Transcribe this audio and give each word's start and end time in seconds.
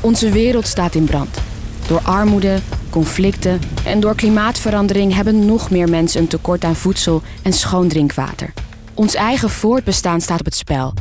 Onze 0.00 0.30
wereld 0.30 0.66
staat 0.66 0.94
in 0.94 1.04
brand. 1.04 1.38
Door 1.86 2.00
armoede, 2.00 2.58
conflicten 2.90 3.60
en 3.84 4.00
door 4.00 4.14
klimaatverandering 4.14 5.14
hebben 5.14 5.46
nog 5.46 5.70
meer 5.70 5.88
mensen 5.88 6.20
een 6.20 6.28
tekort 6.28 6.64
aan 6.64 6.76
voedsel 6.76 7.22
en 7.42 7.52
schoon 7.52 7.88
drinkwater. 7.88 8.52
Ons 8.94 9.14
eigen 9.14 9.50
voortbestaan 9.50 10.20
staat 10.20 10.38
op 10.38 10.44
het 10.44 10.54
spel. 10.54 10.94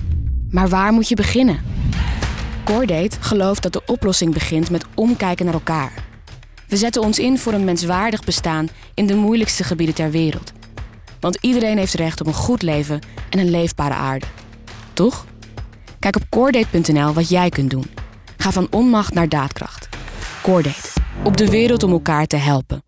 Maar 0.50 0.70
waar 0.70 0.94
moet 0.94 1.10
je 1.10 1.16
beginnen? 1.16 1.60
Coordate 2.64 3.18
gelooft 3.20 3.64
dat 3.64 3.74
de 3.74 3.82
oplossing 3.86 4.34
begint 4.34 4.70
met 4.70 4.86
omkijken 4.96 5.46
naar 5.46 5.54
elkaar. 5.54 5.94
We 6.68 6.78
zetten 6.78 7.02
ons 7.02 7.20
in 7.20 7.40
voor 7.40 7.54
een 7.54 7.64
menswaardig 7.64 8.24
bestaan 8.24 8.70
in 8.94 9.06
de 9.06 9.16
moeilijkste 9.16 9.64
gebieden 9.64 9.96
ter 9.96 10.12
wereld. 10.12 10.52
Want 11.20 11.38
iedereen 11.42 11.78
heeft 11.78 11.94
recht 11.94 12.22
op 12.22 12.28
een 12.28 12.34
goed 12.34 12.62
leven 12.62 13.00
en 13.30 13.40
een 13.40 13.50
leefbare 13.50 13.94
aarde. 13.94 14.26
Toch? 14.94 15.26
Kijk 16.00 16.16
op 16.16 16.24
coordate.nl 16.30 17.14
wat 17.14 17.30
jij 17.30 17.50
kunt 17.50 17.70
doen. 17.70 17.86
Ga 18.46 18.52
van 18.52 18.68
onmacht 18.72 19.14
naar 19.14 19.30
daadkracht. 19.30 19.90
Coordate. 20.42 20.90
Op 21.24 21.38
de 21.38 21.50
wereld 21.50 21.84
om 21.84 21.92
elkaar 21.92 22.26
te 22.26 22.36
helpen. 22.36 22.84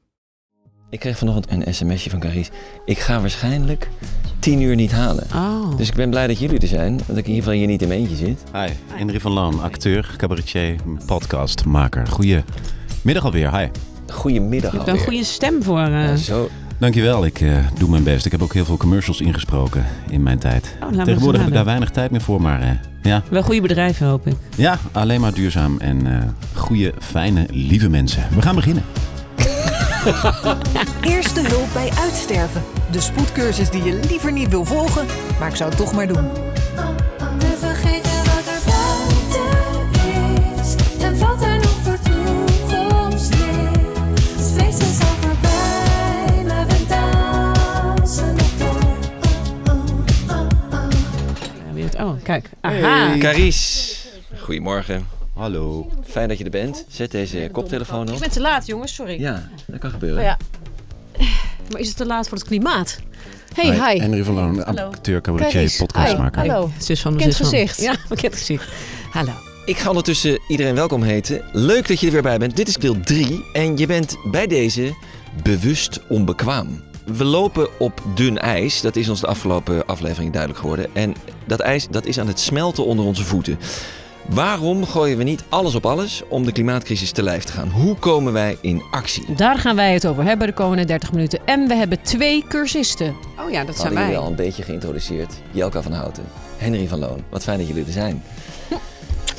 Ik 0.90 1.00
kreeg 1.00 1.18
vanochtend 1.18 1.52
een 1.52 1.74
sms'je 1.74 2.10
van 2.10 2.20
Carice. 2.20 2.52
Ik 2.86 3.00
ga 3.00 3.20
waarschijnlijk 3.20 3.90
tien 4.40 4.62
uur 4.62 4.76
niet 4.76 4.92
halen. 4.92 5.28
Oh. 5.36 5.78
Dus 5.78 5.88
ik 5.88 5.94
ben 5.96 6.10
blij 6.10 6.28
dat 6.28 6.40
jullie 6.40 6.60
er 6.60 6.68
zijn. 6.68 6.98
Dat 6.98 7.18
ik 7.18 7.24
in 7.28 7.34
ieder 7.34 7.36
geval 7.44 7.52
hier 7.54 7.68
niet 7.68 7.82
in 7.82 7.88
mijn 7.88 8.00
eentje 8.00 8.16
zit. 8.16 8.44
Hi, 8.54 8.68
Henry 8.94 9.20
van 9.20 9.32
Loon, 9.32 9.62
acteur, 9.62 10.14
cabaretier, 10.18 10.76
podcastmaker. 11.06 12.08
Goedemiddag 12.08 13.24
alweer, 13.24 13.58
hi. 13.58 13.68
Goedemiddag 14.08 14.72
Je 14.72 14.78
hebt 14.78 14.90
een 14.90 14.98
goede 15.00 15.24
stem 15.24 15.64
voor... 15.64 15.80
eh, 15.80 15.92
Ja, 15.92 16.16
zo. 16.16 16.50
Dankjewel, 16.80 17.26
ik 17.26 17.42
eh, 17.42 17.58
doe 17.80 17.90
mijn 17.90 18.04
best. 18.04 18.26
Ik 18.26 18.32
heb 18.32 18.42
ook 18.42 18.54
heel 18.54 18.66
veel 18.66 18.78
commercials 18.78 19.22
ingesproken 19.22 19.86
in 20.10 20.24
mijn 20.24 20.40
tijd. 20.40 20.78
oh, 20.84 21.04
Tegenwoordig 21.04 21.40
heb 21.42 21.50
ik 21.50 21.56
daar 21.56 21.66
weinig 21.66 21.90
tijd 21.90 22.12
meer 22.12 22.22
voor, 22.22 22.42
maar 22.42 22.62
eh, 22.62 22.70
ja. 23.02 23.24
Wel 23.30 23.44
goede 23.44 23.62
bedrijven, 23.62 24.08
hoop 24.08 24.28
ik. 24.28 24.36
ja, 24.56 24.78
alleen 24.92 25.22
maar 25.22 25.34
duurzaam 25.34 25.78
en 25.80 26.08
eh 26.08 26.24
goede, 26.54 26.94
fijne, 27.00 27.46
lieve 27.52 27.90
mensen. 27.90 28.24
We 28.36 28.42
gaan 28.42 28.56
beginnen. 28.56 28.84
Eerste 31.02 31.42
hulp 31.48 31.68
bij 31.74 31.90
uitsterven. 32.00 32.62
De 32.92 33.00
spoedcursus 33.02 33.70
die 33.70 33.84
je 33.84 34.00
liever 34.10 34.32
niet 34.32 34.50
wil 34.50 34.66
volgen, 34.66 35.06
maar 35.40 35.50
ik 35.50 35.56
zou 35.56 35.70
het 35.70 35.78
toch 35.80 35.94
maar 35.94 36.08
doen. 36.08 36.26
Oh, 52.08 52.24
kijk. 52.24 52.50
Aha. 52.62 53.18
Carice. 53.18 53.96
Goedemorgen. 54.40 55.08
Hallo. 55.34 55.92
Fijn 56.06 56.28
dat 56.28 56.38
je 56.38 56.44
er 56.44 56.50
bent. 56.50 56.86
Zet 56.90 57.12
deze 57.12 57.50
koptelefoon 57.52 58.08
Ik 58.08 58.14
op. 58.14 58.20
ben 58.20 58.30
te 58.32 58.40
laat, 58.42 58.66
jongens, 58.66 58.94
sorry. 58.94 59.20
Ja, 59.20 59.50
dat 59.66 59.80
kan 59.80 59.90
gebeuren. 59.92 60.20
Oh 60.20 60.24
ja. 60.24 60.38
Maar 61.72 61.80
is 61.82 61.88
het 61.88 61.98
te 61.98 62.06
laat 62.06 62.28
voor 62.30 62.38
het 62.38 62.48
klimaat? 62.48 63.00
Hey, 63.54 63.72
hi. 63.72 64.00
Henry 64.02 64.24
van 64.24 64.34
Loon, 64.34 64.66
acteur, 64.66 65.22
cabaretier, 65.22 65.76
podcastmaker. 65.78 66.40
Hallo. 66.40 66.70
Zus 66.80 67.02
van 67.02 67.12
de 67.12 67.18
Bekend 67.18 67.36
zus 67.36 67.48
gezicht. 67.50 67.82
Ja, 67.82 67.96
bekend 68.10 68.34
gezicht. 68.34 68.72
Hallo. 69.12 69.32
Ik 69.66 69.78
ga 69.78 69.90
ondertussen 69.90 70.40
iedereen 70.48 70.76
welkom 70.76 71.04
heten. 71.04 71.42
Leuk 71.52 71.88
dat 71.88 72.00
je 72.00 72.06
er 72.06 72.12
weer 72.12 72.22
bij 72.22 72.38
bent. 72.38 72.56
Dit 72.56 72.68
is 72.68 72.76
deel 72.76 73.00
3 73.00 73.46
en 73.54 73.78
je 73.78 73.88
bent 73.88 74.18
bij 74.32 74.48
deze 74.48 74.96
bewust 75.44 76.00
onbekwaam. 76.10 76.84
We 77.16 77.24
lopen 77.24 77.68
op 77.80 78.02
dun 78.16 78.38
ijs. 78.40 78.82
Dat 78.82 78.96
is 78.96 79.10
ons 79.10 79.20
de 79.22 79.28
afgelopen 79.28 79.86
aflevering 79.86 80.32
duidelijk 80.32 80.62
geworden. 80.62 80.90
En 80.96 81.16
dat 81.46 81.60
ijs 81.60 81.88
dat 81.88 82.06
is 82.06 82.20
aan 82.20 82.28
het 82.28 82.40
smelten 82.40 82.86
onder 82.86 83.06
onze 83.06 83.24
voeten. 83.24 83.60
Waarom 84.30 84.86
gooien 84.86 85.18
we 85.18 85.24
niet 85.24 85.44
alles 85.50 85.76
op 85.76 85.86
alles 85.86 86.24
om 86.30 86.46
de 86.46 86.52
klimaatcrisis 86.52 87.12
te 87.12 87.24
lijf 87.24 87.44
te 87.44 87.52
gaan? 87.52 87.70
Hoe 87.70 87.96
komen 87.96 88.34
wij 88.34 88.58
in 88.62 88.82
actie? 88.92 89.36
Daar 89.36 89.58
gaan 89.58 89.76
wij 89.76 89.94
het 89.94 90.08
over 90.08 90.24
hebben 90.24 90.48
de 90.48 90.54
komende 90.54 90.86
30 90.86 91.12
minuten. 91.12 91.40
En 91.46 91.68
we 91.68 91.76
hebben 91.76 92.02
twee 92.02 92.44
cursisten. 92.50 93.16
Oh 93.46 93.52
ja, 93.52 93.64
dat 93.64 93.76
We 93.76 93.82
zijn 93.82 93.88
hadden 93.88 93.92
jullie 93.94 94.08
wij. 94.08 94.18
al 94.18 94.28
een 94.28 94.36
beetje 94.36 94.64
geïntroduceerd. 94.64 95.34
Jelka 95.52 95.82
van 95.82 95.92
Houten, 95.92 96.24
Henry 96.58 96.88
van 96.88 97.00
Loon. 97.00 97.24
Wat 97.30 97.44
fijn 97.44 97.58
dat 97.58 97.68
jullie 97.68 97.86
er 97.86 97.92
zijn. 97.92 98.24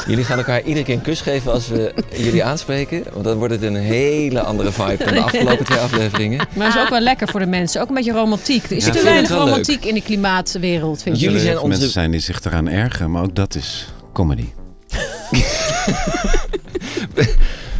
Jullie 0.09 0.25
gaan 0.25 0.39
elkaar 0.39 0.63
iedere 0.63 0.85
keer 0.85 0.95
een 0.95 1.01
kus 1.03 1.21
geven 1.21 1.53
als 1.53 1.69
we 1.69 1.95
jullie 2.17 2.45
aanspreken. 2.45 3.05
Want 3.13 3.25
dan 3.25 3.37
wordt 3.39 3.55
het 3.55 3.63
een 3.63 3.77
hele 3.77 4.41
andere 4.43 4.73
vibe 4.73 5.05
dan 5.05 5.15
de 5.15 5.21
afgelopen 5.29 5.65
twee 5.65 5.79
afleveringen. 5.79 6.39
Maar 6.55 6.67
dat 6.67 6.77
is 6.77 6.83
ook 6.83 6.89
wel 6.89 7.01
lekker 7.01 7.29
voor 7.29 7.41
de 7.41 7.47
mensen. 7.47 7.81
Ook 7.83 7.89
een 7.89 7.95
beetje 7.95 8.13
romantiek. 8.13 8.65
Er 8.65 8.73
is 8.77 8.85
Ja, 8.87 8.93
te 8.93 9.03
weinig 9.03 9.29
het 9.31 9.39
romantiek 9.39 9.85
in 9.85 9.95
de 9.95 10.03
klimaatwereld, 10.03 11.03
vind 11.03 11.15
ik. 11.17 11.21
Jullie 11.21 11.37
Er 11.37 11.43
zijn 11.43 11.57
onze- 11.57 11.69
mensen 11.69 11.89
zijn 11.91 12.11
die 12.11 12.21
zich 12.21 12.45
eraan 12.45 12.69
ergeren, 12.69 13.11
maar 13.11 13.23
ook 13.23 13.35
dat 13.35 13.55
is 13.55 13.89
comedy. 14.13 14.45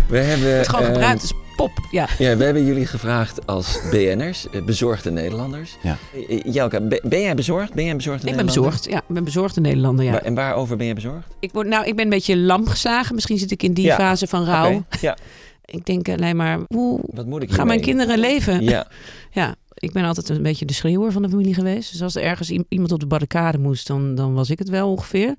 We 0.09 0.19
hebben, 0.19 0.51
Het 0.53 0.61
is 0.61 0.67
gewoon 0.69 0.83
ehm, 0.85 0.93
gebruikt 0.93 1.21
als 1.23 1.33
pop. 1.59 1.71
Ja. 1.91 2.09
ja, 2.19 2.37
we 2.37 2.45
hebben 2.45 2.65
jullie 2.65 2.87
gevraagd 2.87 3.47
als 3.47 3.79
BN'ers, 3.91 4.51
eh, 4.51 4.63
bezorgde 4.63 5.11
Nederlanders. 5.11 5.77
Ja. 5.83 5.97
Eh, 6.15 6.37
eh, 6.47 6.55
Jelka, 6.55 6.81
ben 7.03 7.21
jij 7.21 7.35
bezorgd? 7.35 7.73
Ben 7.75 7.83
jij 7.83 7.91
een 7.91 7.97
bezorgde 7.97 8.29
Ik 8.29 8.37
ben 8.37 8.45
Nederlander? 8.45 8.73
bezorgd. 8.81 8.93
Ja, 8.95 8.99
ik 9.09 9.15
ben 9.15 9.25
bezorgd 9.25 9.57
in 9.57 9.63
Nederlander, 9.63 10.05
ja. 10.05 10.23
En 10.23 10.35
waarover 10.35 10.77
ben 10.77 10.87
je 10.87 10.95
bezorgd? 10.95 11.27
Ik, 11.41 11.53
word, 11.53 11.67
nou, 11.67 11.87
ik 11.87 11.97
ben 11.97 12.05
een 12.05 12.11
beetje 12.11 12.37
lam 12.37 12.67
geslagen. 12.67 13.15
Misschien 13.15 13.39
zit 13.39 13.51
ik 13.51 13.63
in 13.63 13.73
die 13.73 13.85
Ja. 13.85 13.95
fase 13.95 14.27
van 14.27 14.45
rouw. 14.45 14.85
Ja, 15.01 15.17
Ik 15.65 15.85
denk 15.85 16.09
alleen 16.09 16.37
maar, 16.37 16.59
hoe 16.67 17.01
wat 17.13 17.27
moet 17.27 17.43
ik 17.43 17.51
gaan 17.53 17.67
mijn 17.67 17.81
kinderen 17.81 18.19
leven? 18.19 18.63
Ja, 18.63 18.87
Ja, 19.31 19.55
ik 19.75 19.93
ben 19.93 20.05
altijd 20.05 20.29
een 20.29 20.43
beetje 20.43 20.65
de 20.65 20.73
schreeuwer 20.73 21.13
van 21.13 21.23
de 21.23 21.29
familie 21.29 21.55
geweest. 21.55 21.93
Dus 21.93 22.03
als 22.03 22.15
er 22.15 22.23
ergens 22.23 22.51
iemand 22.69 22.93
op 22.93 23.01
de 23.01 23.07
barricade 23.07 23.59
moest, 23.59 23.87
dan, 23.87 24.15
dan 24.15 24.35
was 24.35 24.51
ik 24.51 24.59
het 24.59 24.69
wel 24.69 24.91
ongeveer. 24.91 25.35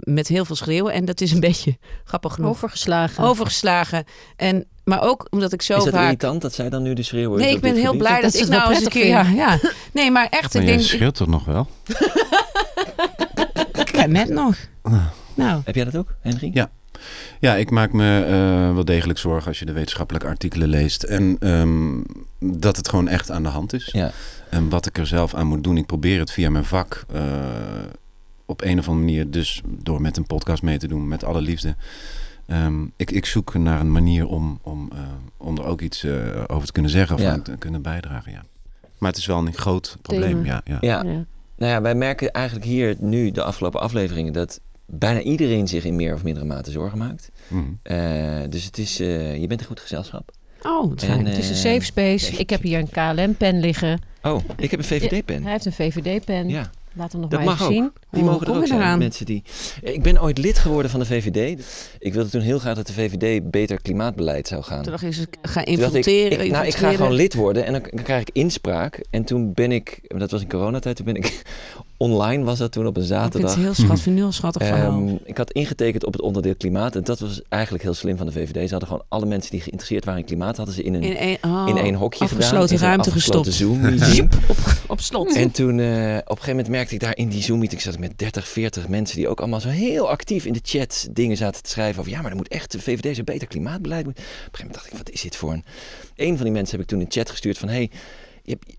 Met 0.00 0.28
heel 0.28 0.44
veel 0.44 0.56
schreeuwen. 0.56 0.92
En 0.92 1.04
dat 1.04 1.20
is 1.20 1.32
een 1.32 1.40
beetje 1.50 1.76
grappig 2.04 2.34
genoeg 2.34 2.50
Overgeslagen. 2.50 3.24
overgeslagen. 3.24 4.04
En, 4.36 4.66
maar 4.84 5.02
ook 5.02 5.26
omdat 5.30 5.52
ik 5.52 5.62
zo 5.62 5.76
is 5.76 5.84
dat 5.84 5.92
vaak... 5.92 6.02
irritant 6.04 6.42
dat 6.42 6.54
zij 6.54 6.68
dan 6.70 6.82
nu 6.82 6.92
de 6.94 7.02
schreeuwer 7.02 7.38
is 7.38 7.44
Nee, 7.44 7.54
ik 7.54 7.60
ben 7.60 7.74
heel 7.74 7.84
gebied? 7.84 7.98
blij 7.98 8.20
dat, 8.20 8.32
Dat 8.32 8.40
ik 8.42 8.48
nou 8.48 8.70
eens 8.74 8.84
een 8.84 8.90
keer... 8.90 9.06
Ja, 9.06 9.22
ja. 9.22 9.58
Nee, 9.92 10.10
maar 10.10 10.26
echt, 10.30 10.54
Maar 10.54 10.62
ik 10.62 10.68
denk... 10.68 10.80
scheelt 10.80 11.14
toch 11.14 11.28
nog 11.28 11.44
wel? 11.44 11.66
Ja, 13.92 14.06
net 14.06 14.28
nog. 14.28 14.56
Nou, 15.34 15.60
Heb 15.64 15.74
jij 15.74 15.84
dat 15.84 15.96
ook, 15.96 16.14
Henry? 16.20 16.50
Ja. 16.52 16.70
Ja, 17.40 17.54
ik 17.54 17.70
maak 17.70 17.92
me 17.92 18.24
eh, 18.24 18.74
wel 18.74 18.84
degelijk 18.84 19.18
zorgen 19.18 19.48
als 19.48 19.58
je 19.58 19.64
de 19.64 19.72
wetenschappelijke 19.72 20.26
artikelen 20.28 20.68
leest. 20.68 21.02
En 21.02 21.36
ehm, 21.40 22.00
dat 22.60 22.76
het 22.76 22.88
gewoon 22.88 23.08
echt 23.08 23.30
aan 23.30 23.42
de 23.42 23.48
hand 23.48 23.72
is. 23.72 23.88
Ja. 23.92 24.10
En 24.50 24.68
wat 24.68 24.86
ik 24.86 24.98
er 24.98 25.06
zelf 25.06 25.34
aan 25.34 25.46
moet 25.46 25.64
doen. 25.64 25.76
Ik 25.76 25.86
probeer 25.86 26.18
het 26.18 26.30
via 26.30 26.50
mijn 26.50 26.64
vak 26.64 27.04
eh, 27.12 27.22
op 28.54 28.62
een 28.62 28.78
of 28.78 28.88
andere 28.88 29.06
manier. 29.06 29.30
Dus 29.30 29.60
door 29.66 30.00
met 30.00 30.16
een 30.16 30.26
podcast 30.26 30.62
mee 30.62 30.78
te 30.78 30.88
doen, 30.88 31.08
met 31.08 31.24
alle 31.24 31.40
liefde. 31.40 31.74
Ehm, 32.46 32.84
ik, 32.96 33.10
ik 33.10 33.26
zoek 33.26 33.54
naar 33.54 33.80
een 33.80 33.92
manier 33.92 34.26
om, 34.26 34.58
om, 34.62 34.90
eh, 34.92 34.98
om 35.36 35.58
er 35.58 35.64
ook 35.64 35.80
iets 35.80 36.04
eh, 36.04 36.14
over 36.46 36.66
te 36.66 36.72
kunnen 36.72 36.90
zeggen 36.90 37.16
of 37.16 37.22
Ja. 37.22 37.38
te 37.38 37.56
kunnen 37.58 37.82
bijdragen. 37.82 38.32
Ja. 38.32 38.44
Maar 38.98 39.10
het 39.10 39.18
is 39.18 39.26
wel 39.26 39.38
een 39.38 39.54
groot 39.54 39.96
probleem. 40.02 40.44
Ja, 40.44 40.60
ja. 40.64 40.78
Ja. 40.80 41.02
Ja. 41.02 41.24
Nou 41.56 41.72
ja, 41.72 41.80
wij 41.82 41.94
merken 41.94 42.30
eigenlijk 42.32 42.66
hier 42.66 42.96
nu 42.98 43.30
de 43.30 43.42
afgelopen 43.42 43.80
afleveringen 43.80 44.32
dat 44.32 44.60
bijna 44.86 45.20
iedereen 45.20 45.68
zich 45.68 45.84
in 45.84 45.96
meer 45.96 46.14
of 46.14 46.22
mindere 46.24 46.46
mate 46.46 46.70
zorgen 46.70 46.98
maakt. 46.98 47.30
Mhm. 47.48 47.62
Eh, 47.82 48.40
dus 48.48 48.64
het 48.64 48.78
is, 48.78 49.00
eh, 49.00 49.36
je 49.40 49.46
bent 49.46 49.60
een 49.60 49.66
goed 49.66 49.80
gezelschap. 49.80 50.30
oh, 50.62 50.90
En, 50.92 50.98
fijn. 50.98 51.26
Het 51.26 51.38
is 51.38 51.48
een 51.48 51.56
safe 51.56 51.84
space. 51.84 52.36
Ik 52.36 52.50
heb 52.50 52.62
hier 52.62 52.78
een 52.78 52.90
KLM-pen 52.90 53.60
liggen. 53.60 54.00
Oh, 54.22 54.40
ik 54.56 54.70
heb 54.70 54.80
een 54.80 54.86
VVD-pen. 54.86 55.42
Hij 55.42 55.52
heeft 55.52 55.64
een 55.64 55.72
VVD-pen. 55.72 56.48
Ja, 56.48 56.70
Laat 56.96 57.12
hem 57.12 57.20
nog 57.20 57.30
dat 57.30 57.44
maar 57.44 57.48
mag 57.58 57.66
zien. 57.66 57.92
Die 58.10 58.22
Hoe 58.22 58.30
mogen 58.30 58.46
er 58.46 58.56
ook 58.56 58.66
zijn. 58.66 58.80
eraan? 58.80 58.98
Mensen 58.98 59.26
die... 59.26 59.42
Ik 59.82 60.02
ben 60.02 60.22
ooit 60.22 60.38
lid 60.38 60.58
geworden 60.58 60.90
van 60.90 61.00
de 61.00 61.06
VVD. 61.06 61.64
Ik 61.98 62.14
wilde 62.14 62.30
toen 62.30 62.40
heel 62.40 62.58
graag 62.58 62.74
dat 62.74 62.86
de 62.86 62.92
VVD 62.92 63.50
beter 63.50 63.80
klimaatbeleid 63.82 64.48
zou 64.48 64.62
gaan. 64.62 64.82
Toen 64.82 64.92
dacht 64.92 65.02
ik, 65.02 65.36
ga 65.42 65.60
ik, 65.60 65.66
infiltreren. 65.66 66.44
ik, 66.44 66.50
nou, 66.50 66.66
ik 66.66 66.74
ga 66.74 66.90
gewoon 66.92 67.12
lid 67.12 67.34
worden 67.34 67.64
en 67.64 67.72
dan, 67.72 67.82
dan 67.90 68.02
krijg 68.04 68.20
ik 68.20 68.30
inspraak. 68.32 69.04
En 69.10 69.24
toen 69.24 69.52
ben 69.54 69.72
ik, 69.72 70.00
dat 70.18 70.30
was 70.30 70.40
in 70.40 70.48
coronatijd, 70.48 70.96
toen 70.96 71.04
ben 71.04 71.16
ik 71.16 71.42
online, 71.96 72.44
was 72.44 72.58
dat 72.58 72.72
toen 72.72 72.86
op 72.86 72.96
een 72.96 73.02
Ik 73.02 73.08
vind 73.08 73.20
zaterdag. 73.20 73.54
het 73.54 73.64
heel 73.64 73.74
schattig, 73.74 74.06
een 74.06 74.16
heel 74.16 74.32
schattig 74.32 74.66
verhaal. 74.66 75.18
Ik 75.24 75.36
had 75.36 75.52
ingetekend 75.52 76.04
op 76.04 76.12
het 76.12 76.22
onderdeel 76.22 76.54
klimaat. 76.54 76.96
En 76.96 77.04
dat 77.04 77.20
was 77.20 77.42
eigenlijk 77.48 77.84
heel 77.84 77.94
slim 77.94 78.16
van 78.16 78.26
de 78.26 78.32
VVD. 78.32 78.64
Ze 78.64 78.70
hadden 78.70 78.88
gewoon 78.88 79.04
alle 79.08 79.26
mensen 79.26 79.50
die 79.50 79.60
geïnteresseerd 79.60 80.04
waren 80.04 80.20
in 80.20 80.26
klimaat, 80.26 80.56
hadden 80.56 80.74
ze 80.74 80.82
in 80.82 80.94
een, 80.94 81.02
in, 81.02 81.10
in 81.10 81.16
één, 81.16 81.38
oh, 81.42 81.80
één 81.80 81.94
hokje 81.94 82.26
gedaan. 82.26 82.38
afgesloten 82.38 82.72
in 82.72 82.78
zo'n 82.78 82.88
ruimte 82.88 83.08
afgesloten 83.10 83.52
gestopt. 83.52 83.80
Zoom-meeting. 83.82 84.30
Op 84.86 85.00
slot. 85.00 85.34
En 85.34 85.50
toen 85.50 85.80
eh, 85.80 85.86
op 85.86 85.90
een 85.96 86.22
gegeven 86.26 86.48
moment 86.48 86.68
merkte 86.68 86.94
ik 86.94 87.00
daar 87.00 87.16
in 87.16 87.28
die 87.28 87.42
Zoom-meeting 87.42 87.80
zat 87.80 87.94
ik 87.94 88.00
met 88.00 88.18
30, 88.18 88.48
40 88.48 88.88
mensen 88.88 89.16
die 89.16 89.28
ook 89.28 89.40
allemaal 89.40 89.60
zo 89.60 89.68
heel 89.68 90.10
actief 90.10 90.44
in 90.44 90.52
de 90.52 90.60
chat 90.62 91.08
dingen 91.10 91.36
zaten 91.36 91.62
te 91.62 91.70
schrijven 91.70 92.00
over 92.00 92.12
ja, 92.12 92.20
maar 92.20 92.30
er 92.30 92.36
moet 92.36 92.48
echt 92.48 92.72
de 92.72 92.80
VVD 92.80 93.16
zo 93.16 93.22
beter 93.22 93.48
klimaatbeleid. 93.48 94.06
Op 94.06 94.16
een 94.16 94.22
gegeven 94.22 94.50
moment 94.52 94.74
dacht 94.74 94.86
ik, 94.86 94.98
wat 94.98 95.10
is 95.10 95.20
dit 95.20 95.36
voor 95.36 95.52
een... 95.52 95.64
Een 96.16 96.36
van 96.36 96.44
die 96.44 96.52
mensen 96.52 96.76
heb 96.76 96.80
ik 96.84 96.90
toen 96.90 97.00
in 97.00 97.06
de 97.08 97.14
chat 97.18 97.30
gestuurd 97.30 97.58
van 97.58 97.68
hey, 97.68 97.90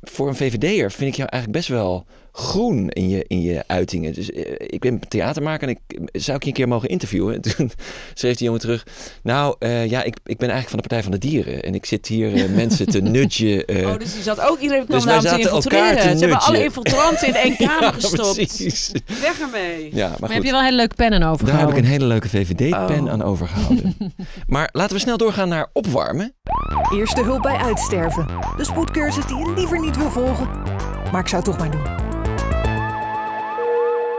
voor 0.01 0.27
een 0.27 0.35
VVD'er 0.35 0.91
vind 0.91 1.11
ik 1.11 1.15
jou 1.15 1.29
eigenlijk 1.29 1.51
best 1.51 1.67
wel 1.67 2.05
groen 2.37 2.89
in 2.89 3.09
je, 3.09 3.25
in 3.27 3.41
je 3.41 3.63
uitingen. 3.67 4.13
Dus 4.13 4.31
eh, 4.31 4.51
ik 4.57 4.79
ben 4.79 4.99
theatermaker 5.07 5.67
en 5.69 5.75
ik 5.89 5.99
zou 6.21 6.37
ik 6.37 6.43
je 6.43 6.49
een 6.49 6.55
keer 6.55 6.67
mogen 6.67 6.89
interviewen. 6.89 7.33
En 7.35 7.41
toen 7.55 7.71
schreef 8.13 8.35
die 8.35 8.45
jongen 8.45 8.61
terug. 8.61 8.85
Nou 9.23 9.55
eh, 9.59 9.89
ja, 9.89 10.03
ik, 10.03 10.17
ik 10.25 10.37
ben 10.37 10.49
eigenlijk 10.49 10.69
van 10.69 10.77
de 10.77 10.87
Partij 10.87 11.03
van 11.03 11.11
de 11.11 11.17
Dieren. 11.17 11.63
En 11.63 11.73
ik 11.75 11.85
zit 11.85 12.07
hier 12.07 12.33
eh, 12.35 12.49
mensen 12.49 12.85
te 12.87 13.01
nudgen. 13.15 13.65
eh, 13.65 13.87
Oh, 13.87 13.97
dus 13.99 14.13
die 14.13 14.23
zat 14.23 14.39
ook 14.41 14.59
iedereen 14.59 14.85
kwam 14.85 14.99
Dus 15.03 15.21
te 15.31 15.39
infiltreren. 15.39 16.01
Ze 16.17 16.25
hebben 16.25 16.39
alle 16.41 16.63
infiltranten 16.63 17.27
in 17.27 17.35
één 17.35 17.55
kamer 17.67 17.81
ja, 17.83 17.91
gestopt. 17.91 18.35
precies. 18.35 18.91
Weg 19.21 19.39
ermee. 19.39 19.89
Ja, 19.93 20.15
maar 20.19 20.31
heb 20.31 20.43
je 20.43 20.51
wel 20.51 20.61
hele 20.63 20.75
leuke 20.75 20.95
pen 20.95 21.05
aan 21.13 21.19
Daar 21.19 21.29
heb 21.29 21.33
overgehouden. 21.41 21.77
ik 21.77 21.83
een 21.83 21.89
hele 21.89 22.05
leuke 22.05 22.29
VVD-pen 22.29 23.03
Oh. 23.03 23.09
aan 23.11 23.21
overgehouden. 23.23 23.95
maar 24.47 24.69
laten 24.71 24.95
we 24.95 25.01
snel 25.01 25.17
doorgaan 25.17 25.49
naar 25.49 25.69
opwarmen. 25.73 26.33
Eerste 26.93 27.23
hulp 27.23 27.41
bij 27.41 27.55
uitsterven. 27.57 28.27
De 28.57 28.63
spoedcursus 28.63 29.25
die 29.25 29.37
je 29.37 29.53
liever 29.55 29.79
niet 29.79 29.97
wil 29.97 30.11
volgen. 30.11 30.47
Maar 31.11 31.21
ik 31.21 31.27
zou 31.27 31.41
het 31.43 31.51
toch 31.51 31.57
maar 31.57 31.71
doen. 31.71 32.04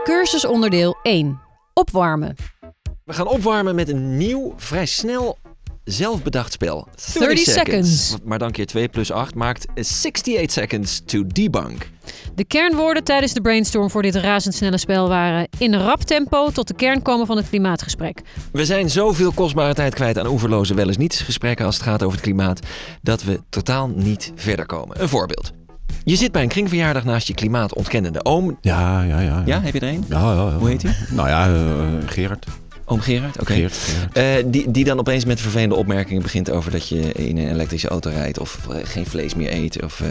Cursus 0.07 0.45
onderdeel 0.45 0.97
1. 1.03 1.39
Opwarmen. 1.73 2.35
We 3.05 3.13
gaan 3.13 3.27
opwarmen 3.27 3.75
met 3.75 3.89
een 3.89 4.17
nieuw, 4.17 4.53
vrij 4.57 4.85
snel 4.85 5.37
zelfbedacht 5.83 6.53
spel. 6.53 6.87
30 7.13 7.39
seconds. 7.39 8.15
Maar 8.23 8.39
dan 8.39 8.51
keer 8.51 8.65
2 8.65 8.87
plus 8.87 9.11
8 9.11 9.35
maakt 9.35 9.65
68 9.75 10.51
seconds 10.51 11.01
to 11.05 11.23
debunk. 11.27 11.89
De 12.35 12.43
kernwoorden 12.43 13.03
tijdens 13.03 13.33
de 13.33 13.41
brainstorm 13.41 13.89
voor 13.89 14.01
dit 14.01 14.15
razendsnelle 14.15 14.77
spel 14.77 15.07
waren 15.07 15.47
in 15.57 15.75
rap 15.75 16.01
tempo 16.01 16.49
tot 16.49 16.67
de 16.67 16.75
kern 16.75 17.01
komen 17.01 17.25
van 17.25 17.37
het 17.37 17.49
klimaatgesprek. 17.49 18.21
We 18.51 18.65
zijn 18.65 18.89
zoveel 18.89 19.31
kostbare 19.31 19.73
tijd 19.73 19.93
kwijt 19.93 20.17
aan 20.17 20.27
oeverloze 20.27 20.73
wel 20.73 20.87
eens 20.87 20.97
niets 20.97 21.21
gesprekken 21.21 21.65
als 21.65 21.75
het 21.75 21.83
gaat 21.83 22.03
over 22.03 22.15
het 22.15 22.25
klimaat, 22.25 22.59
dat 23.01 23.23
we 23.23 23.39
totaal 23.49 23.87
niet 23.87 24.31
verder 24.35 24.65
komen. 24.65 25.01
Een 25.01 25.09
voorbeeld. 25.09 25.51
Je 26.03 26.15
zit 26.15 26.31
bij 26.31 26.41
een 26.41 26.47
kringverjaardag 26.47 27.03
naast 27.03 27.27
je 27.27 27.33
klimaatontkennende 27.33 28.25
oom. 28.25 28.57
Ja, 28.61 29.03
ja, 29.03 29.19
ja. 29.19 29.43
Ja, 29.45 29.61
heb 29.61 29.73
je 29.73 29.79
er 29.79 29.87
een? 29.87 30.05
Ja, 30.09 30.19
ja, 30.19 30.31
ja. 30.49 30.57
Hoe 30.57 30.69
heet 30.69 30.81
hij? 30.81 30.93
Nou 31.09 31.27
ja, 31.29 31.47
eh, 31.47 31.53
Gerard. 32.05 32.45
Oom 32.89 32.99
Gerard? 32.99 33.39
Oké. 33.39 33.53
Gerard. 33.53 33.77
Eh, 34.13 34.25
die, 34.45 34.71
die 34.71 34.83
dan 34.83 34.99
opeens 34.99 35.25
met 35.25 35.41
vervelende 35.41 35.75
opmerkingen 35.75 36.21
begint 36.21 36.51
over 36.51 36.71
dat 36.71 36.87
je 36.87 37.11
in 37.11 37.37
een 37.37 37.49
elektrische 37.51 37.87
auto 37.87 38.09
rijdt 38.09 38.39
of 38.39 38.59
eh, 38.71 38.75
geen 38.83 39.05
vlees 39.05 39.35
meer 39.35 39.53
eet. 39.53 39.83
Of, 39.83 40.01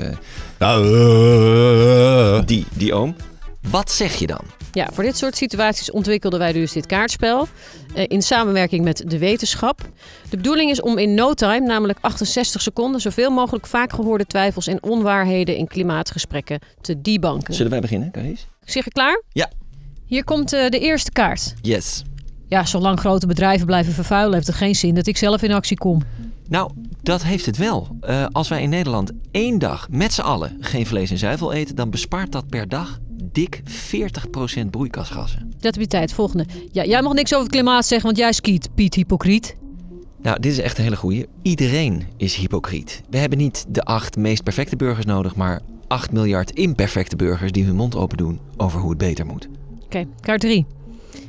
Ja, 0.59 0.77
eh, 0.79 2.41
die, 2.47 2.67
die 2.75 2.95
oom. 2.95 3.17
Wat 3.71 3.91
zeg 3.91 4.15
je 4.15 4.27
dan? 4.27 4.41
Ja, 4.77 4.89
voor 4.93 5.05
dit 5.05 5.17
soort 5.17 5.37
situaties 5.37 5.91
ontwikkelden 5.91 6.39
wij 6.39 6.53
dus 6.53 6.73
dit 6.73 6.87
kaartspel 6.87 7.49
eh, 7.95 8.05
in 8.09 8.23
samenwerking 8.23 8.85
met 8.85 9.05
de 9.07 9.19
wetenschap. 9.19 9.81
De 10.31 10.37
bedoeling 10.37 10.71
is 10.71 10.81
om 10.81 10.99
in 10.99 11.15
no 11.15 11.35
time, 11.35 11.67
namelijk 11.67 11.99
68 12.01 12.63
seconden, 12.63 13.01
zoveel 13.01 13.31
mogelijk 13.31 13.67
vaak 13.67 13.93
gehoorde 13.93 14.27
twijfels 14.27 14.67
en 14.67 14.83
onwaarheden 14.83 15.57
in 15.57 15.67
klimaatgesprekken 15.67 16.61
te 16.81 17.01
debunken. 17.01 17.55
Zullen 17.55 17.71
wij 17.71 17.81
beginnen, 17.81 18.11
Carice? 18.11 18.45
Zeg 18.65 18.85
je 18.85 18.91
klaar? 18.91 19.23
Ja. 19.33 19.51
Hier 20.07 20.25
komt 20.25 20.53
eh, 20.53 20.69
de 20.69 20.79
eerste 20.79 21.11
kaart. 21.11 21.55
Yes. 21.63 22.03
Ja, 22.49 22.65
zolang 22.65 23.01
grote 23.01 23.27
bedrijven 23.27 23.67
blijven 23.67 23.93
vervuilen, 23.93 24.35
heeft 24.35 24.47
het 24.47 24.57
geen 24.57 24.75
zin 24.75 24.95
dat 24.95 25.07
ik 25.07 25.17
zelf 25.17 25.43
in 25.43 25.53
actie 25.53 25.77
kom. 25.77 26.03
Nou, 26.49 26.71
dat 27.03 27.23
heeft 27.23 27.47
het 27.47 27.57
wel. 27.57 27.97
Eh, 28.01 28.27
als 28.33 28.49
wij 28.49 28.63
in 28.63 28.71
Nederland 28.71 29.13
één 29.31 29.59
dag 29.59 29.89
met 29.91 30.13
z'n 30.13 30.21
allen 30.21 30.57
geen 30.61 30.87
vlees 30.87 31.11
en 31.11 31.19
zuivel 31.19 31.53
eten, 31.53 31.75
dan 31.75 31.91
bespaart 31.91 32.33
dat 32.33 32.49
per 32.49 32.69
dag 32.69 32.99
dik 33.37 33.61
40% 34.65 34.71
broeikasgassen. 34.71 35.53
Dat 35.59 35.75
heb 35.75 35.83
je 35.83 35.87
tijd. 35.87 36.13
Volgende. 36.13 36.47
Ja, 36.73 36.85
jij 36.85 37.03
mag 37.03 37.13
niks 37.13 37.33
over 37.33 37.47
het 37.47 37.55
klimaat 37.55 37.87
zeggen, 37.87 38.07
want 38.07 38.19
jij 38.19 38.33
skiet, 38.33 38.69
Piet 38.75 38.95
Hypocriet. 38.95 39.57
Nou, 40.23 40.41
dit 40.41 40.53
is 40.53 40.59
echt 40.59 40.79
een 40.79 40.85
hele 40.85 40.97
goeie. 40.97 41.27
Iedereen 41.43 42.03
is 42.17 42.35
hypocriet. 42.35 43.03
We 43.11 43.19
hebben 43.19 43.39
niet 43.39 43.65
de 43.69 43.83
acht 43.83 44.17
meest 44.17 44.43
perfecte 44.43 44.77
burgers 44.77 45.07
nodig, 45.07 45.37
maar 45.37 45.61
8 45.87 46.13
miljard 46.13 46.51
imperfecte 46.51 47.17
burgers 47.17 47.53
die 47.53 47.65
hun 47.65 47.77
mond 47.77 47.97
open 47.97 48.17
doen 48.17 48.41
over 48.57 48.81
hoe 48.81 48.89
het 48.89 48.99
beter 48.99 49.27
moet. 49.27 49.49
Oké, 49.85 50.05
kaart 50.21 50.41
3. 50.41 50.67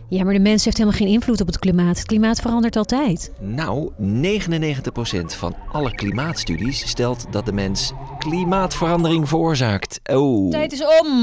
Ja, 0.09 0.23
maar 0.23 0.33
de 0.33 0.39
mens 0.39 0.65
heeft 0.65 0.77
helemaal 0.77 0.99
geen 0.99 1.07
invloed 1.07 1.41
op 1.41 1.47
het 1.47 1.59
klimaat. 1.59 1.97
Het 1.97 2.05
klimaat 2.07 2.39
verandert 2.39 2.75
altijd. 2.75 3.31
Nou, 3.39 3.91
99% 4.01 5.25
van 5.25 5.55
alle 5.71 5.95
klimaatstudies 5.95 6.87
stelt 6.87 7.25
dat 7.31 7.45
de 7.45 7.53
mens 7.53 7.93
klimaatverandering 8.19 9.27
veroorzaakt. 9.27 9.99
Oh, 10.03 10.51
Tijd 10.51 10.71
is 10.71 10.83
om. 11.01 11.15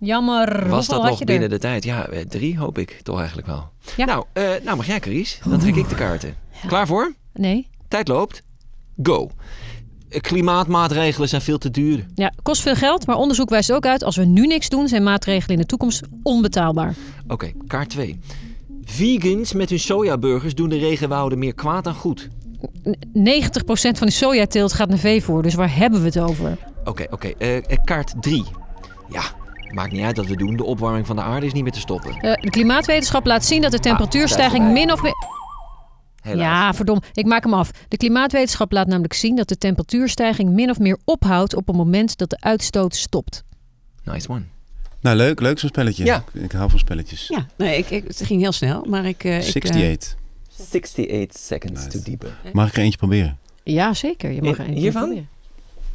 Jammer. 0.00 0.68
was 0.68 0.86
dat 0.86 1.02
nog 1.02 1.18
binnen 1.24 1.42
er? 1.42 1.48
de 1.48 1.58
tijd? 1.58 1.84
Ja, 1.84 2.06
eh, 2.08 2.24
drie 2.26 2.58
hoop 2.58 2.78
ik 2.78 3.00
toch 3.02 3.18
eigenlijk 3.18 3.46
wel. 3.46 3.68
Ja. 3.96 4.04
Nou, 4.04 4.24
eh, 4.32 4.42
nou 4.64 4.76
mag 4.76 4.86
jij, 4.86 5.00
Carice. 5.00 5.48
Dan 5.48 5.58
trek 5.58 5.76
ik 5.76 5.88
de 5.88 5.94
kaarten. 5.94 6.34
Klaar 6.66 6.86
voor? 6.86 7.12
Nee. 7.34 7.68
Tijd 7.88 8.08
loopt. 8.08 8.42
Go. 9.02 9.30
Klimaatmaatregelen 10.20 11.28
zijn 11.28 11.42
veel 11.42 11.58
te 11.58 11.70
duur. 11.70 12.06
Ja, 12.14 12.32
kost 12.42 12.62
veel 12.62 12.74
geld, 12.74 13.06
maar 13.06 13.16
onderzoek 13.16 13.48
wijst 13.50 13.72
ook 13.72 13.86
uit... 13.86 14.04
als 14.04 14.16
we 14.16 14.24
nu 14.24 14.46
niks 14.46 14.68
doen, 14.68 14.88
zijn 14.88 15.02
maatregelen 15.02 15.54
in 15.56 15.60
de 15.60 15.66
toekomst 15.66 16.02
onbetaalbaar. 16.22 16.94
Oké, 17.28 17.52
kaart 17.66 17.90
2. 17.90 18.18
Vegans 18.84 19.52
met 19.52 19.70
hun 19.70 19.78
sojaburgers 19.78 20.54
doen 20.54 20.68
de 20.68 20.78
regenwouden 20.78 21.38
meer 21.38 21.54
kwaad 21.54 21.84
dan 21.84 21.94
goed. 21.94 22.28
N- 22.88 22.96
90% 23.12 23.98
van 23.98 24.06
de 24.06 24.12
sojateelt 24.12 24.72
gaat 24.72 24.88
naar 24.88 24.98
veevoer, 24.98 25.42
dus 25.42 25.54
waar 25.54 25.76
hebben 25.76 26.00
we 26.00 26.06
het 26.06 26.18
over? 26.18 26.58
Oké, 26.84 27.06
oké. 27.10 27.28
eh, 27.38 27.56
eh, 27.56 27.62
kaart 27.84 28.14
3. 28.20 28.44
Ja, 29.10 29.22
maakt 29.72 29.92
niet 29.92 30.02
uit 30.02 30.16
wat 30.16 30.26
we 30.26 30.36
doen. 30.36 30.56
De 30.56 30.64
opwarming 30.64 31.06
van 31.06 31.16
de 31.16 31.22
aarde 31.22 31.46
is 31.46 31.52
niet 31.52 31.62
meer 31.62 31.72
te 31.72 31.80
stoppen. 31.80 32.10
Eh, 32.20 32.32
de 32.42 32.50
klimaatwetenschap 32.50 33.26
laat 33.26 33.44
zien 33.44 33.62
dat 33.62 33.70
de 33.70 33.78
temperatuurstijging 33.78 34.66
is 34.66 34.72
min 34.72 34.92
of 34.92 35.02
meer... 35.02 35.14
Helaas. 36.22 36.40
Ja, 36.46 36.74
verdom, 36.74 37.02
ik 37.12 37.26
maak 37.26 37.44
hem 37.44 37.54
af. 37.54 37.70
De 37.88 37.96
klimaatwetenschap 37.96 38.72
laat 38.72 38.86
namelijk 38.86 39.12
zien 39.12 39.36
dat 39.36 39.48
de 39.48 39.58
temperatuurstijging 39.58 40.50
min 40.50 40.70
of 40.70 40.78
meer 40.78 40.98
ophoudt 41.04 41.54
op 41.54 41.66
het 41.66 41.76
moment 41.76 42.16
dat 42.18 42.30
de 42.30 42.36
uitstoot 42.40 42.94
stopt. 42.96 43.44
Nice 44.04 44.28
one. 44.28 44.42
Nou, 45.00 45.16
leuk, 45.16 45.40
leuk 45.40 45.58
zo'n 45.58 45.68
spelletje. 45.68 46.04
Ja. 46.04 46.24
Ik, 46.32 46.42
ik 46.42 46.52
hou 46.52 46.70
van 46.70 46.78
spelletjes. 46.78 47.26
Ja, 47.28 47.46
nee, 47.56 47.78
ik, 47.78 47.90
ik, 47.90 48.04
het 48.06 48.22
ging 48.24 48.40
heel 48.40 48.52
snel, 48.52 48.84
maar 48.88 49.04
ik... 49.04 49.24
eh, 49.24 49.36
ik, 49.36 49.42
eh, 49.42 49.46
68. 49.62 50.16
68 50.60 51.40
seconds 51.40 51.84
Nice. 51.84 51.98
to 52.02 52.10
debug. 52.10 52.32
Mag 52.52 52.68
ik 52.68 52.76
er 52.76 52.82
eentje 52.82 52.98
proberen? 52.98 53.38
Ja, 53.62 53.94
zeker. 53.94 54.30
Je 54.30 54.42
mag 54.42 54.52
er 54.54 54.60
Eh, 54.60 54.66
een 54.66 54.72
keer 54.72 54.82
hiervan? 54.82 55.02
proberen. 55.02 55.28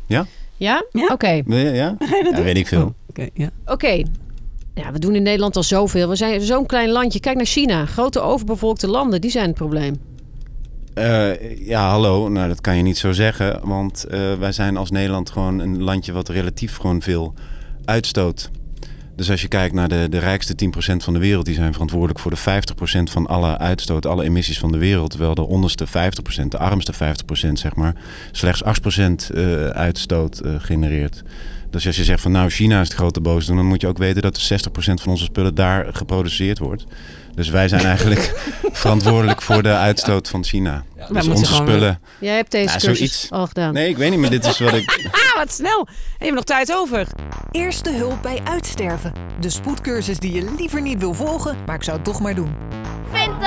Ja? 0.08 0.26
Ja? 0.58 0.84
Ja. 0.92 1.08
Oké. 1.12 1.42
Wil 1.46 1.58
je, 1.58 1.72
ja? 1.72 1.96
Ja, 2.36 2.42
weet 2.42 2.58
ik 2.58 2.68
veel. 2.68 2.96
Oké, 3.12 3.28
ja. 3.34 3.50
Oké. 3.66 4.04
Ja, 4.74 4.92
we 4.92 5.00
doen 5.00 5.16
in 5.16 5.24
Nederland 5.24 5.56
al 5.56 5.64
zoveel. 5.64 6.10
We 6.10 6.16
zijn 6.16 6.42
zo'n 6.42 6.66
klein 6.66 6.90
landje. 6.90 7.20
Kijk 7.20 7.36
naar 7.36 7.46
China. 7.46 7.86
Grote 7.86 8.20
overbevolkte 8.20 8.88
landen, 8.88 9.22
die 9.22 9.32
zijn 9.32 9.46
het 9.46 9.56
probleem. 9.56 9.96
Eh, 10.94 11.68
ja, 11.68 11.90
hallo. 11.90 12.30
Nou, 12.30 12.48
dat 12.48 12.62
kan 12.62 12.78
je 12.78 12.84
niet 12.84 12.98
zo 12.98 13.12
zeggen. 13.12 13.60
Want 13.64 14.04
eh, 14.04 14.34
wij 14.34 14.52
zijn 14.52 14.78
als 14.78 14.92
Nederland 14.92 15.30
gewoon 15.30 15.60
een 15.60 15.84
landje 15.84 16.12
wat 16.12 16.30
relatief 16.30 16.78
gewoon 16.78 17.02
veel 17.02 17.34
uitstoot. 17.86 18.50
Dus 19.16 19.32
als 19.32 19.42
je 19.42 19.48
kijkt 19.48 19.74
naar 19.74 19.88
de, 19.88 20.08
de 20.10 20.18
rijkste 20.18 20.56
10% 20.66 20.96
van 20.98 21.14
de 21.14 21.20
wereld, 21.20 21.46
die 21.46 21.56
zijn 21.56 21.72
verantwoordelijk 21.72 22.20
voor 22.20 22.32
de 22.32 22.62
50% 23.10 23.12
van 23.12 23.28
alle 23.28 23.58
uitstoot, 23.58 24.06
alle 24.06 24.24
emissies 24.24 24.60
van 24.60 24.72
de 24.72 24.78
wereld. 24.78 25.10
Terwijl 25.10 25.36
de 25.36 25.48
onderste 25.48 25.88
50%, 25.88 26.48
de 26.48 26.58
armste 26.58 26.94
50%, 26.94 27.52
zeg 27.54 27.76
maar, 27.76 27.96
slechts 28.32 28.64
8% 28.64 28.68
eh, 29.36 29.66
uitstoot 29.66 30.40
eh, 30.40 30.56
genereert. 30.58 31.24
Dus 31.72 31.88
als 31.88 31.96
je 31.96 32.04
zegt 32.04 32.22
van 32.22 32.32
nou 32.32 32.50
China 32.50 32.82
is 32.82 32.88
het 32.88 32.98
grote 32.98 33.22
boosdoen, 33.22 33.56
dan 33.56 33.66
moet 33.66 33.82
je 33.82 33.88
ook 33.88 33.98
weten 33.98 34.22
dat 34.22 34.52
60% 34.70 34.74
van 34.74 35.12
onze 35.12 35.24
spullen 35.24 35.56
daar 35.56 35.88
geproduceerd 35.94 36.60
wordt. 36.60 36.86
Dus 37.36 37.50
wij 37.50 37.68
zijn 37.68 37.86
eigenlijk 37.86 38.34
verantwoordelijk 38.72 39.42
voor 39.42 39.64
de 39.64 39.74
uitstoot 39.76 40.30
van 40.30 40.44
China. 40.44 40.84
Wij 40.96 41.08
dus 41.22 41.28
onze 41.28 41.46
gewoon- 41.46 41.68
spullen. 41.68 42.00
Jij 42.20 42.36
hebt 42.36 42.52
deze 42.52 42.66
Ja, 42.66 42.72
cursus 42.80 42.98
zoiets. 42.98 43.32
al 43.32 43.48
gedaan. 43.48 43.74
Nee, 43.74 43.90
ik 43.90 43.98
weet 43.98 44.10
niet, 44.12 44.20
maar 44.20 44.30
dit 44.30 44.46
is 44.46 44.60
wat 44.60 44.74
ik. 44.74 45.10
Ah, 45.32 45.38
wat 45.38 45.52
snel. 45.54 45.80
En 45.88 45.96
je 46.18 46.24
hebt 46.26 46.36
nog 46.36 46.44
tijd 46.44 46.74
over. 46.74 47.08
Eerste 47.52 47.92
hulp 47.92 48.22
bij 48.22 48.40
uitsterven. 48.44 49.14
De 49.40 49.50
spoedcursus 49.50 50.18
die 50.20 50.32
je 50.34 50.54
liever 50.58 50.82
niet 50.82 51.00
wil 51.00 51.14
volgen, 51.14 51.58
maar 51.66 51.76
ik 51.76 51.84
zou 51.84 51.96
het 51.98 52.06
toch 52.06 52.20
maar 52.22 52.36
doen. 52.36 52.52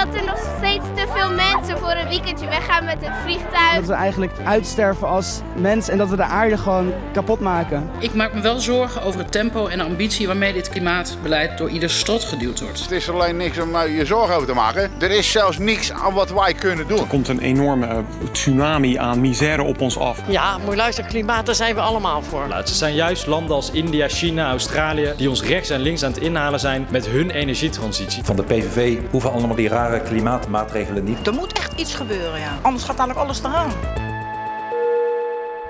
Dat 0.05 0.15
er 0.15 0.27
nog 0.27 0.39
steeds 0.57 0.85
te 0.95 1.07
veel 1.15 1.31
mensen 1.31 1.79
voor 1.79 1.91
een 1.91 2.09
weekendje 2.09 2.47
weggaan 2.47 2.85
met 2.85 2.97
het 3.01 3.13
vliegtuig. 3.23 3.75
Dat 3.75 3.87
we 3.87 3.93
eigenlijk 3.93 4.33
uitsterven 4.45 5.09
als 5.09 5.41
mens 5.57 5.89
en 5.89 5.99
dat 5.99 6.09
we 6.09 6.17
de 6.17 6.23
aarde 6.23 6.59
gewoon 6.59 6.93
kapot 7.13 7.41
maken. 7.41 7.91
Ik 7.99 8.15
maak 8.15 8.35
me 8.35 8.41
wel 8.41 8.59
zorgen 8.59 9.03
over 9.03 9.21
het 9.21 9.33
tempo 9.33 9.67
en 9.67 9.79
de 9.79 9.85
ambitie 9.85 10.27
waarmee 10.27 10.53
dit 10.53 10.69
klimaatbeleid 10.69 11.59
door 11.59 11.71
ieder 11.71 11.91
strot 11.91 12.25
geduwd 12.25 12.61
wordt. 12.61 12.81
Het 12.81 12.91
is 12.91 13.11
alleen 13.11 13.37
niks 13.37 13.59
om 13.59 13.77
je 13.79 14.07
zorgen 14.07 14.35
over 14.35 14.47
te 14.47 14.55
maken. 14.55 14.91
Er 14.99 15.11
is 15.11 15.31
zelfs 15.31 15.59
niks 15.59 15.93
aan 15.93 16.15
wat 16.15 16.31
wij 16.31 16.55
kunnen 16.55 16.89
doen. 16.89 16.99
Er 16.99 17.07
komt 17.07 17.29
een 17.29 17.41
enorme 17.41 17.87
eh, 17.87 17.99
tsunami 18.33 18.99
aan 18.99 19.21
misère 19.21 19.63
op 19.63 19.81
ons 19.81 19.99
af. 19.99 20.21
Ja, 20.27 20.59
moet 20.59 20.71
je 20.71 20.77
luisteren, 20.77 21.11
klimaat, 21.11 21.47
daar 21.47 21.55
zijn 21.55 21.75
we 21.75 21.81
allemaal 21.81 22.23
voor. 22.23 22.49
Nou, 22.49 22.61
het 22.61 22.69
zijn 22.69 22.95
juist 22.95 23.27
landen 23.27 23.57
als 23.57 23.71
India, 23.71 24.09
China, 24.09 24.49
Australië 24.49 25.13
die 25.17 25.29
ons 25.29 25.43
rechts 25.43 25.71
en 25.71 25.81
links 25.81 26.03
aan 26.05 26.13
het 26.13 26.21
inhalen 26.21 26.61
zijn 26.61 26.87
met 26.91 27.07
hun 27.07 27.31
energietransitie. 27.31 28.25
Van 28.25 28.37
de 28.37 28.43
PVV 28.43 28.99
hoeven 29.11 29.33
allemaal 29.33 29.57
die 29.57 29.69
rare 29.69 29.94
klimaatmaatregelen 30.01 31.05
niet. 31.05 31.27
Er 31.27 31.33
moet 31.35 31.53
echt 31.53 31.81
iets 31.81 31.95
gebeuren, 31.95 32.41
ja. 32.41 32.59
Anders 32.63 32.85
gaat 32.85 32.97
dadelijk 32.97 33.21
alles 33.21 33.39
eraan. 33.39 33.73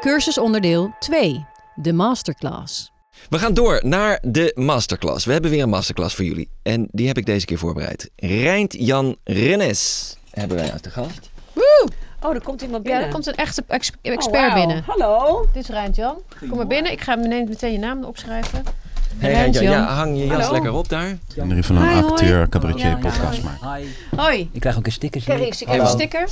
Cursus 0.00 0.38
onderdeel 0.38 0.94
2. 0.98 1.46
De 1.74 1.92
masterclass. 1.92 2.92
We 3.28 3.38
gaan 3.38 3.54
door 3.54 3.80
naar 3.84 4.18
de 4.22 4.52
masterclass. 4.54 5.24
We 5.24 5.32
hebben 5.32 5.50
weer 5.50 5.62
een 5.62 5.68
masterclass 5.68 6.14
voor 6.14 6.24
jullie. 6.24 6.50
En 6.62 6.88
die 6.90 7.06
heb 7.06 7.18
ik 7.18 7.26
deze 7.26 7.46
keer 7.46 7.58
voorbereid. 7.58 8.10
Rijnt 8.16 8.74
Jan 8.78 9.16
Rennes 9.24 10.16
hebben 10.30 10.56
wij 10.56 10.72
uit 10.72 10.84
de 10.84 10.90
gast. 10.90 11.30
Oh, 12.20 12.34
er 12.34 12.42
komt 12.42 12.62
iemand 12.62 12.84
Ja, 12.84 12.90
binnen. 12.90 13.06
er 13.08 13.12
komt 13.12 13.26
een 13.26 13.34
echte 13.34 13.64
ex- 13.68 13.90
expert 14.02 14.30
wauw. 14.52 14.54
binnen. 14.54 14.84
Hallo. 14.86 15.46
Dit 15.52 15.62
is 15.62 15.68
Rijnt-Jan. 15.68 16.16
Kom 16.48 16.56
maar 16.56 16.66
binnen. 16.66 16.92
Ik 16.92 17.00
ga 17.00 17.14
meteen, 17.16 17.48
meteen 17.48 17.72
je 17.72 17.78
naam 17.78 18.04
opschrijven. 18.04 18.62
Hey, 19.18 19.32
Rijntjan. 19.32 19.64
ja, 19.64 19.70
ja, 19.70 19.84
hang 19.94 20.16
je 20.18 20.26
jas 20.26 20.36
Hallo. 20.36 20.52
lekker 20.52 20.72
op 20.72 20.88
daar. 20.88 21.18
En 21.36 21.50
er 21.50 21.64
van 21.64 21.76
een 21.76 21.82
hoi. 21.88 22.04
acteur, 22.04 22.48
cabaretier, 22.48 22.98
podcast 22.98 23.42
maken. 23.42 23.74
Hi. 23.74 23.84
Hoi. 24.16 24.48
Ik 24.52 24.60
krijg 24.60 24.76
ook 24.76 24.86
een 24.86 24.92
sticker. 24.92 25.20
Krijg 25.22 25.40
ik. 25.40 25.46
ik 25.46 25.60
ik 25.60 25.66
krijg 25.66 25.80
een 25.80 25.86
sticker 25.88 26.28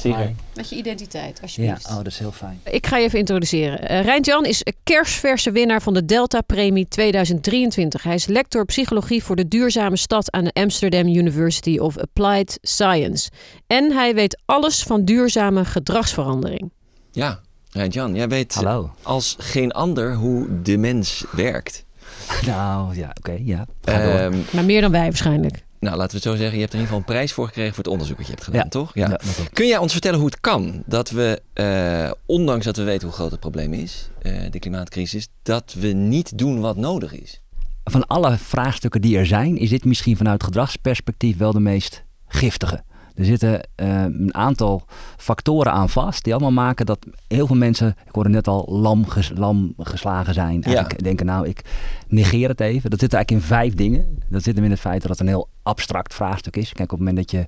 met 0.55 0.69
je 0.69 0.77
identiteit, 0.77 1.37
Ja, 1.37 1.43
alsjeblieft. 1.43 1.87
oh, 1.89 1.97
dat 1.97 2.07
is 2.07 2.19
heel 2.19 2.33
fijn. 2.33 2.61
Ik 2.65 2.87
ga 2.87 2.97
je 2.97 3.05
even 3.05 3.19
introduceren. 3.19 3.93
Uh, 3.93 4.05
Rijnt-Jan 4.05 4.45
is 4.45 4.61
een 4.65 4.75
kerstverse 4.83 5.51
winnaar 5.51 5.83
van 5.83 5.95
de 5.95 6.05
Delta-premie 6.05 6.87
2023. 6.89 8.03
Hij 8.03 8.15
is 8.15 8.27
lector 8.27 8.65
psychologie 8.65 9.25
voor 9.25 9.37
de 9.37 9.49
duurzame 9.49 9.97
stad 9.97 10.31
aan 10.33 10.45
de 10.45 10.53
Amsterdam 10.53 11.07
University 11.07 11.79
of 11.79 11.99
Applied 11.99 12.59
Science. 12.62 13.31
En 13.67 13.93
hij 13.93 14.15
weet 14.15 14.41
alles 14.45 14.83
van 14.83 15.05
duurzame 15.05 15.65
gedragsverandering. 15.65 16.71
Ja, 17.12 17.41
Rijnt-Jan, 17.71 18.15
jij 18.15 18.29
weet 18.29 18.55
Hallo. 18.55 18.91
als 19.03 19.37
geen 19.39 19.73
ander 19.73 20.15
hoe 20.15 20.62
de 20.62 20.77
mens 20.77 21.25
werkt. 21.33 21.85
Nou, 22.47 22.97
ja, 22.97 23.12
oké, 23.19 23.38
ja. 23.45 23.67
Ehm, 23.85 24.37
Maar 24.52 24.64
meer 24.64 24.81
dan 24.81 24.91
wij 24.91 25.02
waarschijnlijk. 25.02 25.64
nou, 25.81 25.97
laten 25.97 26.11
we 26.11 26.14
het 26.17 26.23
zo 26.23 26.37
zeggen. 26.37 26.55
Je 26.55 26.61
hebt 26.61 26.73
er 26.73 26.79
in 26.79 26.85
ieder 26.85 26.87
geval 26.87 26.99
een 26.99 27.05
prijs 27.05 27.33
voor 27.33 27.47
gekregen 27.47 27.75
voor 27.75 27.85
het 27.85 27.93
onderzoek 27.93 28.17
wat 28.17 28.26
je 28.26 28.33
hebt 28.33 28.45
gedaan, 28.45 28.62
Ja. 28.62 28.69
toch? 28.69 28.91
Ja, 28.95 29.09
dat 29.09 29.35
klopt. 29.35 29.50
Kun 29.52 29.67
jij 29.67 29.79
ons 29.79 29.93
vertellen 29.93 30.19
hoe 30.19 30.29
het 30.29 30.41
kan 30.41 30.83
dat 30.87 31.11
we, 31.11 31.43
eh, 31.52 32.11
ondanks 32.26 32.64
dat 32.64 32.76
we 32.76 32.83
weten 32.83 33.07
hoe 33.07 33.17
groot 33.17 33.31
het 33.31 33.41
probleem 33.41 33.73
is, 33.73 34.09
eh, 34.23 34.33
de 34.50 34.59
klimaatcrisis, 34.59 35.29
dat 35.43 35.75
we 35.79 35.87
niet 35.88 36.38
doen 36.38 36.61
wat 36.61 36.76
nodig 36.76 37.12
is? 37.12 37.41
Van 37.85 38.07
alle 38.07 38.37
vraagstukken 38.38 39.00
die 39.00 39.19
er 39.19 39.26
zijn, 39.26 39.57
is 39.59 39.71
dit 39.71 39.85
misschien 39.85 40.17
vanuit 40.17 40.43
gedragsperspectief 40.43 41.37
wel 41.37 41.52
de 41.52 41.61
meest 41.61 42.02
giftige. 42.29 42.83
Er 43.14 43.25
zitten 43.25 43.61
eh, 43.75 44.02
een 44.02 44.35
aantal 44.35 44.85
factoren 45.16 45.73
aan 45.73 45.88
vast 45.88 46.25
die 46.25 46.33
allemaal 46.33 46.64
maken 46.64 46.87
dat 46.87 47.07
heel 47.28 47.47
veel 47.47 47.57
mensen, 47.57 47.88
ik 48.07 48.14
hoorde 48.14 48.31
net 48.31 48.49
al, 48.49 48.66
lam, 48.71 49.07
ges- 49.09 49.33
lam 49.35 49.75
geslagen 49.78 50.35
zijn. 50.35 50.62
Eigenlijk 50.62 51.02
denken, 51.04 51.26
nou, 51.26 51.49
ik 51.49 51.62
negeer 52.09 52.49
het 52.49 52.61
even. 52.61 52.90
Dat 52.90 53.00
zit 53.00 53.12
eigenlijk 53.12 53.42
in 53.45 53.49
vijf 53.49 53.75
dingen. 53.75 54.19
Dat 54.28 54.42
zit 54.42 54.54
hem 54.54 54.64
in 54.64 54.71
het 54.71 54.81
feit 54.81 55.00
dat 55.02 55.11
het 55.11 55.21
een 55.21 55.26
heel 55.26 55.49
abstract 55.62 56.14
vraagstuk 56.14 56.57
is. 56.57 56.73
Kijk, 56.73 56.92
op 56.92 56.99
het 56.99 57.09
moment 57.09 57.16
dat 57.16 57.31
je 57.40 57.47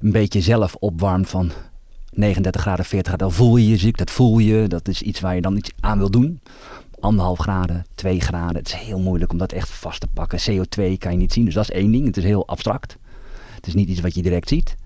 een 0.00 0.12
beetje 0.12 0.40
zelf 0.40 0.74
opwarmt 0.74 1.28
van 1.28 1.50
39 2.10 2.60
graden, 2.60 2.84
40 2.84 3.06
graden, 3.08 3.26
dan 3.28 3.36
voel 3.36 3.56
je 3.56 3.68
je 3.68 3.76
ziek. 3.76 3.96
Dat 3.98 4.10
voel 4.10 4.38
je. 4.38 4.68
Dat 4.68 4.88
is 4.88 5.02
iets 5.02 5.20
waar 5.20 5.34
je 5.34 5.40
dan 5.40 5.56
iets 5.56 5.70
aan 5.80 5.98
wil 5.98 6.10
doen. 6.10 6.40
Anderhalf 7.00 7.38
graden, 7.38 7.84
twee 7.94 8.20
graden. 8.20 8.56
Het 8.56 8.66
is 8.66 8.72
heel 8.74 8.98
moeilijk 8.98 9.32
om 9.32 9.38
dat 9.38 9.52
echt 9.52 9.70
vast 9.70 10.00
te 10.00 10.06
pakken. 10.06 10.38
CO2 10.50 10.98
kan 10.98 11.12
je 11.12 11.18
niet 11.18 11.32
zien. 11.32 11.44
Dus 11.44 11.54
dat 11.54 11.62
is 11.62 11.70
één 11.70 11.92
ding. 11.92 12.06
Het 12.06 12.16
is 12.16 12.24
heel 12.24 12.46
abstract. 12.48 12.96
Het 13.54 13.66
is 13.66 13.74
niet 13.74 13.88
iets 13.88 14.00
wat 14.00 14.14
je 14.14 14.22
direct 14.22 14.48
ziet. 14.48 14.76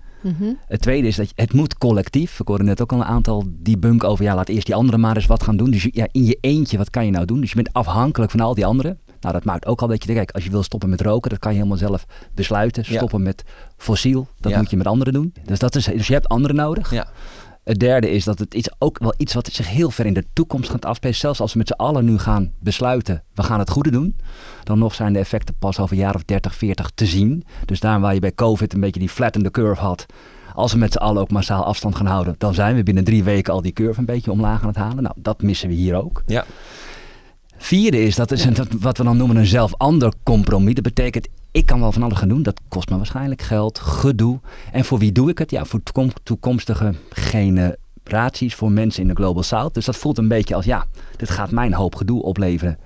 Het 0.67 0.81
tweede 0.81 1.07
is 1.07 1.15
dat 1.15 1.27
je, 1.27 1.33
het 1.35 1.53
moet 1.53 1.77
collectief. 1.77 2.39
Ik 2.39 2.47
hoorde 2.47 2.63
net 2.63 2.81
ook 2.81 2.91
al 2.91 2.97
een 2.97 3.05
aantal 3.05 3.43
debunk 3.49 4.03
over. 4.03 4.23
Ja, 4.25 4.35
laat 4.35 4.49
eerst 4.49 4.65
die 4.65 4.75
anderen 4.75 4.99
maar 4.99 5.15
eens 5.15 5.25
wat 5.25 5.43
gaan 5.43 5.57
doen. 5.57 5.71
Dus 5.71 5.83
je- 5.83 5.89
ja, 5.93 6.07
in 6.11 6.25
je 6.25 6.37
eentje, 6.41 6.77
wat 6.77 6.89
kan 6.89 7.05
je 7.05 7.11
nou 7.11 7.25
doen? 7.25 7.39
Dus 7.39 7.49
je 7.49 7.55
bent 7.55 7.73
afhankelijk 7.73 8.31
van 8.31 8.39
al 8.39 8.53
die 8.53 8.65
anderen. 8.65 8.99
Nou, 9.19 9.33
dat 9.37 9.45
maakt 9.45 9.65
ook 9.65 9.81
al 9.81 9.87
dat 9.87 9.99
je 10.03 10.05
denkt, 10.07 10.21
kijk, 10.21 10.35
als 10.35 10.43
je 10.43 10.49
wil 10.49 10.63
stoppen 10.63 10.89
met 10.89 11.01
roken, 11.01 11.29
dat 11.29 11.39
kan 11.39 11.51
je 11.51 11.57
helemaal 11.57 11.77
zelf 11.77 12.05
besluiten. 12.33 12.83
Ja. 12.87 12.95
Stoppen 12.95 13.23
met 13.23 13.43
fossiel, 13.77 14.27
dat 14.39 14.51
Ja. 14.51 14.57
moet 14.57 14.69
je 14.69 14.77
met 14.77 14.87
anderen 14.87 15.13
doen. 15.13 15.33
Dus, 15.45 15.59
dat 15.59 15.75
is, 15.75 15.85
dus 15.85 16.07
je 16.07 16.13
hebt 16.13 16.27
anderen 16.27 16.55
nodig. 16.55 16.91
Ja. 16.91 17.07
Het 17.65 17.79
derde 17.79 18.09
is 18.09 18.23
dat 18.23 18.39
het 18.39 18.53
iets, 18.53 18.69
ook 18.77 18.99
wel 18.99 19.13
iets 19.17 19.33
wat 19.33 19.49
zich 19.51 19.69
heel 19.69 19.89
ver 19.89 20.05
in 20.05 20.13
de 20.13 20.25
toekomst 20.33 20.69
gaat 20.69 20.85
afspelen. 20.85 21.15
Zelfs 21.15 21.39
als 21.39 21.51
we 21.53 21.57
met 21.57 21.67
z'n 21.67 21.73
allen 21.73 22.05
nu 22.05 22.17
gaan 22.17 22.51
besluiten, 22.59 23.23
we 23.33 23.43
gaan 23.43 23.59
het 23.59 23.69
goede 23.69 23.91
doen. 23.91 24.15
Dan 24.63 24.79
nog 24.79 24.93
zijn 24.93 25.13
de 25.13 25.19
effecten 25.19 25.55
pas 25.59 25.79
over 25.79 25.95
een 25.95 26.01
jaar 26.01 26.15
of 26.15 26.23
30, 26.23 26.55
40 26.55 26.91
te 26.95 27.05
zien. 27.05 27.43
Dus 27.65 27.79
daar 27.79 27.99
waar 27.99 28.13
je 28.13 28.19
bij 28.19 28.33
COVID 28.33 28.73
een 28.73 28.79
beetje 28.79 28.99
die 28.99 29.09
flattende 29.09 29.51
curve 29.51 29.81
had. 29.81 30.05
Als 30.53 30.71
we 30.71 30.77
met 30.77 30.91
z'n 30.91 30.97
allen 30.97 31.21
ook 31.21 31.31
massaal 31.31 31.63
afstand 31.63 31.95
gaan 31.95 32.05
houden, 32.05 32.35
dan 32.37 32.53
zijn 32.53 32.75
we 32.75 32.83
binnen 32.83 33.03
drie 33.03 33.23
weken 33.23 33.53
al 33.53 33.61
die 33.61 33.73
curve 33.73 33.99
een 33.99 34.05
beetje 34.05 34.31
omlaag 34.31 34.61
aan 34.61 34.67
het 34.67 34.77
halen. 34.77 35.03
Nou, 35.03 35.15
dat 35.17 35.41
missen 35.41 35.69
we 35.69 35.75
hier 35.75 36.03
ook. 36.03 36.23
Ja. 36.25 36.45
Vierde 37.57 38.03
is, 38.03 38.15
dat 38.15 38.31
is 38.31 38.45
een, 38.45 38.55
wat 38.79 38.97
we 38.97 39.03
dan 39.03 39.17
noemen 39.17 39.35
een 39.35 39.45
zelf-ander 39.45 40.13
compromis. 40.23 40.73
Dat 40.73 40.83
betekent, 40.83 41.27
ik 41.55 41.65
kan 41.65 41.79
wel 41.79 41.91
van 41.91 42.03
alles 42.03 42.17
gaan 42.17 42.27
doen. 42.27 42.43
Dat 42.43 42.61
kost 42.67 42.89
me 42.89 42.97
waarschijnlijk 42.97 43.41
geld, 43.41 43.79
gedoe. 43.79 44.39
En 44.71 44.85
voor 44.85 44.99
wie 44.99 45.11
doe 45.11 45.29
ik 45.29 45.37
het? 45.37 45.51
Ja, 45.51 45.65
voor 45.65 45.83
toekom- 45.83 46.11
toekomstige 46.23 46.93
generaties, 47.09 48.55
voor 48.55 48.71
mensen 48.71 49.01
in 49.01 49.07
de 49.07 49.13
Global 49.15 49.43
South. 49.43 49.73
Dus 49.73 49.85
dat 49.85 49.95
voelt 49.95 50.17
een 50.17 50.27
beetje 50.27 50.55
als, 50.55 50.65
ja, 50.65 50.85
dit 51.17 51.29
gaat 51.29 51.51
mijn 51.51 51.73
hoop 51.73 51.95
gedoe 51.95 52.23
opleveren. 52.23 52.77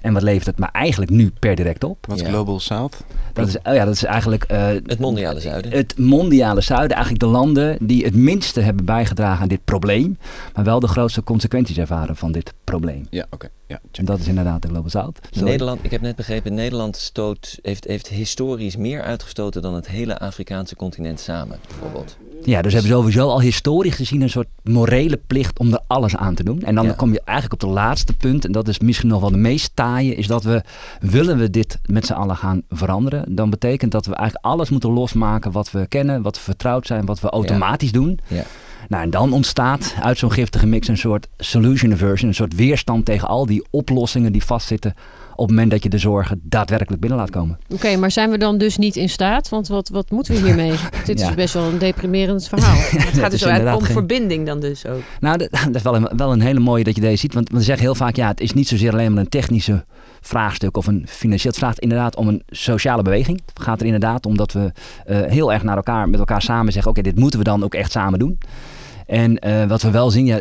En 0.00 0.12
wat 0.12 0.22
levert 0.22 0.46
het 0.46 0.58
me 0.58 0.66
eigenlijk 0.72 1.10
nu 1.10 1.32
per 1.38 1.54
direct 1.54 1.84
op? 1.84 2.06
Wat 2.06 2.20
Ja. 2.20 2.28
Global 2.28 2.60
South? 2.60 2.96
Dat 3.32 3.46
is, 3.48 3.56
oh 3.62 3.74
ja, 3.74 3.84
dat 3.84 3.94
is 3.94 4.04
eigenlijk 4.04 4.44
eh, 4.44 4.66
Het 4.66 4.98
mondiale 4.98 5.40
zuiden. 5.40 5.72
het 5.72 5.98
mondiale 5.98 6.60
zuiden. 6.60 6.90
Eigenlijk 6.96 7.24
de 7.24 7.30
landen 7.30 7.76
die 7.80 8.04
het 8.04 8.14
minste 8.14 8.60
hebben 8.60 8.84
bijgedragen 8.84 9.42
aan 9.42 9.48
dit 9.48 9.64
probleem. 9.64 10.18
Maar 10.54 10.64
wel 10.64 10.80
de 10.80 10.88
grootste 10.88 11.22
consequenties 11.22 11.78
ervaren 11.78 12.16
van 12.16 12.32
dit 12.32 12.52
probleem. 12.64 13.06
Ja, 13.10 13.26
oké. 13.30 13.48
Ja, 13.66 13.80
En 13.92 14.04
dat 14.04 14.18
is 14.18 14.26
inderdaad 14.28 14.62
de 14.62 14.68
Global 14.68 14.90
South. 14.90 15.18
Sorry. 15.30 15.48
Nederland, 15.50 15.80
ik 15.82 15.90
heb 15.90 16.00
net 16.00 16.16
begrepen, 16.16 16.54
Nederland 16.54 16.96
stoot, 16.96 17.58
heeft, 17.62 17.84
heeft 17.84 18.08
historisch 18.08 18.76
meer 18.76 19.02
uitgestoten 19.02 19.62
dan 19.62 19.74
het 19.74 19.88
hele 19.88 20.18
Afrikaanse 20.18 20.76
continent 20.76 21.20
samen, 21.20 21.58
bijvoorbeeld. 21.68 22.16
Ja, 22.44 22.62
dus 22.62 22.72
we 22.72 22.78
hebben 22.78 22.96
sowieso 22.98 23.28
al 23.28 23.40
historisch 23.40 23.94
gezien 23.94 24.20
een 24.22 24.30
soort 24.30 24.48
morele 24.62 25.20
plicht 25.26 25.58
om 25.58 25.72
er 25.72 25.80
alles 25.86 26.16
aan 26.16 26.34
te 26.34 26.44
doen. 26.44 26.62
En 26.62 26.74
dan 26.74 26.84
Ja. 26.84 26.92
kom 26.92 27.12
je 27.12 27.20
eigenlijk 27.24 27.62
op 27.62 27.68
het 27.68 27.78
laatste 27.78 28.12
punt, 28.12 28.44
en 28.44 28.52
dat 28.52 28.68
is 28.68 28.78
misschien 28.78 29.08
nog 29.08 29.20
wel 29.20 29.30
de 29.30 29.36
meest 29.36 29.70
taaie, 29.74 30.14
is 30.14 30.26
dat 30.26 30.42
we, 30.42 30.62
willen 31.00 31.38
we 31.38 31.50
dit 31.50 31.78
met 31.86 32.06
z'n 32.06 32.12
allen 32.12 32.36
gaan 32.36 32.62
veranderen, 32.70 33.34
dan 33.34 33.50
betekent 33.50 33.92
dat 33.92 34.06
we 34.06 34.14
eigenlijk 34.14 34.46
alles 34.46 34.70
moeten 34.70 34.90
losmaken 34.92 35.52
wat 35.52 35.70
we 35.70 35.86
kennen, 35.86 36.22
wat 36.22 36.36
we 36.36 36.42
vertrouwd 36.42 36.86
zijn, 36.86 37.04
wat 37.04 37.20
we 37.20 37.28
automatisch 37.28 37.92
doen. 37.92 38.18
Ja. 38.26 38.42
Nou, 38.88 39.02
en 39.02 39.10
dan 39.10 39.32
ontstaat 39.32 39.94
uit 40.02 40.18
zo'n 40.18 40.32
giftige 40.32 40.66
mix 40.66 40.88
een 40.88 40.98
soort 40.98 41.28
solution 41.36 41.92
aversion, 41.92 42.28
een 42.28 42.34
soort 42.34 42.54
weerstand 42.54 43.04
tegen 43.04 43.28
al 43.28 43.46
die 43.46 43.66
oplossingen 43.70 44.32
die 44.32 44.44
vastzitten 44.44 44.94
op 45.38 45.46
het 45.46 45.54
moment 45.54 45.70
dat 45.70 45.82
je 45.82 45.88
de 45.88 45.98
zorgen 45.98 46.40
daadwerkelijk 46.42 47.00
binnen 47.00 47.18
laat 47.18 47.30
komen. 47.30 47.58
Oké, 47.72 47.96
maar 47.96 48.10
zijn 48.10 48.30
we 48.30 48.38
dan 48.38 48.58
dus 48.58 48.76
niet 48.76 48.96
in 48.96 49.08
staat? 49.08 49.48
Want 49.48 49.68
wat, 49.68 49.88
wat 49.88 50.10
moeten 50.10 50.34
we 50.34 50.40
hiermee? 50.40 50.72
Dit 51.04 51.20
Ja. 51.20 51.28
is 51.28 51.34
best 51.34 51.54
wel 51.54 51.64
een 51.64 51.78
deprimerend 51.78 52.48
verhaal. 52.48 52.76
Het 53.04 53.18
gaat 53.18 53.30
dus 53.30 53.42
wel 53.44 53.76
om 53.76 53.82
geen- 53.82 53.92
verbinding 53.94 54.46
dan 54.46 54.60
dus 54.60 54.86
ook. 54.86 55.00
Nou, 55.20 55.38
dat, 55.38 55.48
dat 55.64 55.74
is 55.74 55.82
wel 55.82 55.94
een, 55.94 56.08
wel 56.16 56.32
een 56.32 56.40
hele 56.40 56.60
mooie 56.60 56.84
dat 56.84 56.94
je 56.94 57.00
deze 57.00 57.16
ziet. 57.16 57.34
Want 57.34 57.48
we 57.50 57.62
zeggen 57.62 57.84
heel 57.84 57.94
vaak, 57.94 58.16
ja, 58.16 58.28
het 58.28 58.40
is 58.40 58.52
niet 58.52 58.68
zozeer 58.68 58.92
alleen 58.92 59.12
maar 59.12 59.22
een 59.22 59.28
technische 59.28 59.84
vraagstuk 60.20 60.76
of 60.76 60.86
een 60.86 61.06
financieel. 61.08 61.50
Het 61.52 61.60
vraagt 61.60 61.78
inderdaad 61.78 62.16
om 62.16 62.28
een 62.28 62.42
sociale 62.48 63.02
beweging. 63.02 63.40
Het 63.54 63.62
gaat 63.64 63.80
er 63.80 63.86
inderdaad 63.86 64.26
om 64.26 64.36
dat 64.36 64.52
we 64.52 64.72
eh, 65.04 65.20
heel 65.22 65.52
erg 65.52 65.62
naar 65.62 65.76
elkaar, 65.76 66.08
met 66.08 66.18
elkaar 66.18 66.42
samen 66.42 66.72
zeggen, 66.72 66.90
oké, 66.90 67.02
dit 67.02 67.18
moeten 67.18 67.38
we 67.38 67.44
dan 67.44 67.64
ook 67.64 67.74
echt 67.74 67.92
samen 67.92 68.18
doen. 68.18 68.38
En 69.08 69.38
eh, 69.38 69.64
wat 69.68 69.82
we 69.82 69.90
wel 69.90 70.10
zien, 70.10 70.26
ja, 70.26 70.40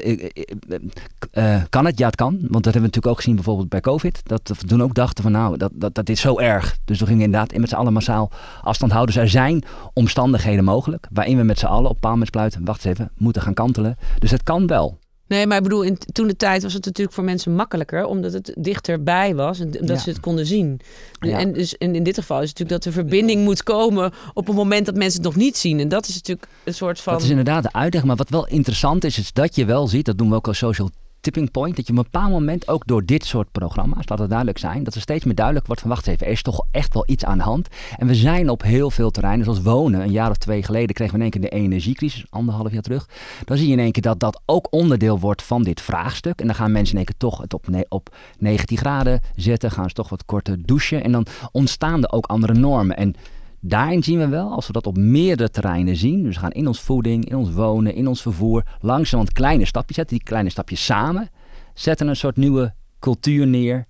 eh, 1.31 1.61
kan 1.69 1.85
het? 1.85 1.97
Ja, 1.97 2.05
het 2.05 2.15
kan. 2.15 2.37
Want 2.39 2.63
dat 2.63 2.63
hebben 2.63 2.73
we 2.73 2.79
natuurlijk 2.79 3.07
ook 3.07 3.17
gezien 3.17 3.35
bijvoorbeeld 3.35 3.69
bij 3.69 3.79
COVID. 3.79 4.21
Dat 4.23 4.51
we 4.59 4.67
toen 4.67 4.83
ook 4.83 4.93
dachten 4.93 5.23
van 5.23 5.31
nou, 5.31 5.57
dat, 5.57 5.71
dat, 5.73 5.95
dat 5.95 6.09
is 6.09 6.21
zo 6.21 6.37
erg. 6.37 6.77
Dus 6.85 6.99
we 6.99 7.05
gingen 7.05 7.23
inderdaad 7.23 7.51
in 7.51 7.61
met 7.61 7.69
z'n 7.69 7.75
allen 7.75 7.93
massaal 7.93 8.31
afstand 8.61 8.91
houden. 8.91 9.15
Dus 9.15 9.23
er 9.23 9.29
zijn 9.29 9.63
omstandigheden 9.93 10.63
mogelijk 10.63 11.07
waarin 11.11 11.37
we 11.37 11.43
met 11.43 11.59
z'n 11.59 11.65
allen 11.65 11.83
op 11.83 11.89
een 11.89 11.93
bepaald 11.93 12.13
moment 12.13 12.31
besluiten, 12.31 12.65
wacht 12.65 12.85
eens 12.85 12.99
even, 12.99 13.11
moeten 13.17 13.41
gaan 13.41 13.53
kantelen. 13.53 13.97
Dus 14.19 14.31
het 14.31 14.43
kan 14.43 14.67
wel. 14.67 14.97
Nee, 15.27 15.47
maar 15.47 15.57
ik 15.57 15.63
bedoel, 15.63 15.81
in, 15.81 15.97
toen 16.11 16.27
de 16.27 16.35
tijd 16.35 16.63
was 16.63 16.73
het 16.73 16.85
natuurlijk 16.85 17.15
voor 17.15 17.23
mensen 17.25 17.55
makkelijker, 17.55 18.05
omdat 18.05 18.33
het 18.33 18.53
dichterbij 18.57 19.35
was 19.35 19.59
en 19.59 19.71
dat 19.71 19.87
Ja. 19.87 19.97
ze 19.97 20.09
het 20.09 20.19
konden 20.19 20.45
zien. 20.45 20.79
Ja. 21.19 21.39
En, 21.39 21.53
dus, 21.53 21.77
en 21.77 21.95
in 21.95 22.03
dit 22.03 22.15
geval 22.15 22.41
is 22.41 22.49
het 22.49 22.59
natuurlijk 22.59 22.83
dat 22.83 22.93
de 22.93 22.99
verbinding 23.01 23.43
moet 23.43 23.63
komen 23.63 24.13
op 24.33 24.47
het 24.47 24.55
moment 24.55 24.85
dat 24.85 24.95
mensen 24.95 25.21
het 25.23 25.33
nog 25.33 25.43
niet 25.43 25.57
zien. 25.57 25.79
En 25.79 25.87
dat 25.89 26.07
is 26.07 26.13
natuurlijk 26.15 26.47
een 26.63 26.73
soort 26.73 26.99
van. 26.99 27.13
Dat 27.13 27.21
is 27.21 27.29
inderdaad 27.29 27.63
de 27.63 27.73
uitleg. 27.73 28.03
Maar 28.03 28.15
wat 28.15 28.29
wel 28.29 28.47
interessant 28.47 29.03
is, 29.03 29.17
is 29.17 29.33
dat 29.33 29.55
je 29.55 29.65
wel 29.65 29.87
ziet, 29.87 30.05
dat 30.05 30.17
doen 30.17 30.29
we 30.29 30.35
ook 30.35 30.47
als 30.47 30.57
social 30.57 30.89
tipping 31.19 31.51
point, 31.51 31.75
dat 31.75 31.87
je 31.87 31.91
op 31.91 31.97
een 31.97 32.03
bepaald 32.11 32.31
moment 32.31 32.67
ook 32.67 32.87
door 32.87 33.05
dit 33.05 33.25
soort 33.25 33.51
programma's, 33.51 34.09
laat 34.09 34.19
het 34.19 34.29
duidelijk 34.29 34.57
zijn, 34.57 34.83
dat 34.83 34.95
er 34.95 35.01
steeds 35.01 35.25
meer 35.25 35.35
duidelijk 35.35 35.65
wordt 35.65 35.81
van 35.81 35.89
wacht 35.89 36.07
even, 36.07 36.25
er 36.25 36.31
is 36.31 36.41
toch 36.41 36.65
echt 36.71 36.93
wel 36.93 37.03
iets 37.07 37.25
aan 37.25 37.37
de 37.37 37.43
hand. 37.43 37.67
En 37.97 38.07
we 38.07 38.15
zijn 38.15 38.49
op 38.49 38.61
heel 38.61 38.91
veel 38.91 39.11
terreinen, 39.11 39.45
zoals 39.45 39.61
wonen, 39.61 40.01
een 40.01 40.11
jaar 40.11 40.29
of 40.29 40.37
twee 40.37 40.63
geleden 40.63 40.95
kregen 40.95 41.13
we 41.13 41.23
in 41.23 41.31
één 41.31 41.41
keer 41.41 41.49
de 41.49 41.57
energiecrisis, 41.57 42.25
anderhalf 42.29 42.71
jaar 42.71 42.81
terug. 42.81 43.09
Dan 43.45 43.57
zie 43.57 43.67
je 43.67 43.73
in 43.73 43.79
één 43.79 43.91
keer 43.91 44.01
dat 44.01 44.19
dat 44.19 44.41
ook 44.45 44.67
onderdeel 44.69 45.19
wordt 45.19 45.43
van 45.43 45.63
dit 45.63 45.81
vraagstuk. 45.81 46.39
En 46.39 46.45
dan 46.45 46.55
gaan 46.55 46.71
mensen 46.71 46.91
in 46.91 46.97
één 46.97 47.05
keer 47.05 47.29
toch 47.29 47.41
het 47.41 47.53
op, 47.53 47.67
ne- 47.67 47.85
op 47.89 48.15
19 48.39 48.77
graden 48.77 49.21
zetten, 49.35 49.71
gaan 49.71 49.87
ze 49.87 49.93
toch 49.93 50.09
wat 50.09 50.25
korter 50.25 50.65
douchen. 50.65 51.03
En 51.03 51.11
dan 51.11 51.25
ontstaan 51.51 52.03
er 52.03 52.11
ook 52.11 52.25
andere 52.25 52.53
normen. 52.53 52.97
En 52.97 53.15
Daarin 53.59 54.03
zien 54.03 54.19
we 54.19 54.27
wel, 54.27 54.51
als 54.51 54.67
we 54.67 54.73
dat 54.73 54.87
op 54.87 54.97
meerdere 54.97 55.49
terreinen 55.49 55.95
zien, 55.95 56.23
dus 56.23 56.33
we 56.35 56.39
gaan 56.41 56.51
in 56.51 56.67
ons 56.67 56.79
voeding, 56.81 57.29
in 57.29 57.35
ons 57.35 57.51
wonen, 57.51 57.93
in 57.95 58.07
ons 58.07 58.21
vervoer, 58.21 58.63
langzaam 58.81 59.25
kleine 59.25 59.65
stapjes 59.65 59.95
zetten, 59.95 60.17
die 60.17 60.25
kleine 60.25 60.49
stapjes 60.49 60.85
samen, 60.85 61.29
zetten 61.73 62.07
een 62.07 62.15
soort 62.15 62.37
nieuwe 62.37 62.73
cultuur 62.99 63.47
neer. 63.47 63.85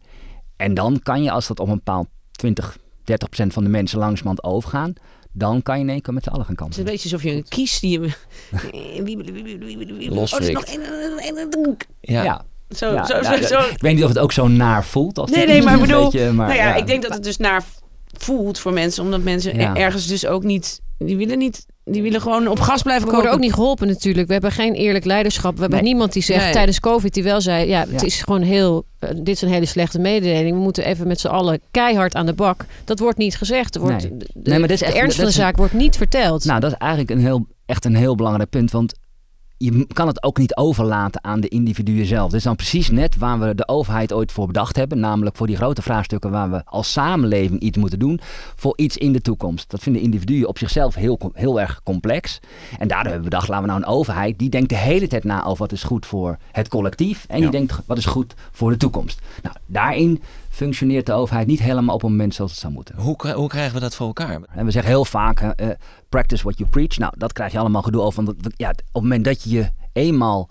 En 0.56 0.74
dan 0.74 1.00
kan 1.04 1.24
je, 1.24 1.32
als 1.32 1.48
dat 1.48 1.60
op 1.60 1.68
een 1.68 1.74
bepaald 1.76 2.08
20, 2.32 2.78
30 3.04 3.28
procent 3.30 3.54
van 3.54 3.64
de 3.64 3.70
mensen 3.70 4.00
langzamerhand 4.00 4.44
overgaan, 4.44 4.94
dan 5.32 5.62
kan 5.62 5.78
je 5.78 5.84
in 5.84 5.90
één 5.90 6.02
keer 6.02 6.14
met 6.14 6.24
z'n 6.24 6.30
allen 6.30 6.46
gaan 6.46 6.56
Het 6.58 6.70
is 6.72 6.78
een 6.78 6.84
beetje 6.84 7.04
alsof 7.04 7.24
je 7.24 7.32
een 7.36 7.46
kies 7.48 7.80
die 7.80 8.00
je. 8.02 8.14
Één- 8.72 9.06
Ja. 12.02 12.24
Ja. 12.24 12.46
Zo, 12.76 12.94
Ja, 12.94 13.06
zo, 13.06 13.16
ja, 13.16 13.24
zo, 13.24 13.32
ja, 13.36 13.48
zo. 13.48 13.60
Ik 13.60 13.82
weet 13.82 13.94
niet 13.96 14.04
of 14.04 14.10
het 14.10 14.18
ook 14.20 14.32
zo 14.32 14.48
naar 14.48 14.86
voelt. 14.86 15.18
Als 15.18 15.32
Nee, 15.32 15.46
nee, 15.46 15.62
maar 15.62 15.74
ik 15.74 15.80
een 15.82 15.88
bedoel. 15.88 16.04
beetje, 16.04 16.32
maar 16.32 16.48
nou 16.48 16.60
ja, 16.60 16.68
ja. 16.68 16.76
ik 16.76 16.88
denk 16.88 17.02
dat 17.02 17.14
het 17.14 17.24
dus 17.24 17.38
naar 17.38 17.64
voelt 18.18 18.60
voor 18.60 18.74
mensen, 18.74 19.04
omdat 19.04 19.24
mensen 19.24 19.56
Ja. 19.60 19.76
ergens 19.76 20.08
dus 20.08 20.26
ook 20.26 20.44
niet. 20.44 20.82
Die 20.98 21.18
willen 21.18 21.38
niet 21.38 21.66
die 21.84 22.02
willen 22.02 22.22
gewoon 22.22 22.48
op 22.48 22.60
gas 22.60 22.82
blijven 22.82 23.04
We 23.08 23.12
koken. 23.12 23.16
worden 23.24 23.32
ook 23.32 23.46
niet 23.48 23.54
geholpen 23.54 23.88
natuurlijk. 23.88 24.28
We 24.28 24.34
hebben 24.34 24.52
geen 24.52 24.74
eerlijk 24.74 25.06
leiderschap. 25.06 25.54
We 25.56 25.60
hebben 25.62 25.80
Nee. 25.80 25.88
niemand 25.88 26.14
die 26.14 26.24
zegt 26.24 26.44
Nee. 26.44 26.52
tijdens 26.54 26.80
COVID 26.80 27.14
die 27.14 27.24
wel 27.24 27.42
zei... 27.42 27.68
ja, 27.68 27.80
het 27.90 28.02
Ja. 28.02 28.06
is 28.08 28.22
gewoon 28.22 28.42
heel... 28.42 28.86
eh, 29.00 29.10
dit 29.16 29.28
is 29.36 29.42
een 29.42 29.50
hele 29.50 29.66
slechte 29.66 30.00
mededeling. 30.00 30.56
We 30.56 30.62
moeten 30.62 30.86
even 30.86 31.08
met 31.08 31.20
z'n 31.20 31.28
allen 31.28 31.60
keihard 31.72 32.16
aan 32.16 32.26
de 32.26 32.34
bak. 32.34 32.66
Dat 32.86 33.00
wordt 33.00 33.18
niet 33.18 33.38
gezegd. 33.38 33.76
Er 33.76 33.82
wordt, 33.82 34.02
Nee. 34.10 34.18
de, 34.18 34.26
Nee, 34.44 34.60
maar 34.60 34.68
dit 34.68 34.72
is 34.72 34.80
de 34.80 34.86
echt- 34.86 34.96
ernst 34.96 35.16
van 35.16 35.24
de 35.26 35.30
is- 35.32 35.36
zaak 35.38 35.58
wordt 35.58 35.74
niet 35.74 35.98
verteld. 35.98 36.46
Nou, 36.46 36.60
dat 36.60 36.72
is 36.72 36.78
eigenlijk 36.78 37.12
een 37.12 37.20
heel, 37.20 37.48
echt 37.66 37.86
een 37.86 37.96
heel 37.96 38.16
belangrijk 38.16 38.50
punt. 38.50 38.72
Want 38.72 38.94
je 39.58 39.88
kan 39.94 40.08
het 40.08 40.24
ook 40.24 40.38
niet 40.38 40.56
overlaten 40.56 41.24
aan 41.24 41.40
de 41.40 41.48
individuen 41.48 42.06
zelf. 42.06 42.26
Dit 42.30 42.38
is 42.40 42.44
dan 42.44 42.56
precies 42.56 42.90
net 42.90 43.18
waar 43.18 43.40
we 43.40 43.56
de 43.56 43.68
overheid 43.68 44.14
ooit 44.14 44.32
voor 44.32 44.48
bedacht 44.48 44.76
hebben. 44.76 45.00
Namelijk 45.00 45.36
voor 45.36 45.48
die 45.48 45.56
grote 45.56 45.82
vraagstukken 45.82 46.32
waar 46.32 46.52
we 46.52 46.62
als 46.66 46.92
samenleving 46.92 47.60
iets 47.60 47.78
moeten 47.78 48.00
doen. 48.00 48.20
Voor 48.56 48.74
iets 48.76 48.98
in 48.98 49.14
de 49.14 49.22
toekomst. 49.22 49.70
Dat 49.70 49.80
vinden 49.82 50.02
individuen 50.02 50.48
op 50.48 50.58
zichzelf 50.58 50.96
heel, 50.96 51.20
heel 51.34 51.60
erg 51.62 51.82
complex. 51.84 52.40
En 52.80 52.88
daardoor 52.88 53.12
hebben 53.12 53.24
we 53.24 53.30
bedacht, 53.30 53.48
laten 53.48 53.66
we 53.66 53.72
nou 53.72 53.84
een 53.84 53.90
overheid. 53.90 54.40
Die 54.40 54.50
denkt 54.50 54.70
de 54.70 54.76
hele 54.76 55.08
tijd 55.08 55.24
na 55.24 55.44
over 55.44 55.58
wat 55.58 55.72
is 55.72 55.84
goed 55.84 56.06
voor 56.06 56.38
het 56.52 56.68
collectief. 56.68 57.26
En 57.28 57.36
die 57.36 57.46
Ja. 57.46 57.52
denkt 57.52 57.80
wat 57.86 57.98
is 57.98 58.06
goed 58.06 58.34
voor 58.52 58.70
de 58.70 58.78
toekomst. 58.78 59.20
Nou, 59.44 59.56
daarin 59.68 60.22
functioneert 60.50 61.06
de 61.06 61.14
overheid 61.14 61.48
niet 61.48 61.60
helemaal 61.60 61.96
op 61.96 62.04
een 62.04 62.10
moment 62.12 62.34
zoals 62.34 62.52
het 62.52 62.60
zou 62.60 62.74
moeten. 62.74 62.96
Hoe, 62.98 63.32
hoe 63.34 63.48
krijgen 63.50 63.74
we 63.74 63.80
dat 63.80 63.96
voor 63.96 64.08
elkaar? 64.08 64.40
En 64.50 64.66
we 64.66 64.72
zeggen 64.72 64.92
heel 64.92 65.06
vaak, 65.06 65.40
eh, 65.40 65.70
eh, 65.70 65.76
practice 66.10 66.44
what 66.44 66.58
you 66.58 66.70
preach. 66.70 66.98
Nou, 66.98 67.14
dat 67.18 67.34
krijg 67.34 67.52
je 67.52 67.60
allemaal 67.60 67.82
gedoe 67.82 68.02
over. 68.02 68.24
Want 68.24 68.38
ja, 68.58 68.70
op 68.70 68.76
het 68.94 69.02
moment 69.04 69.26
dat 69.26 69.44
je 69.44 69.50
je 69.50 69.70
eenmaal 69.94 70.50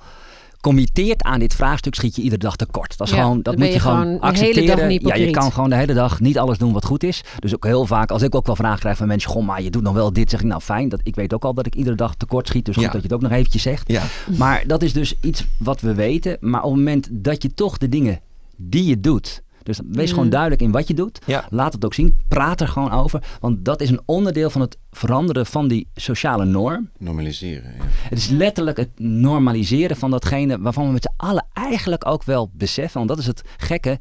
committeert 0.61 1.23
aan 1.23 1.39
dit 1.39 1.55
vraagstuk, 1.55 1.95
schiet 1.95 2.17
je 2.17 2.23
iedere 2.23 2.41
dag 2.41 2.57
tekort. 2.57 2.97
Dat, 2.99 3.07
is 3.07 3.13
Ja, 3.15 3.21
gewoon, 3.23 3.43
dat 3.43 3.57
moet 3.57 3.67
je 3.67 3.73
je 3.73 3.81
gewoon 3.81 4.21
accepteren. 4.21 4.91
ja, 5.07 5.15
je 5.15 5.31
kan 5.31 5.53
gewoon 5.53 5.71
de 5.71 5.77
hele 5.77 5.95
dag 5.95 6.21
niet 6.21 6.39
alles 6.39 6.59
doen 6.59 6.73
wat 6.73 6.85
goed 6.85 7.03
is. 7.03 7.25
Dus 7.39 7.55
ook 7.55 7.65
heel 7.65 7.87
vaak, 7.87 8.11
als 8.11 8.23
ik 8.23 8.35
ook 8.35 8.47
wel 8.47 8.57
vragen 8.57 8.79
krijg 8.79 8.97
van 8.97 9.07
mensen, 9.07 9.31
goh, 9.31 9.47
maar 9.47 9.63
je 9.63 9.71
doet 9.71 9.83
nog 9.83 9.95
wel 9.95 10.13
dit, 10.13 10.31
zeg 10.31 10.41
ik 10.41 10.47
nou 10.47 10.61
fijn. 10.61 10.89
Dat, 10.89 11.01
ik 11.03 11.15
weet 11.15 11.35
ook 11.35 11.45
al 11.45 11.55
dat 11.55 11.67
ik 11.67 11.75
iedere 11.75 11.97
dag 11.97 12.15
tekort 12.15 12.47
schiet, 12.49 12.65
dus 12.65 12.75
goed 12.75 12.85
Ja. 12.85 12.91
dat 12.91 13.01
je 13.03 13.07
het 13.07 13.17
ook 13.17 13.23
nog 13.23 13.33
eventjes 13.33 13.63
zegt. 13.63 13.89
Ja. 13.89 14.03
Maar 14.37 14.65
dat 14.67 14.83
is 14.83 14.93
dus 14.93 15.15
iets 15.21 15.47
wat 15.59 15.81
we 15.81 15.95
weten. 15.95 16.37
Maar 16.41 16.63
op 16.63 16.71
het 16.71 16.79
moment 16.79 17.09
dat 17.13 17.43
je 17.43 17.55
toch 17.55 17.79
de 17.79 17.89
dingen 17.89 18.21
die 18.57 18.85
je 18.85 19.01
doet. 19.01 19.45
Dus 19.63 19.81
wees 19.91 20.09
Mm. 20.09 20.15
gewoon 20.15 20.31
duidelijk 20.31 20.63
in 20.63 20.71
wat 20.71 20.89
je 20.89 20.95
doet. 20.95 21.19
Ja. 21.25 21.47
Laat 21.51 21.73
het 21.73 21.85
ook 21.85 21.95
zien. 21.95 22.19
Praat 22.29 22.61
er 22.61 22.69
gewoon 22.69 22.91
over. 22.93 23.23
Want 23.41 23.65
dat 23.65 23.81
is 23.81 23.91
een 23.91 24.01
onderdeel 24.05 24.51
van 24.51 24.61
het 24.61 24.77
veranderen 24.91 25.47
van 25.47 25.69
die 25.69 25.89
sociale 25.95 26.45
norm. 26.45 26.91
Normaliseren. 26.99 27.73
Ja. 27.79 27.85
Het 27.89 28.19
is 28.19 28.29
letterlijk 28.29 28.77
het 28.77 28.99
normaliseren 28.99 29.97
van 29.97 30.11
datgene 30.11 30.59
waarvan 30.61 30.87
we 30.87 30.93
met 30.93 31.03
z'n 31.03 31.27
allen 31.27 31.47
eigenlijk 31.53 32.07
ook 32.07 32.23
wel 32.25 32.51
beseffen. 32.53 32.97
Want 32.97 33.09
dat 33.09 33.19
is 33.19 33.27
het 33.27 33.43
gekke. 33.57 33.99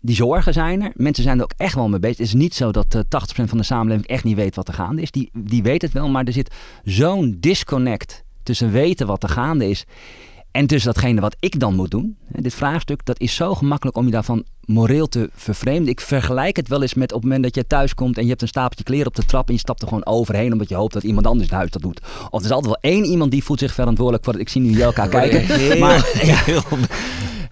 Die 0.00 0.14
zorgen 0.16 0.52
zijn 0.52 0.82
er. 0.82 0.92
Mensen 0.94 1.22
zijn 1.24 1.36
er 1.38 1.42
ook 1.44 1.54
echt 1.56 1.74
wel 1.74 1.88
mee 1.88 2.00
bezig. 2.00 2.16
Het 2.18 2.26
is 2.26 2.34
niet 2.34 2.54
zo 2.54 2.70
dat 2.70 2.94
eh, 2.94 3.00
80% 3.00 3.04
van 3.48 3.58
de 3.58 3.64
samenleving 3.64 4.06
echt 4.06 4.24
niet 4.24 4.36
weet 4.36 4.54
wat 4.56 4.68
er 4.68 4.74
gaande 4.74 5.02
is. 5.02 5.10
Die, 5.10 5.30
die 5.32 5.62
weet 5.62 5.82
het 5.82 5.92
wel, 5.92 6.08
maar 6.08 6.24
er 6.24 6.32
zit 6.32 6.54
zo'n 6.84 7.36
disconnect 7.40 8.24
tussen 8.42 8.70
weten 8.70 9.06
wat 9.06 9.22
er 9.22 9.28
gaande 9.28 9.68
is 9.68 9.84
en 10.56 10.66
tussen 10.66 10.92
datgene 10.92 11.20
wat 11.20 11.36
ik 11.40 11.60
dan 11.60 11.74
moet 11.74 11.90
doen. 11.90 12.16
Dit 12.28 12.54
vraagstuk, 12.54 13.04
dat 13.04 13.20
is 13.20 13.34
zo 13.34 13.54
gemakkelijk 13.54 13.96
om 13.96 14.04
je 14.04 14.10
daarvan 14.10 14.44
moreel 14.64 15.08
te 15.08 15.30
vervreemden. 15.34 15.88
Ik 15.88 16.00
vergelijk 16.00 16.56
het 16.56 16.68
wel 16.68 16.82
eens 16.82 16.94
met 16.94 17.12
op 17.12 17.14
het 17.14 17.22
moment 17.22 17.42
dat 17.42 17.54
je 17.54 17.66
thuis 17.66 17.94
komt 17.94 18.16
en 18.16 18.22
je 18.22 18.28
hebt 18.28 18.42
een 18.42 18.48
stapeltje 18.48 18.84
kleren 18.84 19.06
op 19.06 19.14
de 19.14 19.24
trap 19.24 19.48
en 19.48 19.54
je 19.54 19.60
stapt 19.60 19.82
er 19.82 19.88
gewoon 19.88 20.06
overheen 20.06 20.52
omdat 20.52 20.68
je 20.68 20.74
hoopt 20.74 20.92
dat 20.92 21.02
iemand 21.02 21.26
anders 21.26 21.48
het 21.48 21.58
huis 21.58 21.70
dat 21.70 21.82
doet. 21.82 22.00
Of 22.30 22.40
er 22.40 22.46
is 22.46 22.52
altijd 22.52 22.80
wel 22.80 22.92
één 22.92 23.04
iemand 23.04 23.30
die 23.30 23.44
voelt 23.44 23.58
zich 23.58 23.74
verantwoordelijk 23.74 24.24
voor 24.24 24.32
het. 24.32 24.42
Ik 24.42 24.48
zie 24.48 24.60
nu 24.60 24.80
elkaar 24.80 25.08
kijken. 25.08 25.40
Heel, 25.46 25.78
Maar, 25.78 26.10
ja, 26.22 26.36
heel 26.36 26.62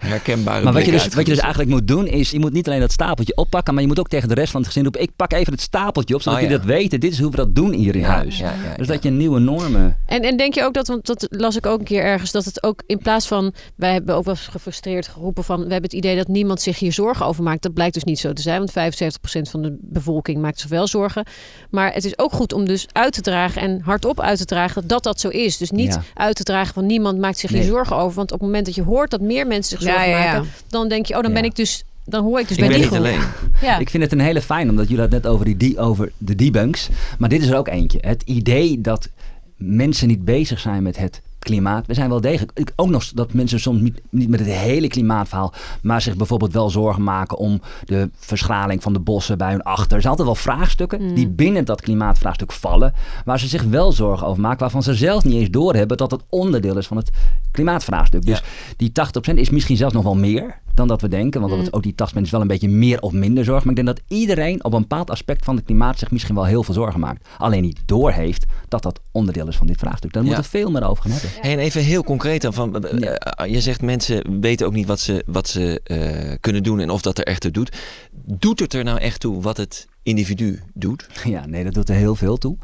herkenbare 0.05 0.63
maar 0.63 0.73
wat 0.73 0.85
je, 0.85 0.91
dus, 0.91 1.03
wat 1.07 1.25
je 1.27 1.33
dus 1.33 1.39
eigenlijk 1.41 1.69
moet 1.71 1.87
doen 1.87 2.07
is, 2.07 2.29
je 2.31 2.39
moet 2.39 2.53
niet 2.53 2.67
alleen 2.67 2.79
dat 2.79 2.91
stapeltje 2.91 3.35
oppakken, 3.35 3.73
maar 3.73 3.81
je 3.83 3.89
moet 3.89 3.99
ook 3.99 4.07
tegen 4.07 4.27
de 4.29 4.33
rest 4.35 4.51
van 4.51 4.59
het 4.59 4.67
gezin 4.69 4.83
roepen, 4.83 5.01
ik 5.01 5.11
pak 5.15 5.33
even 5.33 5.53
het 5.53 5.61
stapeltje 5.61 6.15
op, 6.15 6.21
zodat 6.21 6.39
Oh, 6.39 6.43
ja. 6.45 6.49
jullie 6.49 6.65
dat 6.65 6.75
weten. 6.77 6.99
Dit 6.99 7.11
is 7.11 7.19
hoe 7.19 7.29
we 7.31 7.35
dat 7.37 7.55
doen 7.55 7.71
hier 7.73 7.95
in 7.95 8.01
Ja, 8.01 8.07
huis. 8.07 8.37
ja, 8.37 8.53
ja, 8.63 8.75
dus 8.77 8.87
dat 8.87 9.03
je 9.03 9.09
nieuwe 9.09 9.39
normen... 9.39 9.97
En, 10.05 10.21
en 10.21 10.37
denk 10.37 10.53
je 10.53 10.63
ook 10.63 10.73
dat, 10.73 10.87
want 10.87 11.05
dat 11.05 11.25
las 11.29 11.55
ik 11.55 11.65
ook 11.65 11.79
een 11.79 11.85
keer 11.85 12.03
ergens, 12.03 12.31
dat 12.31 12.45
het 12.45 12.63
ook 12.63 12.83
in 12.85 12.97
plaats 12.97 13.27
van, 13.27 13.53
wij 13.75 13.91
hebben 13.93 14.15
ook 14.15 14.25
wel 14.25 14.33
eens 14.33 14.47
gefrustreerd 14.47 15.07
geroepen 15.07 15.43
van, 15.43 15.55
we 15.55 15.61
hebben 15.71 15.81
het 15.89 15.93
idee 15.93 16.15
dat 16.15 16.27
niemand 16.27 16.61
zich 16.61 16.79
hier 16.79 16.93
zorgen 16.93 17.25
over 17.25 17.43
maakt. 17.43 17.61
Dat 17.61 17.73
blijkt 17.73 17.93
dus 17.93 18.03
niet 18.03 18.19
zo 18.19 18.33
te 18.33 18.41
zijn, 18.41 18.57
want 18.57 18.71
75% 18.71 19.49
van 19.49 19.61
de 19.61 19.77
bevolking 19.81 20.41
maakt 20.41 20.59
zich 20.59 20.69
wel 20.69 20.87
zorgen. 20.87 21.25
Maar 21.69 21.93
het 21.93 22.05
is 22.05 22.17
ook 22.17 22.31
goed 22.31 22.53
om 22.53 22.65
dus 22.65 22.87
uit 22.91 23.13
te 23.13 23.21
dragen 23.21 23.61
en 23.61 23.81
hardop 23.83 24.19
uit 24.21 24.37
te 24.37 24.45
dragen 24.45 24.87
dat 24.87 25.03
dat 25.03 25.19
zo 25.19 25.27
is. 25.29 25.57
Dus 25.57 25.71
niet 25.71 25.93
Ja. 25.93 26.01
uit 26.13 26.35
te 26.35 26.43
dragen 26.43 26.73
van 26.73 26.85
niemand 26.85 27.19
maakt 27.19 27.37
zich 27.37 27.49
hier 27.49 27.59
Nee. 27.59 27.67
zorgen 27.67 27.95
over. 27.95 28.15
Want 28.15 28.31
op 28.31 28.39
het 28.39 28.47
moment 28.47 28.65
dat 28.65 28.75
je 28.75 28.83
hoort 28.83 29.11
dat 29.11 29.21
meer 29.21 29.47
mensen 29.47 29.77
zich 29.77 29.79
Ja, 29.79 29.85
zorgen 29.85 29.94
ja, 30.03 30.17
ja. 30.23 30.33
maken, 30.33 30.49
dan 30.69 30.87
denk 30.87 31.05
je, 31.05 31.15
oh 31.17 31.21
dan 31.23 31.33
ben 31.33 31.43
ik 31.43 31.55
dus, 31.55 31.83
dan 32.05 32.23
hoor 32.23 32.39
ik 32.39 32.47
dus 32.47 32.57
Ik 32.57 32.63
bij 32.67 32.77
ben 32.79 32.81
die 32.81 32.89
niet 32.89 32.97
groep. 32.99 33.07
alleen. 33.07 33.27
Ja. 33.61 33.77
Ik 33.79 33.89
vind 33.89 34.03
het 34.03 34.11
een 34.11 34.19
hele 34.19 34.41
fijn, 34.41 34.69
omdat 34.69 34.87
jullie 34.87 35.01
het 35.03 35.11
net 35.11 35.27
over, 35.27 35.45
die, 35.45 35.57
die, 35.57 35.79
over 35.79 36.11
de 36.17 36.35
debunks. 36.35 36.89
Maar 37.19 37.29
dit 37.29 37.41
is 37.41 37.47
er 37.47 37.57
ook 37.57 37.67
eentje. 37.67 37.97
Het 38.01 38.21
idee 38.25 38.81
dat 38.81 39.09
mensen 39.57 40.07
niet 40.07 40.25
bezig 40.25 40.59
zijn 40.59 40.83
met 40.83 40.97
het 40.97 41.21
klimaat. 41.39 41.85
We 41.87 41.93
zijn 41.93 42.09
wel 42.09 42.21
degelijk. 42.21 42.51
ik- 42.59 42.71
Ook 42.75 42.89
nog 42.89 43.05
dat 43.13 43.33
mensen 43.33 43.59
soms 43.59 43.81
niet, 43.81 44.01
niet 44.09 44.29
met 44.29 44.39
het 44.39 44.49
hele 44.49 44.87
klimaatverhaal. 44.87 45.53
maar 45.81 46.01
zich 46.01 46.15
bijvoorbeeld 46.15 46.53
wel 46.53 46.69
zorgen 46.69 47.03
maken 47.03 47.37
om 47.37 47.61
de 47.85 48.09
verschraling 48.15 48.83
van 48.83 48.93
de 48.93 48.99
bossen 48.99 49.37
bij 49.37 49.51
hun 49.51 49.61
achter. 49.63 49.95
Er 49.95 50.01
zijn 50.01 50.15
altijd 50.17 50.27
wel 50.27 50.35
vraagstukken 50.55 51.01
Mm. 51.01 51.13
die 51.15 51.27
binnen 51.27 51.65
dat 51.65 51.81
klimaatvraagstuk 51.81 52.51
vallen. 52.51 52.93
waar 53.25 53.39
ze 53.39 53.47
zich 53.47 53.63
wel 53.63 53.91
zorgen 53.91 54.27
over 54.27 54.41
maken. 54.41 54.59
waarvan 54.59 54.83
ze 54.83 54.93
zelf 54.93 55.23
niet 55.23 55.33
eens 55.33 55.49
doorhebben 55.49 55.97
dat 55.97 56.11
het 56.11 56.21
onderdeel 56.29 56.77
is 56.77 56.87
van 56.87 56.97
het 56.97 57.09
klimaatvraagstuk. 57.55 58.25
Dus 58.25 58.43
die 58.77 58.91
80% 58.91 59.33
is 59.33 59.49
misschien 59.49 59.77
zelfs 59.77 59.93
nog 59.93 60.03
wel 60.03 60.15
meer 60.15 60.59
dan 60.73 60.87
dat 60.87 61.01
we 61.01 61.07
denken. 61.07 61.39
Want 61.41 61.51
Mm. 61.51 61.57
dat 61.57 61.65
het, 61.67 61.75
ook 61.75 61.83
die 61.83 61.95
80% 61.95 62.25
is 62.25 62.31
wel 62.31 62.41
een 62.41 62.47
beetje 62.47 62.69
meer 62.69 63.01
of 63.01 63.11
minder 63.11 63.43
zorg. 63.43 63.59
Maar 63.63 63.75
ik 63.77 63.85
denk 63.85 63.97
dat 63.97 64.05
iedereen 64.07 64.63
op 64.63 64.73
een 64.73 64.81
bepaald 64.81 65.09
aspect 65.11 65.45
van 65.45 65.55
het 65.55 65.65
klimaat 65.65 65.99
zich 65.99 66.11
misschien 66.11 66.35
wel 66.35 66.45
heel 66.45 66.63
veel 66.63 66.73
zorgen 66.73 66.99
maakt. 66.99 67.27
Alleen 67.37 67.61
niet 67.61 67.79
doorheeft 67.85 68.45
dat 68.67 68.83
dat 68.83 68.99
onderdeel 69.11 69.47
is 69.47 69.55
van 69.55 69.67
dit 69.67 69.77
vraagstuk. 69.79 70.13
Daar 70.13 70.23
Ja. 70.23 70.27
moeten 70.27 70.51
we 70.51 70.57
veel 70.57 70.71
meer 70.71 70.87
over 70.89 71.03
gaan 71.03 71.11
hebben. 71.11 71.29
Hey, 71.41 71.51
en 71.51 71.59
even 71.59 71.81
heel 71.81 72.03
concreet 72.03 72.41
dan. 72.41 72.53
Van, 72.53 72.83
eh, 72.85 73.15
eh, 73.19 73.51
je 73.53 73.61
zegt 73.61 73.81
mensen 73.81 74.39
weten 74.41 74.67
ook 74.67 74.73
niet 74.73 74.87
wat 74.87 74.99
ze, 74.99 75.23
wat 75.25 75.47
ze 75.47 75.81
eh, 75.83 76.35
kunnen 76.39 76.63
doen 76.63 76.79
en 76.79 76.89
of 76.89 77.01
dat 77.01 77.17
er 77.17 77.25
echt 77.25 77.41
toe 77.41 77.51
doet. 77.51 77.77
Doet 78.25 78.59
het 78.59 78.73
er 78.73 78.83
nou 78.83 78.99
echt 78.99 79.19
toe 79.19 79.41
wat 79.41 79.57
het 79.57 79.87
individu 80.05 80.61
doet? 80.73 81.07
Ja, 81.23 81.45
nee, 81.45 81.63
dat 81.63 81.73
doet 81.73 81.89
er 81.89 81.95
heel 81.95 82.15
veel 82.15 82.37
toe. 82.37 82.57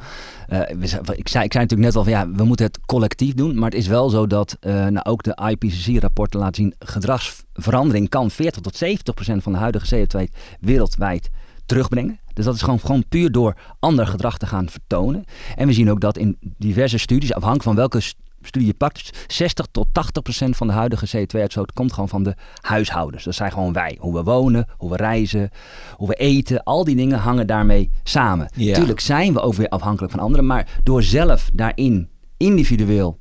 Eh, 0.47 0.59
we 0.59 0.85
ik, 1.15 1.27
zei, 1.27 1.45
ik 1.45 1.51
zei 1.51 1.63
natuurlijk 1.63 1.79
net 1.81 1.95
al 1.95 2.03
van 2.03 2.11
ja, 2.11 2.31
we 2.31 2.43
moeten 2.43 2.65
het 2.65 2.79
collectief 2.85 3.33
doen. 3.33 3.55
Maar 3.55 3.69
het 3.69 3.79
is 3.79 3.87
wel 3.87 4.09
zo 4.09 4.27
dat 4.27 4.57
eh, 4.59 4.73
nou, 4.73 5.05
ook 5.05 5.23
de 5.23 5.37
IPCC-rapporten 5.49 6.39
laten 6.39 6.55
zien... 6.55 6.73
gedragsverandering 6.79 8.09
kan 8.09 8.31
40 8.31 8.61
tot 8.61 8.75
70 8.75 9.13
procent 9.13 9.43
van 9.43 9.51
de 9.51 9.57
huidige 9.57 10.05
CO2 10.07 10.21
wereldwijd 10.59 11.29
terugbrengen. 11.65 12.19
Dus 12.33 12.45
dat 12.45 12.55
is 12.55 12.61
gewoon, 12.61 12.79
gewoon 12.79 13.07
puur 13.09 13.31
door 13.31 13.55
ander 13.79 14.07
gedrag 14.07 14.37
te 14.37 14.45
gaan 14.45 14.69
vertonen. 14.69 15.23
En 15.55 15.67
we 15.67 15.73
zien 15.73 15.91
ook 15.91 16.01
dat 16.01 16.17
in 16.17 16.37
diverse 16.39 16.97
studies, 16.97 17.33
afhankelijk 17.33 17.63
van 17.63 17.75
welke 17.75 18.01
studie 18.47 18.67
je 18.67 18.73
pakt, 18.73 19.25
60 19.27 19.65
tot 19.71 19.87
80 19.91 20.23
procent 20.23 20.57
van 20.57 20.67
de 20.67 20.73
huidige 20.73 21.17
CO2-uitstoot 21.17 21.73
komt 21.73 21.93
gewoon 21.93 22.09
van 22.09 22.23
de 22.23 22.35
huishoudens. 22.61 23.23
Dat 23.23 23.35
zijn 23.35 23.51
gewoon 23.51 23.73
wij. 23.73 23.97
Hoe 23.99 24.13
we 24.13 24.23
wonen, 24.23 24.67
hoe 24.77 24.89
we 24.89 24.95
reizen, 24.95 25.49
hoe 25.95 26.07
we 26.07 26.13
eten. 26.13 26.63
Al 26.63 26.83
die 26.83 26.95
dingen 26.95 27.19
hangen 27.19 27.47
daarmee 27.47 27.89
samen. 28.03 28.49
Ja. 28.55 28.73
Tuurlijk 28.73 28.99
zijn 28.99 29.33
we 29.33 29.41
ook 29.41 29.53
weer 29.53 29.69
afhankelijk 29.69 30.11
van 30.11 30.21
anderen, 30.21 30.45
maar 30.45 30.67
door 30.83 31.03
zelf 31.03 31.49
daarin 31.53 32.09
individueel 32.37 33.19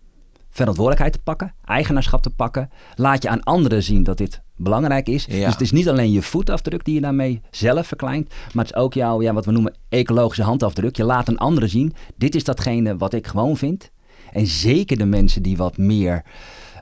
verantwoordelijkheid 0.50 1.12
te 1.12 1.22
pakken, 1.24 1.54
eigenaarschap 1.64 2.22
te 2.22 2.30
pakken, 2.30 2.70
laat 2.94 3.22
je 3.22 3.28
aan 3.28 3.42
anderen 3.42 3.82
zien 3.82 4.02
dat 4.02 4.18
dit 4.18 4.40
belangrijk 4.56 5.08
is. 5.08 5.24
Ja. 5.24 5.44
Dus 5.44 5.52
het 5.52 5.60
is 5.60 5.72
niet 5.72 5.88
alleen 5.88 6.12
je 6.12 6.22
voetafdruk 6.22 6.84
die 6.84 6.94
je 6.94 7.00
daarmee 7.00 7.40
zelf 7.50 7.86
verkleint, 7.86 8.28
maar 8.52 8.64
het 8.64 8.74
is 8.74 8.80
ook 8.80 8.94
jouw, 8.94 9.22
ja, 9.22 9.32
wat 9.32 9.44
we 9.44 9.52
noemen, 9.52 9.74
ecologische 9.88 10.42
handafdruk. 10.42 10.96
Je 10.96 11.04
laat 11.04 11.28
een 11.28 11.38
andere 11.38 11.66
zien, 11.66 11.94
dit 12.16 12.34
is 12.34 12.44
datgene 12.44 12.96
wat 12.96 13.12
ik 13.12 13.26
gewoon 13.26 13.56
vind. 13.56 13.90
En 14.32 14.46
zeker 14.46 14.98
de 14.98 15.04
mensen 15.04 15.42
die 15.42 15.56
wat 15.56 15.76
meer 15.76 16.22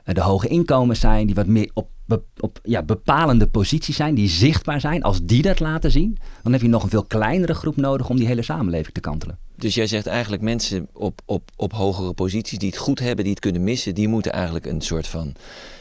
eh, 0.03 0.13
de 0.15 0.21
hoge 0.21 0.47
inkomens 0.47 0.99
zijn, 0.99 1.25
die 1.25 1.35
wat 1.35 1.47
meer 1.47 1.69
op, 1.73 1.89
be- 2.05 2.21
op 2.39 2.59
ja, 2.63 2.83
bepalende 2.83 3.47
posities 3.47 3.95
zijn, 3.95 4.15
die 4.15 4.29
zichtbaar 4.29 4.79
zijn, 4.79 5.03
als 5.03 5.19
die 5.23 5.41
dat 5.41 5.59
laten 5.59 5.91
zien, 5.91 6.17
dan 6.43 6.51
heb 6.51 6.61
je 6.61 6.67
nog 6.67 6.83
een 6.83 6.89
veel 6.89 7.03
kleinere 7.03 7.53
groep 7.53 7.75
nodig 7.75 8.09
om 8.09 8.17
die 8.17 8.27
hele 8.27 8.41
samenleving 8.41 8.93
te 8.93 8.99
kantelen. 8.99 9.37
Dus 9.55 9.75
jij 9.75 9.87
zegt 9.87 10.07
eigenlijk 10.07 10.41
mensen 10.41 10.87
op, 10.93 11.21
op, 11.25 11.49
op 11.55 11.73
hogere 11.73 12.13
posities 12.13 12.57
die 12.57 12.69
het 12.69 12.77
goed 12.77 12.99
hebben, 12.99 13.23
die 13.23 13.33
het 13.33 13.41
kunnen 13.41 13.63
missen, 13.63 13.95
die 13.95 14.07
moeten 14.07 14.31
eigenlijk 14.31 14.65
een 14.65 14.81
soort 14.81 15.07
van 15.07 15.33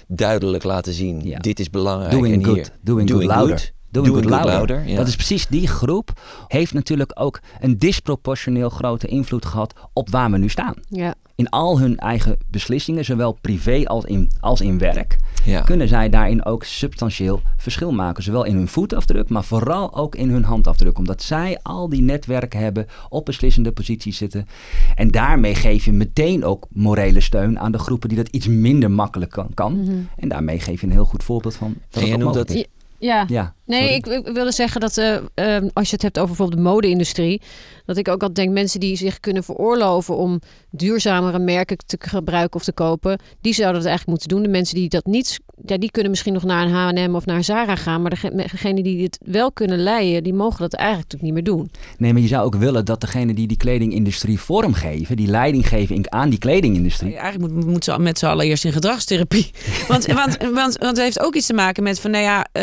duidelijk 0.07 0.65
laten 0.65 0.93
zien: 0.93 1.35
dit 1.39 1.61
is 1.61 1.71
belangrijk. 1.71 2.11
Doing 2.13 2.35
en 2.35 2.45
good. 2.45 2.55
hier, 2.57 2.69
Doing, 2.81 3.11
good 3.11 3.25
louder. 3.25 3.73
Doing, 3.91 4.13
good, 4.15 4.25
louder. 4.25 4.89
ja. 4.89 4.97
Dat 4.97 5.07
is 5.09 5.15
precies 5.17 5.47
die 5.47 5.67
groep. 5.69 6.13
Heeft 6.49 6.73
natuurlijk 6.75 7.11
ook 7.15 7.41
een 7.61 7.79
disproportioneel 7.79 8.69
grote 8.71 9.07
invloed 9.07 9.45
gehad 9.47 9.75
op 9.93 10.11
waar 10.11 10.31
we 10.31 10.39
nu 10.39 10.49
staan. 10.49 10.75
Ja. 10.89 11.15
In 11.35 11.49
al 11.49 11.79
hun 11.81 11.97
eigen 11.99 12.37
beslissingen, 12.51 13.05
zowel 13.05 13.33
privé 13.33 13.83
als 13.85 14.05
in, 14.05 14.31
als 14.41 14.61
in 14.61 14.79
werk, 14.79 15.17
Ja. 15.45 15.61
kunnen 15.61 15.89
zij 15.89 16.09
daarin 16.09 16.45
ook 16.45 16.65
substantieel 16.65 17.41
verschil 17.57 17.93
maken. 17.93 18.23
Zowel 18.23 18.45
in 18.45 18.55
hun 18.57 18.69
voetafdruk, 18.69 19.29
maar 19.29 19.45
vooral 19.45 19.95
ook 19.97 20.15
in 20.15 20.31
hun 20.31 20.45
handafdruk. 20.45 20.99
Omdat 20.99 21.23
zij 21.23 21.59
al 21.63 21.89
die 21.89 22.03
netwerken 22.03 22.61
hebben, 22.61 22.87
op 23.09 23.25
beslissende 23.25 23.73
posities 23.73 24.17
zitten. 24.17 24.47
En 24.95 25.11
daarmee 25.11 25.55
geef 25.55 25.85
je 25.85 25.93
meteen 25.93 26.45
ook 26.45 26.67
morele 26.69 27.21
steun 27.21 27.59
aan 27.59 27.73
de 27.73 27.79
groepen 27.79 28.09
die 28.09 28.19
dat 28.19 28.29
iets 28.29 28.47
minder 28.47 28.91
makkelijk 28.91 29.31
kan. 29.31 29.49
kan. 29.55 29.81
Mhm. 29.81 29.97
En 30.17 30.29
daarmee 30.29 30.61
geef 30.61 30.81
je 30.81 30.87
een 30.87 30.93
heel 30.93 31.05
goed 31.05 31.25
voorbeeld 31.25 31.55
van 31.57 31.75
dat 31.91 32.03
En 32.03 32.09
noemt 32.09 32.23
mogelijk 32.23 32.49
dat- 32.49 32.57
is. 32.57 32.65
Ja. 32.99 33.25
Ja. 33.29 33.55
Nee, 33.69 33.95
ik, 33.95 34.07
ik 34.07 34.27
wilde 34.33 34.53
zeggen 34.53 34.81
dat 34.81 34.97
eh, 34.97 35.17
eh, 35.17 35.65
als 35.73 35.89
je 35.89 35.95
het 35.95 36.03
hebt 36.03 36.17
over 36.19 36.29
bijvoorbeeld 36.29 36.59
de 36.63 36.69
mode-industrie, 36.69 37.41
dat 37.87 37.97
ik 37.97 38.09
ook 38.09 38.21
altijd 38.21 38.35
denk 38.35 38.51
mensen 38.51 38.81
die 38.81 38.97
zich 38.97 39.21
kunnen 39.21 39.45
veroorloven 39.45 40.17
om 40.17 40.41
duurzamere 40.71 41.39
merken 41.39 41.77
te 41.87 41.97
gebruiken 42.01 42.57
of 42.61 42.65
te 42.65 42.73
kopen, 42.73 43.19
die 43.41 43.53
zouden 43.55 43.77
het 43.81 43.89
eigenlijk 43.89 44.19
moeten 44.21 44.37
doen. 44.37 44.47
De 44.53 44.59
mensen 44.59 44.75
die 44.75 44.89
dat 44.89 45.07
niet, 45.07 45.41
ja, 45.67 45.79
die 45.79 45.91
kunnen 45.91 46.11
misschien 46.11 46.33
nog 46.33 46.43
naar 46.45 46.67
een 46.67 47.07
H&M 47.07 47.15
of 47.15 47.27
naar 47.27 47.45
Zara 47.45 47.77
gaan, 47.77 48.03
maar 48.03 48.11
dege- 48.11 48.35
degenen 48.35 48.83
die 48.83 49.03
het 49.03 49.19
wel 49.25 49.53
kunnen 49.53 49.79
leiden, 49.79 50.23
die 50.23 50.35
mogen 50.35 50.61
dat 50.61 50.75
eigenlijk 50.75 51.13
natuurlijk 51.13 51.35
niet 51.35 51.45
meer 51.45 51.55
doen. 51.55 51.71
Nee, 51.99 52.13
maar 52.13 52.23
je 52.23 52.29
zou 52.29 52.45
ook 52.45 52.55
willen 52.55 52.85
dat 52.85 53.01
degene 53.01 53.35
die 53.35 53.47
die 53.47 53.57
kledingindustrie 53.57 54.41
vormgeven, 54.41 55.17
die 55.17 55.29
leiding 55.29 55.69
geven 55.69 56.13
aan 56.13 56.29
die 56.31 56.39
kledingindustrie. 56.39 57.17
Eigenlijk 57.17 57.55
moet, 57.55 57.67
moet 57.67 57.85
ze 57.85 57.99
met 57.99 58.19
z'n 58.19 58.27
allen 58.27 58.47
eerst 58.47 58.65
in 58.65 58.73
gedragstherapie. 58.73 59.51
Want, 59.89 60.07
want, 60.07 60.37
want, 60.37 60.53
want 60.53 60.79
het 60.97 60.99
heeft 60.99 61.21
ook 61.21 61.35
iets 61.35 61.47
te 61.47 61.55
maken 61.55 61.83
met 61.83 62.01
van, 62.01 62.11
nou 62.11 62.25
ja, 62.25 62.47
eh, 62.53 62.63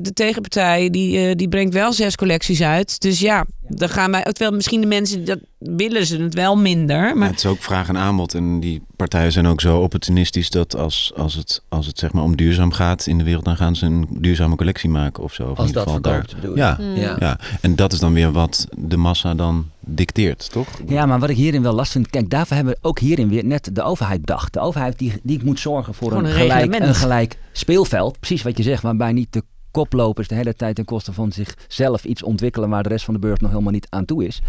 de 0.00 0.10
tegenpartij 0.48 0.90
die, 0.90 1.28
eh, 1.28 1.36
die 1.36 1.48
brengt 1.48 1.74
wel 1.74 1.92
zes 1.92 2.16
collecties 2.16 2.62
uit. 2.62 3.00
Dus 3.00 3.20
ja, 3.20 3.46
dan 3.68 3.88
gaan 3.88 4.10
wij, 4.10 4.22
terwijl 4.22 4.50
misschien 4.50 4.80
de 4.80 4.86
mensen, 4.86 5.24
dat 5.24 5.38
willen 5.58 6.06
ze 6.06 6.22
het 6.22 6.34
wel 6.34 6.56
minder. 6.56 7.16
Maar 7.16 7.28
het 7.28 7.38
is 7.38 7.46
ook 7.46 7.62
vraag 7.62 7.88
en 7.88 7.96
aanbod. 7.96 8.34
En 8.34 8.60
die 8.60 8.82
partijen 8.96 9.32
zijn 9.32 9.46
ook 9.46 9.60
zo 9.60 9.80
opportunistisch 9.80 10.50
dat 10.50 10.76
als, 10.76 11.12
als 11.16 11.34
het, 11.34 11.62
als 11.68 11.86
het 11.86 11.98
zeg 11.98 12.12
maar 12.12 12.22
om 12.22 12.36
duurzaam 12.36 12.72
gaat 12.72 13.06
in 13.06 13.18
de 13.18 13.24
wereld, 13.24 13.44
dan 13.44 13.56
gaan 13.56 13.76
ze 13.76 13.86
een 13.86 14.06
duurzame 14.10 14.56
collectie 14.56 14.90
maken 14.90 15.22
of 15.22 15.34
zo. 15.34 15.42
Of 15.42 15.48
in 15.50 15.56
Als 15.56 15.66
ieder 15.66 15.84
dat 15.84 15.94
geval 15.94 16.12
verkoopt? 16.12 16.56
Ja, 16.56 16.76
Hmm. 16.76 16.96
ja. 16.96 17.16
Ja. 17.18 17.38
en 17.60 17.76
dat 17.76 17.92
is 17.92 17.98
dan 17.98 18.12
weer 18.12 18.32
wat 18.32 18.66
de 18.76 18.96
massa 18.96 19.34
dan 19.34 19.66
dicteert, 19.80 20.50
toch? 20.52 20.68
Ja, 20.86 21.06
maar 21.06 21.18
wat 21.18 21.30
ik 21.30 21.36
hierin 21.36 21.62
wel 21.62 21.72
last 21.72 21.92
vind, 21.92 22.10
kijk, 22.10 22.30
daarvoor 22.30 22.56
hebben 22.56 22.74
we 22.74 22.88
ook 22.88 22.98
hierin 22.98 23.28
weer 23.28 23.44
net 23.44 23.70
de 23.72 23.82
overheid 23.82 24.20
bedacht. 24.20 24.52
De 24.52 24.60
overheid 24.60 24.98
die, 24.98 25.12
die 25.22 25.40
moet 25.44 25.60
zorgen 25.60 25.94
voor 25.94 26.08
Gewoon 26.08 26.24
een, 26.24 26.30
een 26.30 26.36
gelijk, 26.36 26.74
een 26.74 26.94
gelijk 26.94 27.38
speelveld. 27.52 28.18
Precies 28.20 28.42
wat 28.42 28.56
je 28.56 28.62
zegt, 28.62 28.82
waarbij 28.82 29.12
niet 29.12 29.32
de 29.32 29.42
koplopers 29.72 30.28
de 30.28 30.34
hele 30.34 30.54
tijd 30.54 30.74
ten 30.74 30.84
koste 30.84 31.12
van 31.12 31.32
zichzelf 31.32 32.04
iets 32.04 32.22
ontwikkelen 32.22 32.68
waar 32.68 32.82
de 32.82 32.88
rest 32.88 33.04
van 33.04 33.14
de 33.14 33.20
beurs 33.20 33.40
nog 33.40 33.50
helemaal 33.50 33.72
niet 33.72 33.86
aan 33.90 34.04
toe 34.04 34.26
is. 34.26 34.40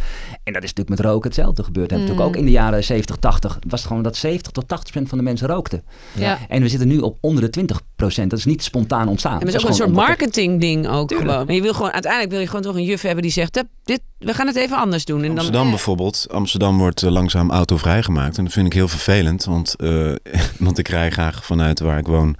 En 0.44 0.54
dat 0.54 0.64
is 0.64 0.74
natuurlijk 0.74 0.90
met 0.90 1.00
roken 1.00 1.28
hetzelfde 1.30 1.64
gebeurd. 1.64 1.92
Mm. 1.92 1.98
natuurlijk 1.98 2.28
ook 2.28 2.36
in 2.36 2.46
de 2.46 2.52
jaren 2.52 2.84
70, 2.84 3.16
80. 3.16 3.60
Was 3.68 3.80
het 3.80 3.88
gewoon 3.88 4.04
dat 4.04 4.16
70 4.16 4.52
tot 4.52 4.68
80 4.68 4.84
procent 4.92 5.10
van 5.10 5.18
de 5.18 5.24
mensen 5.24 5.48
rookten. 5.48 5.84
Ja. 6.14 6.38
En 6.50 6.62
we 6.62 6.68
zitten 6.70 6.88
nu 6.88 7.00
op 7.00 7.18
onder 7.22 7.42
de 7.44 7.50
20 7.50 7.82
procent. 7.96 8.30
Dat 8.30 8.40
is 8.40 8.46
niet 8.46 8.64
spontaan 8.64 9.08
ontstaan. 9.08 9.32
Ja, 9.32 9.38
maar 9.38 9.46
het 9.46 9.54
Dat 9.54 9.62
is 9.62 9.68
ook 9.68 9.70
een 9.72 9.76
soort 9.78 9.90
gewoon 9.90 10.08
omdat- 10.10 10.18
marketing 10.18 10.60
ding 10.62 10.88
ook 10.88 11.14
gewoon. 11.14 11.56
Je 11.56 11.62
wil 11.62 11.74
gewoon, 11.74 11.92
uiteindelijk 11.92 12.32
wil 12.32 12.42
je 12.42 12.48
gewoon 12.48 12.62
toch 12.62 12.76
een 12.76 12.84
juf 12.84 13.02
hebben 13.02 13.22
die 13.22 13.32
zegt, 13.32 13.56
"Hup, 13.56 13.68
dit, 13.84 14.02
we 14.20 14.34
gaan 14.34 14.48
het 14.48 14.56
even 14.56 14.78
anders 14.78 15.06
doen. 15.06 15.18
En 15.22 15.28
dan, 15.28 15.36
Amsterdam 15.36 15.70
bijvoorbeeld. 15.70 16.28
Amsterdam 16.32 16.78
wordt 16.78 17.04
eh, 17.04 17.10
langzaam 17.12 17.52
autovrij 17.52 18.04
gemaakt. 18.04 18.38
En 18.38 18.44
dat 18.44 18.54
vind 18.54 18.66
ik 18.66 18.74
heel 18.74 18.88
vervelend. 18.88 19.46
Want, 19.46 19.76
eh, 19.76 20.12
want 20.60 20.78
ik 20.78 20.88
rij 20.88 21.10
graag 21.12 21.46
vanuit 21.46 21.80
waar 21.80 21.98
ik 21.98 22.08
woon. 22.08 22.36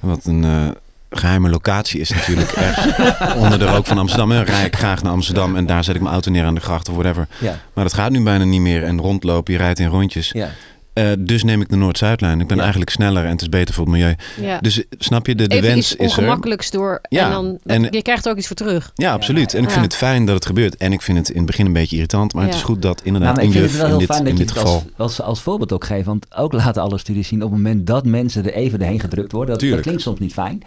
Wat 0.00 0.24
een 0.24 0.44
eh, 0.44 0.68
geheime 1.10 1.48
locatie 1.48 2.00
is 2.00 2.10
natuurlijk. 2.10 2.50
ergens 2.66 3.34
onder 3.34 3.58
de 3.58 3.66
rook 3.66 3.86
van 3.86 3.98
Amsterdam. 3.98 4.32
En 4.32 4.44
rij 4.44 4.64
ik 4.64 4.76
graag 4.76 5.02
naar 5.02 5.12
Amsterdam. 5.12 5.56
En 5.56 5.66
daar 5.66 5.84
zet 5.84 5.94
ik 5.94 6.00
mijn 6.00 6.12
auto 6.12 6.30
neer 6.30 6.44
aan 6.44 6.54
de 6.54 6.60
gracht 6.60 6.88
of 6.88 6.94
whatever. 6.94 7.26
Ja. 7.38 7.58
Maar 7.72 7.84
dat 7.84 7.94
gaat 7.94 8.10
nu 8.10 8.22
bijna 8.22 8.44
niet 8.44 8.60
meer. 8.60 8.84
En 8.84 9.00
rondlopen, 9.00 9.52
je 9.52 9.58
rijdt 9.58 9.78
in 9.78 9.88
rondjes. 9.88 10.30
Ja. 10.32 10.50
Eh, 10.98 11.12
dus 11.18 11.42
neem 11.44 11.60
ik 11.60 11.68
de 11.68 11.76
Noord-Zuidlijn. 11.76 12.40
Ik 12.40 12.46
ben 12.46 12.60
eigenlijk 12.60 12.90
sneller 12.90 13.24
en 13.24 13.30
het 13.30 13.40
is 13.40 13.48
beter 13.48 13.74
voor 13.74 13.84
het 13.84 13.92
milieu. 13.92 14.14
Ja. 14.40 14.58
Dus 14.60 14.82
snap 14.90 15.26
je, 15.26 15.34
de, 15.34 15.46
de 15.48 15.54
Even 15.54 15.68
wens 15.68 15.96
is 15.96 16.16
er. 16.16 16.70
door 16.70 17.00
Ja, 17.08 17.24
en 17.24 17.30
dan, 17.30 17.58
en- 17.66 17.86
je 17.90 18.02
krijgt 18.02 18.24
er 18.24 18.30
ook 18.32 18.38
iets 18.38 18.46
voor 18.46 18.56
terug. 18.56 18.90
Ja, 18.94 19.12
absoluut. 19.12 19.54
En 19.54 19.58
ik 19.62 19.66
Ja. 19.66 19.72
vind 19.72 19.84
het 19.84 19.94
fijn 19.94 20.24
dat 20.24 20.34
het 20.34 20.46
gebeurt. 20.46 20.76
En 20.76 20.92
ik 20.92 21.02
vind 21.02 21.18
het 21.18 21.28
in 21.30 21.36
het 21.36 21.46
begin 21.46 21.66
een 21.66 21.72
beetje 21.72 21.94
irritant. 21.96 22.32
Maar 22.34 22.44
het 22.44 22.54
is 22.54 22.62
goed 22.62 22.82
dat 22.82 22.94
Nou, 22.96 23.06
inderdaad 23.06 23.34
maar 23.34 23.42
in 23.44 23.48
ik 23.50 23.54
vind 23.56 23.64
juf, 23.70 23.72
het 23.80 23.80
wel 23.82 23.90
in 23.90 23.98
heel 23.98 24.06
dit, 24.06 24.16
fijn 24.16 24.26
in 24.28 24.34
dat 24.36 24.38
je 24.38 24.44
dit 24.44 24.54
het 24.54 24.64
als, 24.64 24.74
geval. 24.82 24.90
als, 25.04 25.20
als 25.20 25.40
voorbeeld 25.42 25.72
ook 25.72 25.84
geeft. 25.84 26.06
Want 26.06 26.26
ook 26.36 26.52
laten 26.52 26.82
alle 26.82 26.98
studies 26.98 27.28
zien 27.28 27.42
op 27.42 27.50
het 27.50 27.58
moment 27.62 27.86
dat 27.86 28.04
mensen 28.06 28.44
er 28.44 28.52
even 28.52 28.78
doorheen 28.78 29.00
gedrukt 29.00 29.32
worden. 29.32 29.58
Dat, 29.58 29.70
dat 29.70 29.80
klinkt 29.80 30.02
soms 30.02 30.18
niet 30.18 30.32
fijn. 30.32 30.62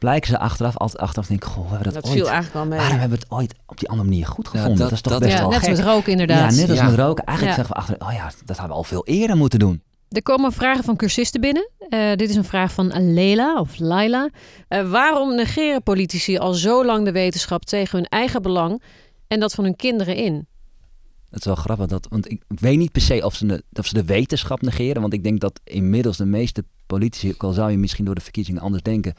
Blijken 0.00 0.28
ze 0.30 0.38
achteraf, 0.38 0.76
altijd 0.76 1.00
achteraf 1.02 1.26
denken, 1.26 1.48
goh, 1.50 1.64
we 1.68 1.74
hebben 1.74 1.92
dat, 1.92 1.94
Dat 1.94 2.04
ooit... 2.04 2.12
viel 2.14 2.24
eigenlijk 2.24 2.54
wel 2.54 2.66
mee. 2.66 2.78
Waarom 2.78 2.98
hebben 2.98 3.18
we 3.18 3.24
het 3.24 3.32
ooit 3.34 3.54
op 3.66 3.78
die 3.78 3.88
andere 3.88 4.08
manier 4.08 4.26
goed 4.26 4.44
Ja, 4.44 4.50
gevonden? 4.50 4.78
dat- 4.78 4.88
dat, 4.88 4.96
is 4.96 5.00
toch 5.02 5.12
dat 5.12 5.22
best 5.22 5.32
Ja, 5.34 5.40
wel 5.40 5.50
net 5.50 5.58
gek. 5.60 5.68
als 5.68 5.78
met 5.78 5.86
roken 5.88 6.12
inderdaad. 6.12 6.54
Ja, 6.54 6.60
net 6.60 6.70
als 6.70 6.78
Ja. 6.78 6.88
met 6.88 6.98
roken. 6.98 7.24
Eigenlijk 7.24 7.58
Ja. 7.58 7.64
zeggen 7.64 7.84
we 7.86 7.92
achter, 7.92 8.08
oh 8.08 8.12
ja, 8.12 8.24
dat 8.44 8.56
hadden 8.56 8.66
we 8.76 8.82
al 8.82 8.84
veel 8.88 9.04
eerder 9.06 9.36
moeten 9.36 9.58
doen. 9.58 9.82
Er 10.08 10.22
komen 10.22 10.52
vragen 10.52 10.84
van 10.84 10.96
cursisten 10.96 11.40
binnen. 11.40 11.70
Eh, 11.88 12.12
dit 12.16 12.30
is 12.30 12.36
een 12.36 12.44
vraag 12.44 12.72
van 12.72 13.12
Leila 13.14 13.60
of 13.60 13.78
Laila. 13.78 14.28
Eh, 14.68 14.90
waarom 14.90 15.34
negeren 15.34 15.82
politici 15.82 16.38
al 16.38 16.52
zo 16.52 16.84
lang 16.84 17.04
de 17.04 17.12
wetenschap 17.12 17.64
tegen 17.64 17.98
hun 17.98 18.08
eigen 18.08 18.42
belang 18.42 18.82
en 19.28 19.40
dat 19.40 19.54
van 19.54 19.64
hun 19.64 19.76
kinderen 19.76 20.16
in? 20.16 20.46
Het 21.30 21.38
is 21.40 21.44
wel 21.46 21.54
grappig, 21.54 21.86
dat, 21.86 22.06
want 22.10 22.30
ik 22.30 22.42
weet 22.48 22.78
niet 22.78 22.92
per 22.92 23.00
se 23.02 23.24
of 23.24 23.34
ze, 23.34 23.46
de, 23.46 23.62
of 23.72 23.86
ze 23.86 23.94
de 23.94 24.04
wetenschap 24.04 24.62
negeren. 24.62 25.00
Want 25.00 25.12
ik 25.12 25.22
denk 25.22 25.40
dat 25.40 25.60
inmiddels 25.64 26.16
de 26.16 26.24
meeste 26.26 26.64
politici, 26.86 27.28
ook 27.32 27.42
al 27.42 27.52
zou 27.52 27.70
je 27.70 27.78
misschien 27.78 28.04
door 28.04 28.14
de 28.14 28.20
verkiezingen 28.20 28.62
anders 28.62 28.82
denken, 28.82 29.14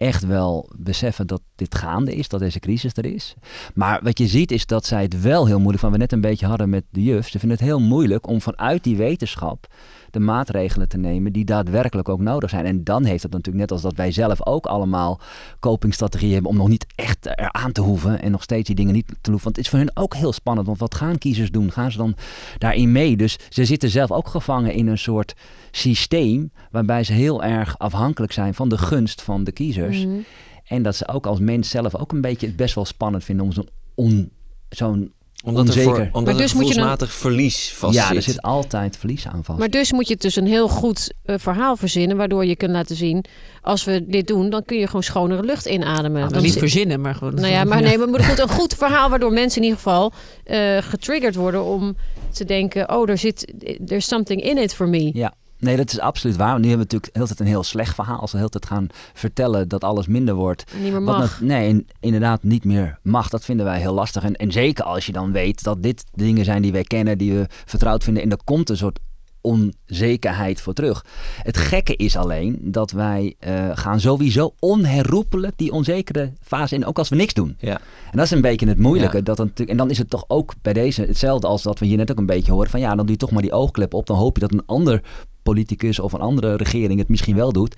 echt 0.00 0.26
wel 0.26 0.70
beseffen 0.76 1.26
dat 1.26 1.40
dit 1.54 1.74
gaande 1.74 2.14
is, 2.14 2.28
dat 2.28 2.40
deze 2.40 2.58
crisis 2.58 2.92
er 2.94 3.04
is. 3.04 3.34
Maar 3.74 4.00
wat 4.02 4.18
je 4.18 4.26
ziet 4.26 4.52
is 4.52 4.66
dat 4.66 4.86
zij 4.86 5.02
het 5.02 5.20
wel 5.20 5.46
heel 5.46 5.58
moeilijk, 5.58 5.82
van 5.82 5.92
we 5.92 5.98
net 5.98 6.12
een 6.12 6.20
beetje 6.20 6.46
hadden 6.46 6.70
met 6.70 6.84
de 6.90 7.02
juf, 7.02 7.28
ze 7.28 7.38
vinden 7.38 7.58
het 7.58 7.66
heel 7.66 7.80
moeilijk 7.80 8.26
om 8.26 8.40
vanuit 8.40 8.84
die 8.84 8.96
wetenschap 8.96 9.68
de 10.10 10.20
maatregelen 10.20 10.88
te 10.88 10.98
nemen 10.98 11.32
die 11.32 11.44
daadwerkelijk 11.44 12.08
ook 12.08 12.20
nodig 12.20 12.50
zijn. 12.50 12.66
En 12.66 12.84
dan 12.84 13.04
heeft 13.04 13.22
het 13.22 13.32
natuurlijk 13.32 13.60
net 13.60 13.72
als 13.72 13.82
dat 13.82 13.96
wij 13.96 14.12
zelf 14.12 14.46
ook 14.46 14.66
allemaal 14.66 15.20
copingstrategieën 15.60 16.32
hebben 16.32 16.50
om 16.50 16.56
nog 16.56 16.68
niet 16.68 16.86
echt 16.94 17.26
eraan 17.26 17.72
te 17.72 17.80
hoeven 17.80 18.22
en 18.22 18.30
nog 18.30 18.42
steeds 18.42 18.66
die 18.66 18.76
dingen 18.76 18.94
niet 18.94 19.06
te 19.06 19.30
hoeven. 19.30 19.44
Want 19.44 19.56
het 19.56 19.64
is 19.64 19.70
voor 19.70 19.78
hun 19.78 19.96
ook 19.96 20.14
heel 20.14 20.32
spannend, 20.32 20.66
want 20.66 20.78
wat 20.78 20.94
gaan 20.94 21.18
kiezers 21.18 21.50
doen? 21.50 21.72
Gaan 21.72 21.92
ze 21.92 21.98
dan 21.98 22.14
daarin 22.58 22.92
mee? 22.92 23.16
Dus 23.16 23.38
ze 23.48 23.64
zitten 23.64 23.90
zelf 23.90 24.10
ook 24.10 24.28
gevangen 24.28 24.72
in 24.72 24.86
een 24.86 24.98
soort 24.98 25.34
systeem 25.70 26.52
waarbij 26.70 27.04
ze 27.04 27.12
heel 27.12 27.42
erg 27.42 27.78
afhankelijk 27.78 28.32
zijn 28.32 28.54
van 28.54 28.68
de 28.68 28.78
gunst 28.78 29.22
van 29.22 29.44
de 29.44 29.52
Mhm. 29.98 30.18
En 30.66 30.82
dat 30.82 30.96
ze 30.96 31.08
ook 31.08 31.26
als 31.26 31.38
mens 31.38 31.70
zelf 31.70 31.96
ook 31.96 32.12
een 32.12 32.20
beetje 32.20 32.46
het 32.46 32.56
best 32.56 32.74
wel 32.74 32.84
spannend 32.84 33.24
vinden 33.24 33.44
om 33.44 33.52
zo'n 33.52 33.68
on, 33.94 34.30
zo'n 34.68 35.12
Omdat 35.44 35.62
er, 35.62 35.68
onzeker... 35.68 35.94
voor, 35.94 36.04
omdat 36.04 36.22
Maar 36.24 36.34
er 36.34 36.40
dus 36.40 36.54
moet 36.54 36.68
je 36.74 36.80
een- 36.80 37.08
verlies 37.08 37.72
vast 37.74 37.94
ja, 37.94 38.14
er 38.14 38.22
zit 38.22 38.42
altijd 38.42 38.96
verlies 38.96 39.26
aan 39.26 39.44
vast. 39.44 39.58
Maar 39.58 39.68
dus 39.70 39.92
moet 39.92 40.08
je 40.08 40.16
dus 40.16 40.36
een 40.36 40.46
heel 40.46 40.68
goed 40.68 41.14
eh, 41.24 41.34
verhaal 41.38 41.76
verzinnen, 41.76 42.16
waardoor 42.16 42.44
je 42.44 42.56
kunt 42.56 42.70
laten 42.72 42.96
zien, 42.96 43.24
als 43.62 43.84
we 43.84 44.04
dit 44.06 44.26
doen, 44.26 44.50
dan 44.50 44.64
kun 44.64 44.78
je 44.78 44.86
gewoon 44.86 45.02
schonere 45.02 45.42
lucht 45.42 45.66
inademen. 45.66 46.30
Nou, 46.30 46.42
niet 46.42 46.58
verzinnen, 46.58 47.00
maar 47.00 47.14
gewoon... 47.14 47.34
Nou 47.34 47.46
ja, 47.48 47.64
maar 47.64 47.82
nee, 47.88 47.98
maar 47.98 48.08
moet 48.08 48.24
goed, 48.24 48.38
een 48.38 48.48
goed 48.48 48.74
verhaal 48.74 49.10
waardoor 49.10 49.32
mensen 49.32 49.56
in 49.58 49.62
ieder 49.68 49.80
geval 49.82 50.12
eh, 50.44 50.76
getriggerd 50.80 51.34
worden 51.34 51.64
om 51.64 51.96
te 52.32 52.44
denken, 52.44 52.96
oh, 52.96 53.08
er 53.08 53.18
zit, 53.18 53.52
there's 53.86 54.06
something 54.06 54.42
in 54.42 54.58
it 54.58 54.74
for 54.74 54.88
me. 54.88 55.10
Ja. 55.12 55.34
Nee, 55.60 55.76
dat 55.76 55.92
is 55.92 55.98
absoluut 56.00 56.36
waar. 56.36 56.50
Want 56.50 56.60
nu 56.62 56.68
hebben 56.68 56.86
we 56.86 56.92
natuurlijk 56.92 57.16
heel 57.16 57.26
de 57.26 57.34
tijd 57.34 57.40
een 57.48 57.54
heel 57.54 57.62
slecht 57.64 57.94
verhaal. 57.94 58.20
Als 58.20 58.32
we 58.32 58.36
de 58.38 58.44
hele 58.44 58.50
tijd 58.60 58.66
gaan 58.66 58.86
vertellen 59.14 59.68
dat 59.68 59.84
alles 59.84 60.06
minder 60.06 60.34
wordt. 60.34 60.64
Niet 60.74 60.92
meer 60.92 61.04
Wat 61.04 61.18
mag. 61.18 61.40
net- 61.40 61.48
nee, 61.48 61.68
in- 61.68 61.88
inderdaad 62.00 62.42
niet 62.42 62.64
meer 62.64 62.98
mag. 63.02 63.28
Dat 63.28 63.44
vinden 63.44 63.66
wij 63.66 63.80
heel 63.80 63.94
lastig. 63.94 64.22
En, 64.22 64.34
en 64.36 64.52
zeker 64.52 64.84
als 64.84 65.06
je 65.06 65.12
dan 65.12 65.32
weet 65.32 65.62
dat 65.62 65.82
dit 65.82 66.04
dingen 66.14 66.44
zijn 66.44 66.62
die 66.62 66.72
wij 66.72 66.82
kennen, 66.84 67.18
die 67.18 67.32
we 67.34 67.46
vertrouwd 67.64 68.04
vinden. 68.04 68.22
En 68.22 68.30
er 68.30 68.44
komt 68.44 68.68
een 68.70 68.76
soort 68.76 68.98
onzekerheid 69.42 70.60
voor 70.60 70.72
terug. 70.72 71.04
Het 71.42 71.56
gekke 71.56 71.96
is 71.96 72.16
alleen 72.16 72.58
dat 72.62 72.90
wij 72.90 73.34
eh, 73.38 73.70
gaan 73.74 74.00
sowieso 74.00 74.54
onherroepelijk 74.58 75.52
die 75.56 75.72
onzekere 75.72 76.32
fase 76.42 76.74
in, 76.74 76.86
ook 76.86 76.98
als 76.98 77.08
we 77.08 77.16
niks 77.16 77.34
doen. 77.34 77.56
Ja. 77.58 77.74
En 78.10 78.16
dat 78.16 78.24
is 78.24 78.30
een 78.30 78.40
beetje 78.40 78.66
het 78.68 78.78
moeilijke. 78.78 79.16
Ja. 79.16 79.22
Dat 79.22 79.36
dan, 79.36 79.46
natuurlijk- 79.46 79.70
en 79.70 79.76
dan 79.76 79.90
is 79.90 79.98
het 79.98 80.10
toch 80.10 80.24
ook 80.28 80.52
bij 80.62 80.72
deze 80.72 81.02
hetzelfde 81.02 81.46
als 81.46 81.62
dat 81.62 81.78
we 81.78 81.86
hier 81.86 81.96
net 81.96 82.10
ook 82.10 82.18
een 82.18 82.26
beetje 82.26 82.52
horen. 82.52 82.70
Van 82.70 82.80
ja, 82.80 82.88
dan 82.88 82.98
doe 82.98 83.10
je 83.10 83.16
toch 83.16 83.30
maar 83.30 83.42
die 83.42 83.52
oogklep 83.52 83.94
op. 83.94 84.06
Dan 84.06 84.16
hoop 84.16 84.34
je 84.34 84.40
dat 84.40 84.52
een 84.52 84.66
ander 84.66 85.02
politicus 85.42 85.98
of 85.98 86.12
een 86.12 86.20
andere 86.20 86.56
regering 86.56 86.98
het 86.98 87.08
misschien 87.08 87.36
wel 87.36 87.52
doet. 87.52 87.74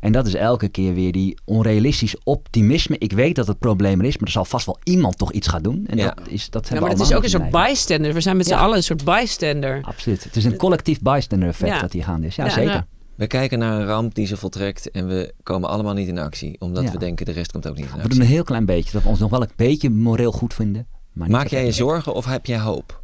En 0.00 0.12
dat 0.12 0.26
is 0.26 0.34
elke 0.34 0.68
keer 0.68 0.94
weer 0.94 1.12
die 1.12 1.38
onrealistisch 1.44 2.16
optimisme. 2.24 2.98
Ik 2.98 3.12
weet 3.12 3.36
dat 3.36 3.46
het 3.46 3.58
probleem 3.58 4.00
er 4.00 4.06
is, 4.06 4.14
maar 4.16 4.26
er 4.26 4.32
zal 4.32 4.44
vast 4.44 4.66
wel 4.66 4.78
iemand 4.82 5.18
toch 5.18 5.32
iets 5.32 5.48
gaan 5.48 5.62
doen. 5.62 5.84
En 5.86 5.96
Ja. 5.96 6.04
dat, 6.14 6.28
is, 6.28 6.50
dat 6.50 6.68
Ja, 6.68 6.74
maar 6.74 6.82
we 6.82 6.88
het 6.88 7.00
is 7.00 7.12
ook 7.14 7.22
een 7.22 7.30
soort 7.30 7.42
die 7.42 7.52
bystander. 7.52 8.12
We 8.14 8.20
zijn 8.20 8.36
met 8.36 8.46
z'n 8.46 8.54
allen 8.54 8.76
een 8.76 8.82
soort 8.82 9.04
bystander. 9.04 9.78
Absoluut. 9.82 10.24
Het 10.24 10.36
is 10.36 10.44
een 10.44 10.56
collectief 10.56 11.00
bystander 11.00 11.48
effect 11.48 11.72
Ja. 11.72 11.80
dat 11.80 11.92
hier 11.92 12.04
gaande 12.04 12.26
is. 12.26 12.36
Ja, 12.36 12.44
Ja, 12.44 12.50
zeker. 12.50 12.86
We 13.16 13.26
kijken 13.26 13.58
naar 13.58 13.80
een 13.80 13.86
ramp 13.86 14.14
die 14.14 14.26
zich 14.26 14.38
voltrekt 14.38 14.90
en 14.90 15.06
we 15.08 15.34
komen 15.42 15.68
allemaal 15.68 15.94
niet 15.94 16.08
in 16.08 16.18
actie. 16.18 16.56
Omdat 16.60 16.84
Ja. 16.84 16.90
we 16.90 16.98
denken 16.98 17.26
de 17.26 17.32
rest 17.32 17.52
komt 17.52 17.68
ook 17.68 17.76
niet 17.76 17.84
in 17.84 17.90
We 17.90 17.96
actie. 17.96 18.10
doen 18.10 18.20
een 18.20 18.26
heel 18.32 18.42
klein 18.44 18.66
beetje. 18.66 18.92
Dat 18.92 19.02
we 19.02 19.08
ons 19.08 19.18
nog 19.18 19.30
wel 19.30 19.42
een 19.42 19.50
beetje 19.56 19.90
moreel 19.90 20.32
goed 20.32 20.54
vinden. 20.54 20.86
Maar 21.12 21.30
Maak 21.30 21.46
jij 21.48 21.60
je 21.60 21.66
we- 21.66 21.72
zorgen 21.72 22.14
of 22.14 22.24
heb 22.24 22.46
jij 22.46 22.58
hoop? 22.58 23.02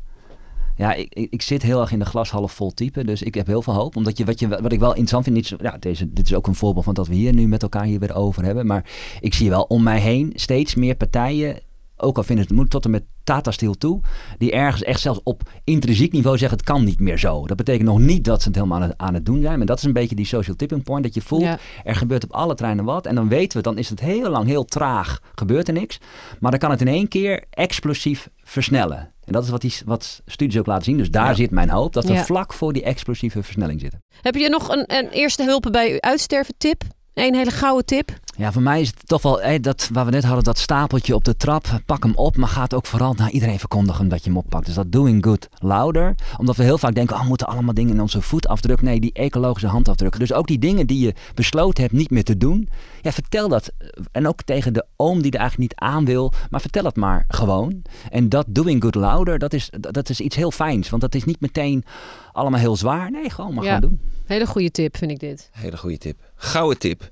Ja, 0.83 0.95
ik, 0.95 1.14
ik, 1.31 1.42
zit 1.42 1.62
heel 1.62 1.81
erg 1.81 1.92
in 1.92 1.99
de 1.99 2.05
glas 2.05 2.31
half 2.31 2.53
vol 2.53 2.75
type. 2.75 3.05
Dus 3.05 3.23
ik 3.23 3.35
heb 3.35 3.47
heel 3.47 3.62
veel 3.62 3.75
hoop. 3.75 3.97
Omdat 3.97 4.18
je, 4.18 4.25
wat, 4.25 4.40
je, 4.40 4.49
wat 4.49 4.73
ik 4.73 4.81
wel 4.81 4.88
interessant 4.88 5.25
vind. 5.25 5.37
Niet 5.37 5.47
zo, 5.47 5.57
ja, 5.61 5.77
deze, 5.79 6.12
dit 6.12 6.27
is 6.27 6.35
ook 6.35 6.47
een 6.47 6.55
voorbeeld 6.55 6.85
van 6.85 6.95
dat 6.95 7.09
we 7.09 7.14
hier 7.14 7.35
nu 7.35 7.49
met 7.49 7.62
elkaar 7.62 7.85
hier 7.85 7.99
weer 7.99 8.14
over 8.14 8.45
hebben. 8.45 8.66
Maar 8.66 8.90
ik 9.21 9.35
zie 9.35 9.51
wel 9.51 9.62
om 9.62 9.83
mij 9.83 10.01
heen 10.01 10.33
steeds 10.35 10.75
meer 10.75 10.95
partijen. 10.95 11.61
Ook 12.02 12.16
al 12.16 12.22
vinden 12.22 12.44
ze 12.44 12.50
het 12.54 12.58
moeilijk 12.58 12.70
tot 12.70 12.84
en 12.84 12.90
met 12.90 13.04
Tata 13.24 13.50
Steel 13.50 13.74
toe. 13.74 14.00
Die 14.38 14.52
ergens 14.52 14.82
echt 14.82 15.00
zelfs 15.00 15.20
op 15.22 15.42
intrinsiek 15.64 16.12
niveau 16.12 16.38
zeggen 16.38 16.58
het 16.58 16.66
kan 16.66 16.84
niet 16.84 16.98
meer 16.98 17.18
zo. 17.18 17.46
Dat 17.46 17.56
betekent 17.56 17.88
nog 17.88 17.98
niet 17.98 18.24
dat 18.24 18.40
ze 18.42 18.46
het 18.48 18.56
helemaal 18.56 18.80
aan 18.82 18.88
het, 18.88 18.98
aan 18.98 19.14
het 19.14 19.26
doen 19.26 19.42
zijn. 19.42 19.56
Maar 19.58 19.66
dat 19.66 19.76
is 19.78 19.84
een 19.84 19.92
beetje 19.92 20.14
die 20.16 20.26
social 20.26 20.56
tipping 20.56 20.82
point. 20.82 21.04
Dat 21.04 21.14
je 21.14 21.20
voelt 21.20 21.42
Ja. 21.42 21.58
er 21.84 21.94
gebeurt 21.96 22.24
op 22.24 22.32
alle 22.32 22.54
treinen 22.54 22.84
wat. 22.84 23.06
En 23.06 23.14
dan 23.14 23.28
weten 23.28 23.56
we, 23.56 23.62
dan 23.62 23.78
is 23.78 23.88
het 23.88 24.00
heel 24.00 24.30
lang 24.30 24.46
heel 24.46 24.64
traag. 24.64 25.20
Gebeurt 25.34 25.68
er 25.68 25.74
niks. 25.74 25.98
Maar 26.40 26.50
dan 26.50 26.60
kan 26.60 26.70
het 26.70 26.80
in 26.80 26.88
één 26.88 27.08
keer 27.08 27.44
explosief 27.50 28.28
versnellen. 28.42 29.12
En 29.24 29.32
dat 29.32 29.44
is 29.44 29.50
wat, 29.50 29.60
die, 29.60 29.74
wat 29.84 30.22
studies 30.26 30.58
ook 30.58 30.66
laten 30.66 30.84
zien. 30.84 30.96
Dus 30.96 31.10
daar 31.10 31.28
Ja. 31.28 31.34
zit 31.34 31.50
mijn 31.50 31.70
hoop. 31.70 31.92
Dat 31.92 32.04
we 32.04 32.12
Ja. 32.12 32.24
vlak 32.24 32.52
voor 32.52 32.72
die 32.72 32.82
explosieve 32.82 33.42
versnelling 33.42 33.80
zitten. 33.80 34.02
Heb 34.20 34.34
je 34.34 34.48
nog 34.48 34.68
een, 34.68 34.84
een 34.96 35.08
eerste 35.08 35.42
hulpen 35.44 35.72
bij 35.72 35.90
uw 35.92 36.00
uitsterven 36.00 36.54
tip? 36.58 36.82
Eén 37.14 37.34
hele 37.34 37.50
gouden 37.50 37.84
tip. 37.86 38.10
Ja, 38.37 38.53
voor 38.53 38.62
mij 38.62 38.81
is 38.81 38.87
het 38.88 39.09
toch 39.09 39.23
wel 39.23 39.40
dat 39.61 39.88
waar 39.92 40.05
we 40.05 40.11
net 40.11 40.25
hadden, 40.25 40.45
dat 40.45 40.59
stapeltje 40.59 41.14
op 41.14 41.25
de 41.25 41.37
trap. 41.37 41.81
Pak 41.87 42.03
hem 42.03 42.14
op, 42.14 42.37
maar 42.37 42.49
gaat 42.49 42.75
ook 42.75 42.87
vooral 42.87 43.14
naar 43.14 43.31
iedereen 43.31 43.59
verkondigen 43.59 44.09
dat 44.09 44.25
je 44.25 44.29
hem 44.29 44.38
oppakt. 44.38 44.66
Dus 44.66 44.75
dat 44.75 44.92
doing 44.92 45.25
good 45.25 45.49
louder. 45.59 46.14
Omdat 46.38 46.57
we 46.57 46.62
heel 46.62 46.79
vaak 46.79 46.95
denken, 46.95 47.16
oh, 47.16 47.23
we 47.23 47.29
moeten 47.29 47.47
allemaal 47.47 47.75
dingen 47.75 47.95
in 47.95 48.01
onze 48.01 48.23
voetafdruk. 48.23 48.83
Nee, 48.83 49.01
die 49.01 49.12
ecologische 49.12 49.66
handafdruk. 49.68 50.18
Dus 50.18 50.33
ook 50.33 50.47
die 50.47 50.59
dingen 50.59 50.87
die 50.87 51.05
je 51.05 51.14
besloten 51.35 51.83
hebt 51.83 51.95
niet 51.95 52.11
meer 52.11 52.25
te 52.25 52.37
doen. 52.37 52.68
Ja, 53.01 53.12
vertel 53.12 53.49
dat. 53.49 53.73
En 54.12 54.29
ook 54.29 54.42
tegen 54.42 54.73
de 54.73 54.87
oom 54.97 55.23
die 55.23 55.33
er 55.33 55.38
eigenlijk 55.38 55.71
niet 55.71 55.81
aan 55.81 56.05
wil. 56.05 56.33
Maar 56.51 56.61
vertel 56.61 56.85
het 56.85 56.97
maar 56.97 57.25
gewoon. 57.29 57.83
En 58.11 58.29
dat 58.29 58.47
doing 58.49 58.83
good 58.83 58.95
louder, 58.95 59.38
dat 59.38 59.53
is, 59.53 59.71
dat 59.81 60.09
is 60.09 60.21
iets 60.21 60.37
heel 60.37 60.51
fijns. 60.51 60.90
Want 60.90 61.03
dat 61.03 61.14
is 61.14 61.25
niet 61.25 61.40
meteen 61.40 61.85
allemaal 62.33 62.61
heel 62.61 62.77
zwaar. 62.77 63.11
Nee, 63.11 63.31
gewoon 63.31 63.55
maar 63.55 63.64
Ja. 63.64 63.75
gewoon 63.75 63.90
doen. 63.90 64.01
Hele 64.27 64.47
goede 64.47 64.71
tip, 64.71 64.97
vind 64.97 65.11
ik 65.11 65.18
dit. 65.21 65.49
Hele 65.53 65.77
goede 65.77 65.99
tip. 65.99 66.16
Gouden 66.35 66.79
tip. 66.79 67.11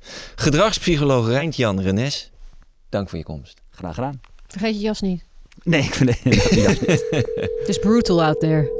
Gedragspsycholoog 1.10 1.28
Rijntjan 1.28 1.80
Renes, 1.80 2.30
dank 2.88 3.08
voor 3.08 3.18
je 3.18 3.24
komst. 3.24 3.60
Graag 3.70 3.94
gedaan. 3.94 4.20
Vergeet 4.46 4.74
je 4.74 4.80
jas 4.80 5.00
niet. 5.00 5.24
Nee, 5.62 5.82
ik 5.82 5.94
vind 5.94 6.10
het 6.10 6.20
inderdaad 6.24 6.80
niet. 6.80 7.06
Het 7.60 7.68
is 7.68 7.78
brutal 7.78 8.22
out 8.22 8.40
there. 8.40 8.72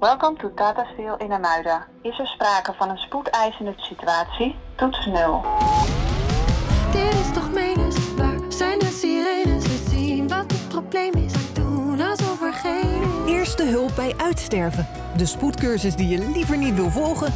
Welkom 0.00 0.38
to 0.38 0.52
Tata 0.54 0.86
Steel 0.92 1.16
in 1.16 1.32
Amuida. 1.32 1.86
Is 2.02 2.18
er 2.18 2.26
sprake 2.26 2.72
van 2.78 2.90
een 2.90 2.96
spoedeisende 2.96 3.74
situatie? 3.76 4.54
Toets 4.76 5.06
0. 5.06 5.44
Dit 6.92 7.14
is 7.14 7.32
toch 7.34 7.52
menens, 7.52 8.14
waar 8.16 8.38
zijn 8.48 8.78
de 8.78 8.96
sirenes? 9.00 9.66
We 9.66 9.90
zien 9.90 10.28
wat 10.28 10.52
het 10.52 10.68
probleem 10.68 11.12
is, 11.12 11.32
doen 11.52 12.00
alsof 12.00 12.42
er 12.42 12.52
geen 12.52 13.02
is. 13.26 13.32
Eerste 13.32 13.64
hulp 13.64 13.96
bij 13.96 14.14
uitsterven. 14.16 14.88
De 15.16 15.26
spoedcursus 15.26 15.96
die 15.96 16.08
je 16.08 16.30
liever 16.32 16.58
niet 16.58 16.74
wil 16.74 16.90
volgen, 16.90 17.32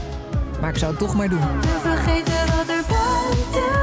maar 0.61 0.71
ik 0.71 0.77
zou 0.77 0.91
het 0.91 1.01
toch 1.01 1.15
maar 1.15 1.29
doen. 1.29 1.61
We 1.61 1.79
vergeten 1.83 2.57
wat 2.57 2.69
er 2.69 3.06
er. 3.53 3.77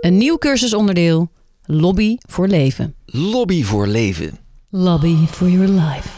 Een 0.00 0.16
nieuw 0.16 0.38
cursusonderdeel. 0.38 1.28
Lobby 1.64 2.16
voor 2.28 2.46
leven. 2.46 2.94
Lobby 3.06 3.62
voor 3.62 3.86
leven. 3.86 4.38
Lobby 4.68 5.26
for 5.26 5.48
your 5.48 5.68
life. 5.68 6.08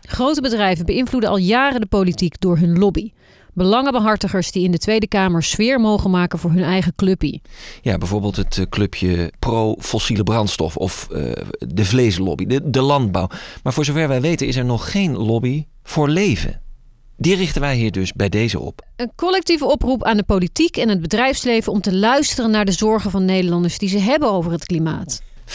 Grote 0.00 0.40
bedrijven 0.40 0.86
beïnvloeden 0.86 1.30
al 1.30 1.36
jaren 1.36 1.80
de 1.80 1.86
politiek 1.86 2.40
door 2.40 2.58
hun 2.58 2.78
lobby. 2.78 3.12
Belangenbehartigers 3.52 4.52
die 4.52 4.64
in 4.64 4.70
de 4.70 4.78
Tweede 4.78 5.08
Kamer 5.08 5.42
sfeer 5.42 5.80
mogen 5.80 6.10
maken 6.10 6.38
voor 6.38 6.50
hun 6.50 6.62
eigen 6.62 6.94
clubpie. 6.94 7.42
Ja, 7.82 7.98
bijvoorbeeld 7.98 8.36
het 8.36 8.58
eh, 8.58 8.64
clubje 8.68 9.32
pro-fossiele 9.38 10.22
brandstof 10.22 10.76
of 10.76 11.08
eh, 11.10 11.32
de 11.58 11.84
vleeslobby, 11.84 12.46
de, 12.46 12.70
de 12.70 12.80
landbouw. 12.80 13.28
Maar 13.62 13.72
voor 13.72 13.84
zover 13.84 14.08
wij 14.08 14.20
weten 14.20 14.46
is 14.46 14.56
er 14.56 14.64
nog 14.64 14.90
geen 14.90 15.16
lobby 15.16 15.66
voor 15.82 16.08
leven. 16.08 16.60
Die 17.16 17.36
richten 17.36 17.60
wij 17.60 17.76
hier 17.76 17.92
dus 17.92 18.12
bij 18.12 18.28
deze 18.28 18.60
op. 18.60 18.86
Een 18.96 19.12
collectieve 19.16 19.64
oproep 19.64 20.04
aan 20.04 20.16
de 20.16 20.22
politiek 20.22 20.76
en 20.76 20.88
het 20.88 21.00
bedrijfsleven 21.00 21.72
om 21.72 21.80
te 21.80 21.94
luisteren 21.94 22.50
naar 22.50 22.64
de 22.64 22.72
zorgen 22.72 23.10
van 23.10 23.24
Nederlanders 23.24 23.78
die 23.78 23.88
ze 23.88 23.98
hebben 23.98 24.30
over 24.30 24.52
het 24.52 24.64
klimaat. 24.64 25.22
75% 25.46 25.54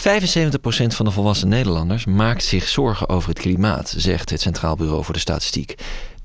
van 0.87 1.05
de 1.05 1.11
volwassen 1.11 1.47
Nederlanders 1.47 2.05
maakt 2.05 2.43
zich 2.43 2.67
zorgen 2.67 3.09
over 3.09 3.29
het 3.29 3.39
klimaat, 3.39 3.93
zegt 3.97 4.29
het 4.29 4.41
Centraal 4.41 4.75
Bureau 4.75 5.03
voor 5.03 5.13
de 5.13 5.19
Statistiek. 5.19 5.75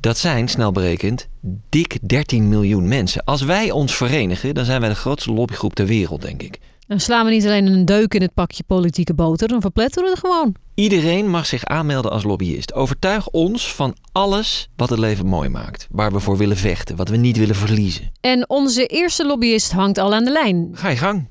Dat 0.02 0.18
zijn, 0.18 0.48
snel 0.48 0.72
berekend, 0.72 1.28
dik 1.68 1.98
13 2.02 2.48
miljoen 2.48 2.88
mensen. 2.88 3.24
Als 3.24 3.42
wij 3.42 3.70
ons 3.70 3.96
verenigen, 3.96 4.54
dan 4.54 4.64
zijn 4.64 4.80
wij 4.80 4.88
de 4.88 4.94
grootste 4.94 5.32
lobbygroep 5.32 5.74
ter 5.74 5.86
wereld, 5.86 6.22
denk 6.22 6.42
ik. 6.42 6.58
Dan 6.86 7.00
slaan 7.00 7.24
we 7.24 7.30
niet 7.30 7.44
alleen 7.44 7.66
een 7.66 7.84
deuk 7.84 8.14
in 8.14 8.22
het 8.22 8.34
pakje 8.34 8.62
politieke 8.66 9.14
boter, 9.14 9.48
dan 9.48 9.60
verpletteren 9.60 10.04
we 10.04 10.10
het 10.10 10.26
gewoon. 10.26 10.54
Iedereen 10.74 11.30
mag 11.30 11.46
zich 11.46 11.64
aanmelden 11.64 12.10
als 12.10 12.22
lobbyist. 12.22 12.74
Overtuig 12.74 13.28
ons 13.28 13.74
van 13.74 13.96
alles 14.12 14.68
wat 14.76 14.90
het 14.90 14.98
leven 14.98 15.26
mooi 15.26 15.48
maakt. 15.48 15.88
Waar 15.90 16.12
we 16.12 16.20
voor 16.20 16.36
willen 16.36 16.56
vechten, 16.56 16.96
wat 16.96 17.08
we 17.08 17.16
niet 17.16 17.36
willen 17.36 17.54
verliezen. 17.54 18.12
En 18.20 18.50
onze 18.50 18.86
eerste 18.86 19.26
lobbyist 19.26 19.72
hangt 19.72 19.98
al 19.98 20.14
aan 20.14 20.24
de 20.24 20.32
lijn. 20.32 20.70
Ga 20.72 20.88
je 20.88 20.96
gang. 20.96 21.28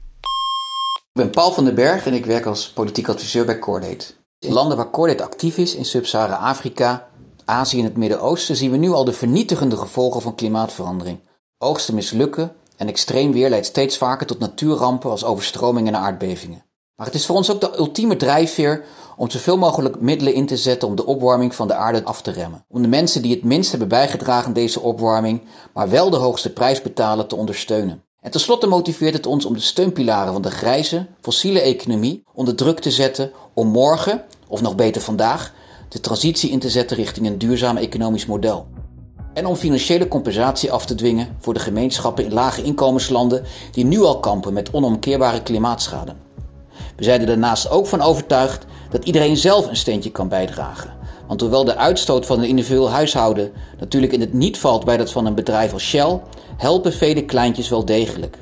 Ik 1.13 1.21
ben 1.21 1.29
Paul 1.29 1.51
van 1.51 1.65
den 1.65 1.75
Berg 1.75 2.05
en 2.05 2.13
ik 2.13 2.25
werk 2.25 2.45
als 2.45 2.69
politiek 2.69 3.07
adviseur 3.07 3.45
bij 3.45 3.60
Cordate. 3.60 4.05
In 4.39 4.53
landen 4.53 4.77
waar 4.77 4.89
Cordate 4.89 5.23
actief 5.23 5.57
is, 5.57 5.75
in 5.75 5.86
Sub-Sahara-Afrika, 5.86 7.10
Azië 7.45 7.80
en 7.80 7.84
het 7.84 7.97
Midden-Oosten, 7.97 8.56
zien 8.56 8.71
we 8.71 8.77
nu 8.77 8.91
al 8.91 9.06
de 9.06 9.13
vernietigende 9.13 9.77
gevolgen 9.77 10.21
van 10.21 10.36
klimaatverandering. 10.36 11.19
Oogsten 11.58 11.95
mislukken 11.95 12.51
en 12.77 12.88
extreem 12.88 13.32
weer 13.32 13.49
leidt 13.49 13.65
steeds 13.65 13.97
vaker 13.97 14.27
tot 14.27 14.39
natuurrampen 14.39 15.10
als 15.10 15.23
overstromingen 15.23 15.93
en 15.93 15.99
aardbevingen. 15.99 16.65
Maar 16.95 17.06
het 17.06 17.15
is 17.15 17.25
voor 17.25 17.36
ons 17.36 17.51
ook 17.51 17.62
de 17.62 17.77
ultieme 17.77 18.15
drijfveer 18.15 18.84
om 19.17 19.30
zoveel 19.30 19.58
mogelijk 19.58 19.99
middelen 19.99 20.34
in 20.34 20.45
te 20.45 20.58
zetten 20.58 20.88
om 20.88 20.95
de 20.95 21.06
opwarming 21.06 21.56
van 21.56 21.67
de 21.67 21.73
aarde 21.73 22.04
af 22.04 22.21
te 22.21 22.32
remmen. 22.32 22.65
Om 22.69 22.82
de 22.82 22.88
mensen 22.88 23.21
die 23.21 23.36
het 23.36 23.43
minst 23.43 23.69
hebben 23.69 23.88
bijgedragen 23.88 24.47
aan 24.47 24.54
deze 24.54 24.80
opwarming, 24.80 25.41
maar 25.73 25.89
wel 25.89 26.10
de 26.10 26.17
hoogste 26.17 26.54
prijs 26.54 26.82
betalen, 26.82 27.27
te 27.27 27.36
ondersteunen. 27.36 28.04
En 28.19 28.32
tenslotte 28.32 28.67
motiveert 28.67 29.13
het 29.13 29.25
ons 29.25 29.45
om 29.45 29.54
de 29.54 29.60
steunpilaren 29.60 30.34
van 30.34 30.41
de 30.41 30.51
grijze, 30.51 31.08
fossiele 31.21 31.60
economie 31.62 32.23
onder 32.34 32.56
druk 32.56 32.80
te 32.80 32.91
zetten 32.91 33.32
om 33.54 33.67
morgen, 33.67 34.23
of 34.47 34.62
nog 34.62 34.75
beter 34.75 35.01
vandaag, 35.01 35.54
de 35.91 35.99
transitie 35.99 36.49
in 36.49 36.60
te 36.60 36.69
zetten 36.69 36.97
richting 36.97 37.27
een 37.27 37.38
duurzaam 37.38 37.77
economisch 37.77 38.25
model. 38.25 38.67
En 39.34 39.45
om 39.45 39.56
financiële 39.56 40.08
compensatie 40.08 40.71
af 40.71 40.86
te 40.86 40.95
dwingen 40.95 41.27
voor 41.39 41.54
de 41.54 41.60
gemeenschappen 41.60 42.25
in 42.25 42.34
lage 42.34 42.63
inkomenslanden 42.63 43.43
die 43.71 43.86
nu 43.86 44.01
al 44.01 44.19
kampen 44.19 44.54
met 44.54 44.73
onomkeerbare 44.73 45.43
klimaatschade. 45.43 46.13
We 46.95 47.04
zijn 47.04 47.19
er 47.21 47.27
daarnaast 47.27 47.69
ook 47.69 47.88
van 47.88 48.01
overtuigd 48.01 48.65
dat 48.89 49.06
iedereen 49.06 49.38
zelf 49.38 49.67
een 49.67 49.75
steentje 49.75 50.12
kan 50.12 50.27
bijdragen. 50.27 50.93
Want 51.27 51.41
hoewel 51.41 51.63
de 51.63 51.75
uitstoot 51.75 52.25
van 52.25 52.39
een 52.39 52.47
individueel 52.47 52.89
huishouden 52.89 53.51
natuurlijk 53.80 54.13
in 54.13 54.21
het 54.21 54.34
niet 54.34 54.58
valt 54.58 54.86
bij 54.86 54.97
dat 54.97 55.12
van 55.12 55.25
een 55.25 55.36
bedrijf 55.36 55.73
als 55.73 55.84
Shell, 55.84 56.19
helpen 56.58 56.93
vele 56.93 57.25
kleintjes 57.25 57.69
wel 57.69 57.86
degelijk. 57.86 58.38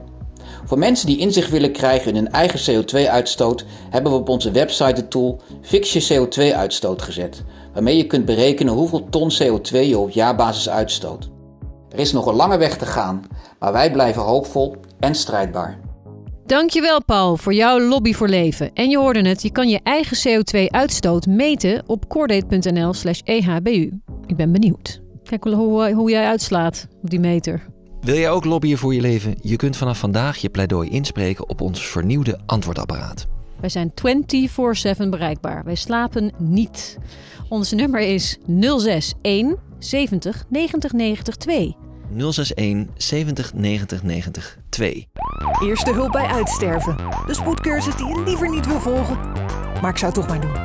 Voor 0.70 0.78
mensen 0.78 1.08
die 1.08 1.18
inzicht 1.18 1.50
willen 1.50 1.72
krijgen 1.72 2.10
in 2.10 2.16
hun 2.16 2.32
eigen 2.32 2.84
CO2-uitstoot, 2.84 3.66
hebben 3.90 4.12
we 4.12 4.18
op 4.18 4.30
onze 4.30 4.52
website 4.52 4.94
de 4.94 5.08
tool 5.08 5.42
Fix 5.62 5.94
je 5.94 6.28
CO2-uitstoot 6.28 7.02
gezet, 7.02 7.44
waarmee 7.74 7.98
je 7.98 8.08
kunt 8.08 8.26
berekenen 8.26 8.74
hoeveel 8.74 9.10
ton 9.10 9.32
CO2 9.32 9.72
je 9.72 9.98
op 9.98 10.10
jaarbasis 10.10 10.70
uitstoot. 10.70 11.30
Er 11.90 12.00
is 12.00 12.12
nog 12.12 12.26
een 12.26 12.36
lange 12.36 12.58
weg 12.58 12.78
te 12.78 12.86
gaan, 12.86 13.24
maar 13.60 13.72
wij 13.72 13.92
blijven 13.92 14.22
hoopvol 14.22 14.76
en 15.00 15.16
strijdbaar. 15.16 15.80
Dankjewel 16.46 17.04
Paul 17.04 17.38
voor 17.38 17.54
jouw 17.54 17.80
lobby 17.80 18.14
voor 18.14 18.30
leven. 18.30 18.74
En 18.74 18.90
je 18.90 18.98
hoorde 18.98 19.30
het, 19.30 19.42
je 19.42 19.52
kan 19.52 19.70
je 19.70 19.80
eigen 19.84 20.18
CO2-uitstoot 20.18 21.26
meten 21.26 21.84
op 21.88 22.08
cordate.nl 22.08 22.94
slash 22.94 23.22
ehbu. 23.24 24.02
Ik 24.26 24.36
ben 24.36 24.52
benieuwd. 24.52 25.02
Kijk 25.24 25.44
hoe, 25.44 25.94
hoe 25.94 26.10
jij 26.10 26.26
uitslaat 26.26 26.88
op 27.02 27.10
die 27.10 27.20
meter. 27.20 27.78
Wil 28.02 28.16
jij 28.16 28.30
ook 28.30 28.46
lobbyen 28.46 28.78
voor 28.78 28.94
je 28.94 29.02
leven? 29.02 29.36
Je 29.42 29.56
kunt 29.56 29.78
vanaf 29.78 30.00
vandaag 30.00 30.38
je 30.38 30.50
pleidooi 30.50 30.90
inspreken 30.90 31.50
op 31.50 31.62
ons 31.62 31.88
vernieuwde 31.88 32.40
antwoordapparaat. 32.46 33.28
Wij 33.60 33.70
zijn 33.70 33.92
24-7 35.06 35.10
bereikbaar. 35.10 35.64
Wij 35.64 35.76
slapen 35.76 36.32
niet. 36.38 36.98
Ons 37.50 37.72
nummer 37.72 38.02
is 38.02 38.38
061 38.46 39.56
70 39.80 40.46
90 40.50 40.92
90 40.92 41.36
2. 41.36 41.76
061 42.18 42.86
70 42.98 43.54
90 43.54 44.04
90 44.04 44.58
2. 44.70 45.08
Eerste 45.64 45.94
hulp 45.94 46.12
bij 46.12 46.26
uitsterven. 46.26 46.98
De 47.28 47.34
spoedcursus 47.34 47.96
die 47.96 48.08
je 48.08 48.24
liever 48.24 48.50
niet 48.50 48.66
wil 48.66 48.80
volgen, 48.80 49.18
maar 49.82 49.90
ik 49.90 49.98
zou 49.98 50.12
het 50.12 50.14
toch 50.14 50.28
maar 50.28 50.42
doen. 50.42 50.56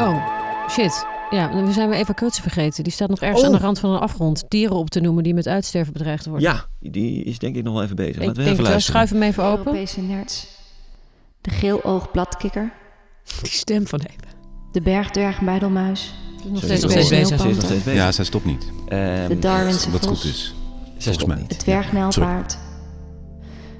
Oh, 0.00 0.26
shit. 0.70 1.06
Ja, 1.32 1.64
we 1.64 1.72
zijn 1.72 1.88
weer 1.88 1.98
Eva 1.98 2.12
Krutse 2.12 2.42
vergeten. 2.42 2.84
Die 2.84 2.92
staat 2.92 3.08
nog 3.08 3.20
ergens 3.20 3.40
Oh. 3.40 3.46
aan 3.46 3.52
de 3.52 3.58
rand 3.58 3.78
van 3.78 3.90
een 3.90 3.98
afgrond. 4.00 4.44
Dieren 4.48 4.76
op 4.76 4.90
te 4.90 5.00
noemen 5.00 5.22
die 5.24 5.34
met 5.34 5.46
uitsterven 5.46 5.92
bedreigd 5.92 6.26
worden. 6.26 6.50
Ja, 6.50 6.64
die 6.90 7.24
is 7.24 7.38
denk 7.38 7.56
ik 7.56 7.64
nog 7.64 7.74
wel 7.74 7.82
even 7.82 7.96
bezig. 7.96 8.14
Ik 8.14 8.18
Laten 8.18 8.34
we 8.36 8.42
denk, 8.42 8.52
even 8.52 8.62
luisteren. 8.70 9.06
schuif 9.06 9.10
hem 9.10 9.22
even 9.30 9.44
open. 9.44 9.64
Europese 9.66 10.00
nerts. 10.00 10.46
De 11.40 11.50
geeloogbladkikker. 11.50 12.72
Die 13.42 13.50
stem 13.50 13.86
van 13.86 14.00
Eva. 14.00 14.30
De 14.72 14.80
bergdwergbijdelmuis. 14.80 16.14
Nog 16.48 16.58
Ze 16.58 16.64
steeds 16.64 16.72
is 16.72 16.82
nog 16.82 16.92
bezig. 16.94 17.06
steeds 17.06 17.30
bezig. 17.30 17.40
Ze 17.40 17.48
is 17.48 17.54
nog 17.56 17.64
steeds 17.64 17.84
bezig. 17.84 18.00
Ja, 18.00 18.12
zij 18.12 18.24
stopt 18.24 18.44
niet. 18.44 18.66
Ehm, 18.88 19.28
De 19.28 19.38
Darwinse 19.38 19.90
Wat 19.90 20.06
vos. 20.06 20.20
goed 20.20 20.30
is. 20.30 20.44
Zij 20.44 20.54
Volgens 20.92 21.14
stopt 21.14 21.26
mij. 21.26 21.36
niet. 21.40 21.48
Het 21.50 21.58
dwergnijlpaard. 21.58 22.58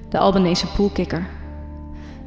De 0.08 0.18
Albanese 0.18 0.66
poelkikker. 0.66 1.26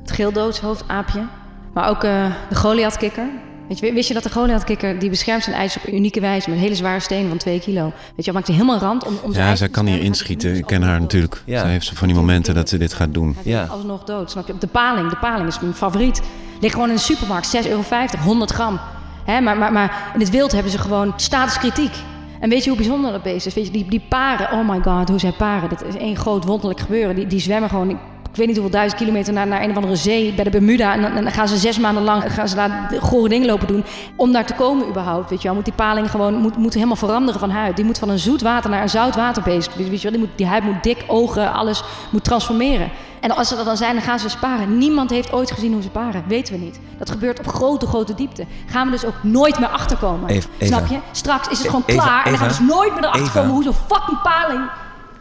Het 0.01 0.11
geeldoodshoofdaapje. 0.11 1.27
Maar 1.73 1.89
ook 1.89 2.03
eh, 2.03 2.31
de 2.49 2.55
Goliathkikker. 2.55 3.27
Weet 3.67 3.79
je, 3.79 3.93
wist 3.93 4.07
je 4.07 4.13
dat 4.13 4.23
de 4.23 4.29
Goliathkikker 4.29 4.99
die 4.99 5.09
beschermt 5.09 5.43
zijn 5.43 5.55
eitjes 5.55 5.81
op 5.81 5.87
een 5.87 5.95
unieke 5.95 6.19
wijze 6.19 6.49
met 6.49 6.59
hele 6.59 6.75
zware 6.75 6.99
stenen 6.99 7.29
van 7.29 7.37
2 7.37 7.59
kilo. 7.59 7.93
Weet 8.15 8.25
je, 8.25 8.31
maakt 8.31 8.47
hij 8.47 8.55
helemaal 8.55 8.79
rand 8.79 9.05
om, 9.05 9.17
om 9.21 9.33
zijn 9.33 9.47
Ja, 9.47 9.55
zij 9.55 9.69
kan 9.69 9.85
hier 9.85 10.01
inschieten. 10.01 10.55
Ik 10.55 10.65
ken 10.65 10.81
haar 10.81 10.99
natuurlijk. 10.99 11.41
Ja. 11.45 11.59
Zij 11.59 11.71
heeft 11.71 11.91
van 11.93 12.07
die 12.07 12.15
momenten 12.15 12.53
dat 12.55 12.69
ze 12.69 12.77
dit 12.77 12.93
gaat 12.93 13.13
doen. 13.13 13.35
Ja. 13.43 13.63
Alsnog 13.63 14.03
dood, 14.03 14.31
snap 14.31 14.47
je? 14.47 14.57
De 14.59 14.67
paling, 14.67 15.09
de 15.09 15.17
paling 15.17 15.47
is 15.47 15.59
mijn 15.59 15.73
favoriet. 15.73 16.21
Ligt 16.59 16.73
gewoon 16.73 16.89
in 16.89 16.95
de 16.95 17.01
supermarkt, 17.01 17.57
6,50 17.65 17.69
euro, 17.69 17.83
100 18.23 18.51
gram. 18.51 18.79
Hè, 19.25 19.41
maar, 19.41 19.57
maar, 19.57 19.71
maar 19.71 20.11
in 20.13 20.19
het 20.19 20.29
wild 20.29 20.51
hebben 20.51 20.71
ze 20.71 20.77
gewoon 20.77 21.13
statuskritiek. 21.15 21.93
En 22.39 22.49
weet 22.49 22.63
je 22.63 22.69
hoe 22.69 22.77
bijzonder 22.77 23.11
dat 23.11 23.23
beest 23.23 23.45
is? 23.45 23.53
Weet 23.53 23.65
je, 23.65 23.71
die, 23.71 23.85
die 23.89 24.05
paren, 24.09 24.51
oh 24.51 24.69
my 24.69 24.81
god, 24.81 25.09
hoe 25.09 25.19
zij 25.19 25.31
paren. 25.31 25.69
Dat 25.69 25.83
is 25.83 25.95
één 25.95 26.15
groot 26.15 26.43
wonderlijk 26.43 26.79
gebeuren. 26.79 27.15
Die, 27.15 27.27
die 27.27 27.39
zwemmen 27.39 27.69
gewoon 27.69 27.99
ik 28.35 28.41
weet 28.41 28.49
niet 28.49 28.59
hoeveel 28.59 28.79
duizend 28.79 29.01
kilometer 29.01 29.33
naar, 29.33 29.47
naar 29.47 29.61
een 29.61 29.69
of 29.69 29.75
andere 29.75 29.95
zee 29.95 30.33
bij 30.33 30.43
de 30.43 30.49
Bermuda. 30.49 30.93
En 30.93 31.01
dan, 31.01 31.13
dan 31.13 31.31
gaan 31.31 31.47
ze 31.47 31.57
zes 31.57 31.79
maanden 31.79 32.03
lang 32.03 32.33
gaan 32.33 32.47
ze 32.47 32.55
daar 32.55 32.91
gore 32.99 33.29
dingen 33.29 33.47
lopen 33.47 33.67
doen. 33.67 33.83
Om 34.15 34.31
daar 34.31 34.45
te 34.45 34.53
komen 34.53 34.87
überhaupt, 34.87 35.29
weet 35.29 35.41
je 35.41 35.47
wel. 35.47 35.55
Moet 35.55 35.65
die 35.65 35.73
paling 35.73 36.11
gewoon 36.11 36.35
moet, 36.35 36.57
moet 36.57 36.73
helemaal 36.73 36.95
veranderen 36.95 37.39
van 37.39 37.49
huid. 37.49 37.75
Die 37.75 37.85
moet 37.85 37.97
van 37.97 38.09
een 38.09 38.19
zoet 38.19 38.41
water 38.41 38.69
naar 38.69 38.81
een 38.81 38.89
zout 38.89 39.15
water 39.15 39.43
bezig. 39.43 39.73
Weet 39.73 40.01
je 40.01 40.09
wel, 40.09 40.11
die, 40.11 40.19
moet, 40.19 40.37
die 40.37 40.45
huid 40.45 40.63
moet 40.63 40.83
dik, 40.83 41.03
ogen, 41.07 41.53
alles 41.53 41.83
moet 42.09 42.23
transformeren. 42.23 42.89
En 43.19 43.35
als 43.35 43.47
ze 43.47 43.55
er 43.55 43.65
dan 43.65 43.77
zijn, 43.77 43.93
dan 43.93 44.03
gaan 44.03 44.19
ze 44.19 44.29
sparen. 44.29 44.77
Niemand 44.77 45.09
heeft 45.09 45.33
ooit 45.33 45.51
gezien 45.51 45.73
hoe 45.73 45.81
ze 45.81 45.89
paren. 45.89 46.23
Weten 46.27 46.53
we 46.53 46.59
niet. 46.59 46.79
Dat 46.97 47.09
gebeurt 47.09 47.39
op 47.39 47.47
grote, 47.47 47.85
grote 47.85 48.15
diepte. 48.15 48.45
Gaan 48.65 48.85
we 48.85 48.91
dus 48.91 49.05
ook 49.05 49.23
nooit 49.23 49.59
meer 49.59 49.69
achterkomen. 49.69 50.29
Eva, 50.29 50.47
Eva. 50.57 50.75
Snap 50.75 50.87
je? 50.87 50.99
Straks 51.11 51.47
is 51.47 51.57
het 51.57 51.67
gewoon 51.67 51.83
Eva, 51.85 52.03
klaar. 52.03 52.25
En 52.25 52.29
dan 52.29 52.39
gaan 52.39 52.47
we 52.47 52.57
dus 52.57 52.67
nooit 52.75 52.93
meer 52.93 53.03
erachter 53.03 53.31
komen 53.31 53.51
hoe 53.51 53.63
zo'n 53.63 53.73
fucking 53.73 54.21
paling... 54.21 54.69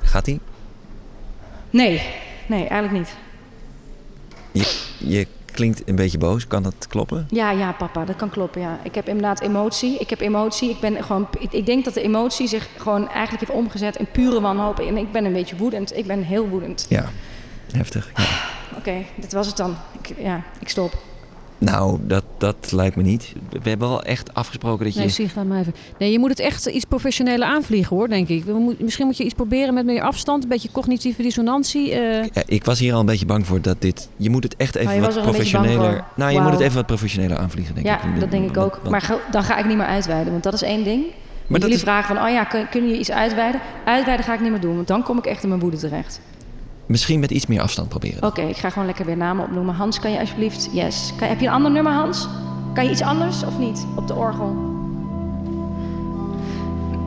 Gaat 0.03 0.27
ie? 0.27 0.40
Nee, 1.70 2.03
nee, 2.48 2.66
eigenlijk 2.66 2.92
niet. 2.92 3.16
Je, 4.52 4.85
je 5.09 5.26
klinkt 5.54 5.88
een 5.88 5.96
beetje 5.96 6.18
boos. 6.18 6.46
Kan 6.46 6.62
dat 6.62 6.87
kloppen? 6.88 7.26
Ja, 7.30 7.50
ja, 7.50 7.72
papa, 7.72 8.04
dat 8.04 8.16
kan 8.16 8.30
kloppen. 8.30 8.61
Ja. 8.61 8.78
Ik 8.83 8.94
heb 8.94 9.09
inderdaad 9.09 9.40
emotie. 9.40 9.98
Ik 9.98 10.11
heb 10.11 10.20
emotie. 10.20 10.70
Ik 10.70 10.80
ben 10.80 11.04
gewoon. 11.04 11.28
Ik, 11.38 11.52
ik 11.52 11.66
denk 11.66 11.85
dat 11.85 11.94
de 11.94 12.02
emotie 12.02 12.48
zich 12.48 12.68
gewoon 12.76 13.09
eigenlijk 13.09 13.46
heeft 13.46 13.61
omgezet 13.61 13.96
in 13.96 14.07
pure 14.12 14.40
wanhoop. 14.40 14.78
En 14.78 14.96
ik 14.96 15.12
ben 15.12 15.24
een 15.24 15.33
beetje 15.33 15.57
woedend. 15.57 15.96
Ik 15.96 16.07
ben 16.07 16.22
heel 16.22 16.48
woedend. 16.48 16.87
Ja, 16.88 17.11
heftig. 17.72 18.11
Ja. 18.16 18.24
Oké, 18.78 19.04
dit 19.16 19.33
was 19.33 19.46
het 19.46 19.57
dan. 19.57 19.76
Ik, 20.02 20.14
ja, 20.18 20.42
ik 20.61 20.68
stop. 20.68 21.02
Nou, 21.64 21.98
dat, 22.03 22.24
dat 22.38 22.72
lijkt 22.72 22.96
me 22.96 23.03
niet. 23.03 23.33
We 23.62 23.68
hebben 23.68 23.88
wel 23.88 24.03
echt 24.03 24.35
afgesproken 24.35 24.85
dat 24.85 24.94
je... 24.94 25.00
Nee, 25.00 25.09
Sieg, 25.09 25.35
laat 25.35 25.44
maar 25.46 25.59
even. 25.59 25.74
Nee, 25.98 26.12
je 26.12 26.18
moet 26.18 26.31
het 26.31 26.38
echt 26.38 26.66
iets 26.66 26.85
professioneler 26.85 27.46
aanvliegen 27.48 27.96
hoor, 27.96 28.09
denk 28.09 28.29
ik. 28.29 28.44
Misschien 28.79 29.07
moet 29.07 29.16
je 29.16 29.24
iets 29.24 29.35
proberen 29.35 29.74
met 29.74 29.85
meer 29.85 30.03
afstand, 30.03 30.42
een 30.42 30.48
beetje 30.48 30.68
cognitieve 30.72 31.22
dissonantie. 31.22 31.92
eh. 31.92 32.24
Ja, 32.33 32.42
ik 32.46 32.64
was 32.64 32.79
hier 32.79 32.92
al 32.94 33.00
een 33.00 33.07
beetje 33.07 33.27
bang 33.27 33.46
voor 33.46 33.61
dat 33.61 33.77
dit... 33.81 34.09
Je 34.16 34.31
moet 34.31 34.42
het 34.42 34.57
echt 34.57 34.74
even 34.74 34.88
Oh, 34.90 34.94
je 34.94 35.00
was 35.00 35.14
wat 35.14 35.24
er 35.24 35.31
professioneler... 35.31 36.05
Nou, 36.16 36.33
je 36.33 36.40
moet 36.40 36.50
het 36.50 36.61
even 36.61 36.74
wat 36.74 36.87
professioneler 36.87 37.37
aanvliegen, 37.38 37.74
denk 37.74 37.87
ja, 37.87 38.03
ik. 38.05 38.20
dat 38.20 38.31
denk 38.31 38.50
ik 38.50 38.57
ook. 38.57 38.77
Want- 38.77 38.88
Maar 38.90 39.18
dan 39.31 39.42
ga 39.44 39.57
ik 39.59 39.66
niet 39.66 39.77
meer 39.77 39.87
uitweiden, 39.87 40.33
want 40.33 40.44
dat 40.44 40.53
is 40.55 40.62
één 40.62 40.85
ding. 40.85 41.05
Maar 41.46 41.61
jullie 41.61 41.74
is- 41.74 41.83
vragen 41.83 42.16
van, 42.16 42.24
oh 42.27 42.31
ja, 42.33 42.44
kun, 42.44 42.68
kun 42.68 42.88
je 42.88 42.98
iets 42.98 43.11
uitweiden? 43.11 43.61
Uitweiden 43.85 44.27
ga 44.27 44.35
ik 44.35 44.40
niet 44.40 44.50
meer 44.50 44.61
doen, 44.61 44.74
want 44.74 44.87
dan 44.88 45.03
kom 45.03 45.18
ik 45.18 45.27
echt 45.27 45.42
in 45.42 45.48
mijn 45.48 45.61
woede 45.61 45.77
terecht. 45.77 46.20
Misschien 46.87 47.20
met 47.20 47.31
iets 47.31 47.47
meer 47.47 47.61
afstand 47.61 47.88
proberen. 47.88 48.23
Oké, 48.23 48.42
ik 48.42 48.57
ga 48.57 48.70
gewoon 48.70 48.87
lekker 48.87 49.05
weer 49.07 49.16
namen 49.16 49.44
opnoemen. 49.44 49.75
Hans, 49.75 50.01
kan 50.01 50.11
je 50.11 50.18
alsjeblieft... 50.18 50.68
Yes. 50.73 51.12
Kan, 51.16 51.29
heb 51.29 51.40
je 51.40 51.47
een 51.47 51.53
ander 51.53 51.70
nummer, 51.70 51.92
Hans? 51.92 52.29
Kan 52.75 52.85
je 52.85 52.90
iets 52.90 53.03
anders 53.03 53.44
of 53.44 53.59
niet? 53.59 53.87
Op 53.97 54.07
de 54.09 54.14
orgel. 54.14 54.57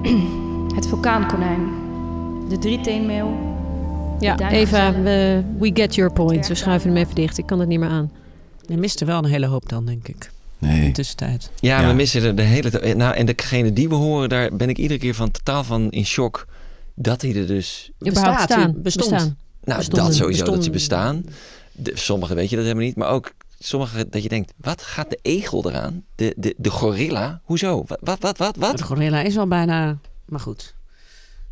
Het 0.75 0.87
vulkaankonijn. 0.87 1.59
De 2.49 2.57
drieteenmeeuw. 2.57 3.55
ja, 4.19 4.49
Eva, 4.49 4.93
we, 4.93 5.43
we 5.59 5.71
get 5.73 5.95
your 5.95 6.13
point. 6.13 6.47
We 6.47 6.55
schuiven 6.55 6.89
hem 6.89 6.97
even 6.97 7.15
dicht. 7.15 7.37
Ik 7.37 7.45
kan 7.45 7.59
het 7.59 7.67
niet 7.69 7.79
meer 7.79 7.89
aan. 7.89 8.11
Je 8.65 8.77
mist 8.77 8.99
er 9.01 9.07
wel 9.07 9.17
een 9.17 9.25
hele 9.29 9.45
hoop 9.45 9.69
dan, 9.69 9.85
denk 9.85 10.07
ik. 10.07 10.31
Nee. 10.59 10.79
In 10.79 10.85
de 10.85 10.91
tussentijd. 10.91 11.51
Ja, 11.59 11.81
Ja. 11.81 11.87
we 11.87 11.93
missen 11.93 12.23
er 12.23 12.35
de 12.35 12.41
hele 12.41 12.69
tijd. 12.69 12.97
Nou, 12.97 13.15
en 13.15 13.25
degene 13.25 13.73
die 13.73 13.89
we 13.89 13.95
horen, 13.95 14.29
daar 14.29 14.49
ben 14.55 14.69
ik 14.69 14.77
iedere 14.77 14.99
keer 14.99 15.13
van 15.15 15.31
totaal 15.31 15.63
van 15.63 15.89
in 15.91 16.05
shock. 16.05 16.45
Dat 16.95 17.21
hij 17.21 17.35
er 17.35 17.47
dus. 17.47 17.91
Bestaat, 17.99 18.41
staan. 18.41 18.73
bestond. 18.81 19.09
Bestaan. 19.11 19.37
Nou, 19.67 19.79
Bestonden, 19.79 20.07
dat 20.07 20.15
sowieso 20.15 20.45
dat 20.45 20.63
ze 20.63 20.69
bestaan. 20.69 21.25
De, 21.71 21.91
sommigen 21.95 22.35
weet 22.35 22.49
je 22.49 22.55
dat 22.55 22.65
helemaal 22.65 22.85
niet, 22.85 22.95
maar 22.95 23.09
ook 23.09 23.33
sommigen 23.59 24.09
dat 24.09 24.23
je 24.23 24.29
denkt: 24.29 24.53
wat 24.57 24.81
gaat 24.81 25.09
de 25.09 25.19
egel 25.21 25.69
eraan? 25.69 26.03
De, 26.15 26.33
de, 26.37 26.55
de 26.57 26.69
gorilla? 26.69 27.41
Hoezo? 27.43 27.83
Wat, 27.87 27.99
wat, 28.01 28.21
wat, 28.21 28.37
wat? 28.37 28.55
wat? 28.55 28.77
De 28.77 28.83
gorilla 28.83 29.21
is 29.21 29.37
al 29.37 29.47
bijna... 29.47 29.97
Maar 30.25 30.39
goed. 30.39 30.75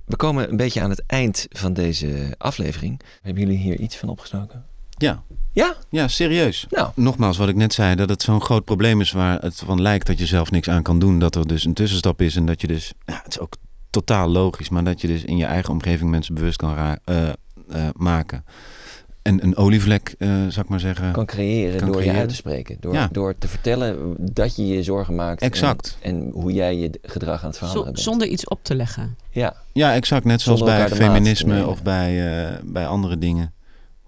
We 0.06 0.16
komen 0.16 0.50
een 0.50 0.58
beetje 0.58 0.82
aan 0.82 0.90
het 0.90 1.04
eind 1.08 1.46
van 1.50 1.74
deze 1.74 2.36
aflevering. 2.38 3.02
Hebben 3.22 3.44
jullie 3.44 3.58
hier 3.58 3.80
iets 3.80 3.96
van 3.98 4.10
opgestoken? 4.10 4.66
Ja. 4.98 5.24
Ja? 5.52 5.76
Ja, 5.90 6.08
serieus. 6.08 6.66
Nou. 6.70 6.90
Nogmaals, 6.96 7.38
wat 7.38 7.50
ik 7.50 7.56
net 7.56 7.74
zei, 7.74 7.96
dat 7.96 8.10
het 8.10 8.22
zo'n 8.22 8.42
groot 8.42 8.66
probleem 8.66 9.02
is 9.02 9.12
waar 9.12 9.42
het 9.42 9.56
van 9.66 9.82
lijkt 9.82 10.08
dat 10.08 10.20
je 10.20 10.26
zelf 10.26 10.52
niks 10.52 10.70
aan 10.70 10.84
kan 10.84 11.00
doen. 11.00 11.20
Dat 11.20 11.36
er 11.36 11.48
dus 11.48 11.66
een 11.66 11.74
tussenstap 11.74 12.22
is 12.22 12.36
en 12.36 12.46
dat 12.46 12.62
je 12.62 12.68
dus, 12.68 12.94
ja, 13.06 13.20
het 13.24 13.32
is 13.32 13.40
ook 13.40 13.56
totaal 13.90 14.28
logisch, 14.30 14.70
maar 14.70 14.84
dat 14.84 15.02
je 15.02 15.08
dus 15.08 15.24
in 15.24 15.38
je 15.38 15.46
eigen 15.46 15.74
omgeving 15.74 16.10
mensen 16.10 16.34
bewust 16.34 16.58
kan 16.58 16.74
ra- 16.74 17.00
eh, 17.04 17.30
eh, 17.72 17.88
maken. 17.94 18.44
En 19.22 19.44
een 19.44 19.56
olievlek, 19.58 20.16
eh 20.18 20.28
zou 20.30 20.60
ik 20.60 20.68
maar 20.70 20.80
zeggen. 20.80 21.12
Kan 21.12 21.26
creëren 21.26 21.80
kan 21.80 21.92
door 21.92 22.04
je 22.04 22.12
uit 22.12 22.30
te 22.30 22.36
spreken. 22.36 22.78
Door, 22.80 22.94
Ja. 22.94 23.10
door 23.12 23.38
te 23.38 23.48
vertellen 23.48 24.16
dat 24.20 24.56
je 24.56 24.68
je 24.68 24.84
zorgen 24.84 25.16
maakt. 25.16 25.42
en- 25.42 25.48
Exact. 25.48 25.98
En, 26.02 26.30
hoe 26.34 26.52
jij 26.54 26.76
je 26.76 26.90
gedrag 27.02 27.42
aan 27.44 27.48
het 27.50 27.58
veranderen 27.58 27.92
bent. 27.92 28.00
zonder 28.00 28.28
iets 28.28 28.48
op 28.48 28.60
te 28.64 28.76
leggen. 28.76 29.18
Ja. 29.32 29.56
Ja, 29.74 29.94
exact. 29.94 30.26
Net 30.26 30.42
zoals 30.42 30.64
bij 30.64 30.90
feminisme 30.90 31.68
of 31.68 31.84
bij, 31.84 32.44
eh, 32.46 32.54
bij 32.64 32.88
andere 32.88 33.18
dingen. 33.18 33.54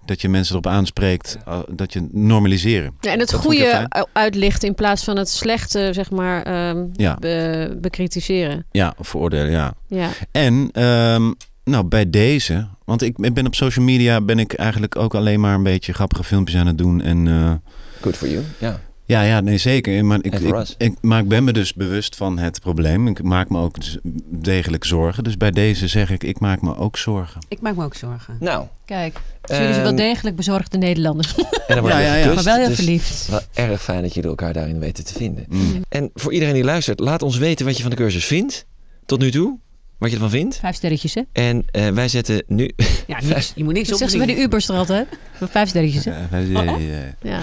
Dat 0.04 0.20
je 0.20 0.28
mensen 0.28 0.52
erop 0.52 0.66
aanspreekt, 0.66 1.38
uh, 1.48 1.58
dat 1.70 1.92
je 1.92 2.08
normaliseren. 2.12 2.94
Ja, 3.00 3.12
en 3.12 3.18
het 3.18 3.30
Dat 3.30 3.40
goede 3.40 3.64
fijn. 3.64 3.88
u- 3.98 4.02
uitlichten 4.12 4.68
in 4.68 4.74
plaats 4.74 5.04
van 5.04 5.16
het 5.16 5.28
slechte, 5.28 5.88
zeg 5.92 6.10
maar, 6.10 6.42
ehm, 6.42 6.84
Ja. 6.92 7.14
be- 7.20 7.76
bekritiseren. 7.80 8.66
Ja, 8.70 8.94
veroordelen, 9.00 9.50
ja. 9.50 9.74
Ja. 9.86 10.08
En 10.32 10.68
ehm, 10.72 11.32
nou, 11.68 11.84
bij 11.84 12.10
deze, 12.10 12.68
want 12.84 13.02
ik, 13.02 13.18
ik 13.18 13.34
ben 13.34 13.46
op 13.46 13.54
social 13.54 13.84
media 13.84 14.20
ben 14.20 14.38
ik 14.38 14.52
eigenlijk 14.52 14.96
ook 14.96 15.14
alleen 15.14 15.40
maar 15.40 15.54
een 15.54 15.62
beetje 15.62 15.92
grappige 15.92 16.24
filmpjes 16.24 16.60
aan 16.60 16.66
het 16.66 16.78
doen. 16.78 17.02
En, 17.02 17.28
eh, 17.28 17.52
Good 18.00 18.16
for 18.16 18.28
you, 18.28 18.42
ja. 18.58 18.80
Ja, 19.04 19.22
ja, 19.22 19.40
nee, 19.40 19.58
zeker. 19.58 20.04
Maar 20.04 20.18
ik, 20.22 20.34
ik, 20.34 20.54
us. 20.54 20.74
ik, 20.78 20.94
maar 21.00 21.20
ik 21.20 21.28
ben 21.28 21.44
me 21.44 21.52
dus 21.52 21.74
bewust 21.74 22.16
van 22.16 22.38
het 22.38 22.60
probleem. 22.60 23.08
Ik 23.08 23.22
maak 23.22 23.48
me 23.48 23.58
ook 23.58 23.76
degelijk 24.30 24.84
zorgen. 24.84 25.24
Dus 25.24 25.36
bij 25.36 25.50
deze 25.50 25.88
zeg 25.88 26.10
ik, 26.10 26.24
ik 26.24 26.40
maak 26.40 26.62
me 26.62 26.76
ook 26.76 26.96
zorgen. 26.96 27.40
Ik 27.48 27.60
maak 27.60 27.76
me 27.76 27.84
ook 27.84 27.94
zorgen. 27.94 28.36
Nou. 28.40 28.66
Kijk, 28.84 29.20
dus 29.40 29.56
jullie 29.56 29.72
zijn 29.72 29.82
wel 29.82 29.92
Ehm, 29.92 30.02
degelijk 30.02 30.36
bezorgde 30.36 30.78
Nederlanders. 30.78 31.34
En 31.34 31.44
dan 31.66 31.80
wordt 31.80 31.96
Ja, 31.96 32.00
ja, 32.00 32.14
ja. 32.14 32.22
gekust, 32.22 32.34
Maar 32.34 32.44
wel 32.44 32.56
heel 32.56 32.66
dus 32.66 32.76
verliefd. 32.76 33.28
Wel 33.30 33.40
erg 33.54 33.82
fijn 33.82 34.02
dat 34.02 34.14
jullie 34.14 34.30
elkaar 34.30 34.52
daarin 34.52 34.78
weten 34.78 35.04
te 35.04 35.12
vinden. 35.14 35.44
Mm. 35.48 35.82
En 35.88 36.10
voor 36.14 36.32
iedereen 36.32 36.54
die 36.54 36.64
luistert, 36.64 37.00
laat 37.00 37.22
ons 37.22 37.38
weten 37.38 37.66
wat 37.66 37.76
je 37.76 37.82
van 37.82 37.90
de 37.90 37.96
cursus 37.96 38.24
vindt. 38.24 38.66
Tot 39.06 39.18
nu 39.18 39.30
toe. 39.30 39.58
Wat 39.98 40.08
je 40.08 40.14
ervan 40.14 40.30
vindt. 40.30 40.56
Vijf 40.56 40.76
sterretjes, 40.76 41.14
hè? 41.14 41.22
En 41.32 41.64
eh, 41.70 41.88
wij 41.88 42.08
zetten 42.08 42.42
nu... 42.46 42.70
Ja, 43.06 43.20
niks, 43.22 43.52
je 43.56 43.64
moet 43.64 43.72
niks 43.72 43.88
Dat 43.88 43.98
zeggen 43.98 44.18
ze 44.20 44.26
bij 44.26 44.34
de 44.34 44.42
Ubers 44.42 44.68
er 44.68 44.74
altijd. 44.76 45.08
Vijf 45.40 45.68
sterretjes, 45.68 46.04
hè? 46.04 46.10
Eh, 46.10 47.12
Ja. 47.22 47.40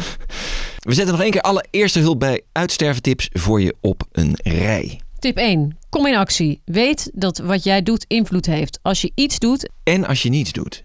We 0.79 0.93
zetten 0.93 1.13
nog 1.13 1.23
één 1.23 1.31
keer 1.31 1.41
alle 1.41 1.65
eerste 1.71 1.99
hulp 1.99 2.19
bij 2.19 2.41
uitsterventips 2.51 3.29
voor 3.31 3.61
je 3.61 3.75
op 3.81 4.03
een 4.11 4.33
rij. 4.43 4.99
Tip 5.19 5.37
1. 5.37 5.77
Kom 5.89 6.07
in 6.07 6.15
actie. 6.15 6.61
Weet 6.65 7.11
dat 7.13 7.37
wat 7.37 7.63
jij 7.63 7.83
doet 7.83 8.05
invloed 8.07 8.45
heeft. 8.45 8.79
Als 8.81 9.01
je 9.01 9.11
iets 9.15 9.39
doet, 9.39 9.69
En 9.83 10.05
als 10.07 10.21
je 10.21 10.29
niets 10.29 10.51
doet. 10.51 10.83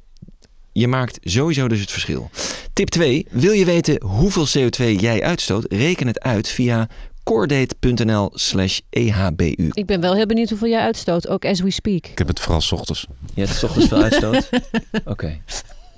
Je 0.73 0.89
maakt 0.89 1.19
sowieso 1.23 1.69
dus 1.69 1.81
het 1.81 1.91
verschil. 1.91 2.31
Tip 2.73 2.89
2. 2.89 3.27
Wil 3.31 3.53
je 3.53 3.65
weten 3.65 4.03
hoeveel 4.03 4.47
CO2 4.47 4.85
jij 5.01 5.23
uitstoot? 5.23 5.65
Reken 5.73 6.07
het 6.07 6.21
uit 6.21 6.49
via 6.49 6.89
coordate.nl 7.25 8.31
slash 8.35 8.79
ehbu. 8.91 9.55
ik 9.73 9.87
ben 9.87 10.01
wel 10.01 10.15
heel 10.15 10.27
benieuwd 10.27 10.49
hoeveel 10.49 10.69
jij 10.69 10.81
uitstoot, 10.81 11.29
ook 11.29 11.45
as 11.45 11.61
we 11.61 11.71
speak. 11.71 12.07
Ik 12.07 12.19
heb 12.19 12.29
het 12.29 12.41
vooral 12.41 12.61
's 12.61 12.73
ochtends. 12.73 13.07
Je 13.35 13.41
hebt 13.41 13.55
's 13.55 13.63
ochtends 13.63 13.89
veel 13.89 14.03
uitstoot? 14.03 14.49
Oké. 15.05 15.41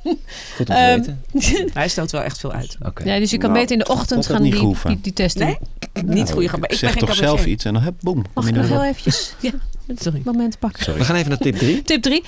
Goed 0.02 0.14
om 0.58 0.64
te 0.64 0.72
Ehm, 0.72 0.96
weten. 0.98 1.70
Hij 1.74 1.88
stoot 1.88 2.10
wel 2.10 2.22
echt 2.22 2.38
veel 2.38 2.52
uit. 2.52 2.76
Oké. 2.82 3.04
Ja, 3.04 3.18
dus 3.18 3.30
je 3.30 3.38
kan 3.38 3.50
Nou, 3.50 3.60
beter 3.62 3.78
in 3.78 3.84
de 3.84 3.90
ochtend 3.92 4.26
gaan 4.26 4.42
die, 4.42 4.74
die, 4.84 5.00
die 5.00 5.12
testen. 5.12 5.46
Nee? 5.46 5.58
Niet 6.04 6.30
goede 6.30 6.48
grap. 6.48 6.60
maar 6.60 6.68
Ik 6.68 6.74
Ik 6.74 6.80
zeg 6.80 6.94
ben 6.94 7.06
toch 7.06 7.14
zelf 7.16 7.46
iets 7.46 7.64
en 7.64 7.72
dan 7.72 7.82
heb 7.82 7.94
boem. 8.00 8.24
Mag 8.34 8.48
ik 8.48 8.54
nog 8.54 8.68
heel 8.68 8.84
eventjes 8.84 9.34
ja, 9.40 9.50
Sorry. 9.94 10.20
moment 10.24 10.58
pakken? 10.58 10.84
Sorry. 10.84 10.98
We 10.98 11.04
gaan 11.04 11.16
even 11.16 11.28
naar 11.28 11.38
tip 11.38 11.56
3. 11.56 11.82
Tip 11.82 12.02
3. 12.02 12.22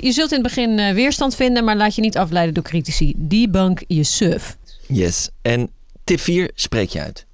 je 0.00 0.12
zult 0.12 0.32
in 0.32 0.38
het 0.38 0.46
begin 0.54 0.78
eh, 0.78 0.94
weerstand 0.94 1.34
vinden, 1.34 1.64
maar 1.64 1.76
laat 1.76 1.94
je 1.94 2.00
niet 2.00 2.16
afleiden 2.16 2.54
door 2.54 2.64
critici. 2.64 3.12
Debunk 3.16 3.82
je 3.86 4.04
suf. 4.04 4.56
Yes. 4.88 5.30
En 5.42 5.70
tip 6.04 6.20
4. 6.20 6.50
Spreek 6.54 6.88
je 6.90 7.00
uit. 7.00 7.25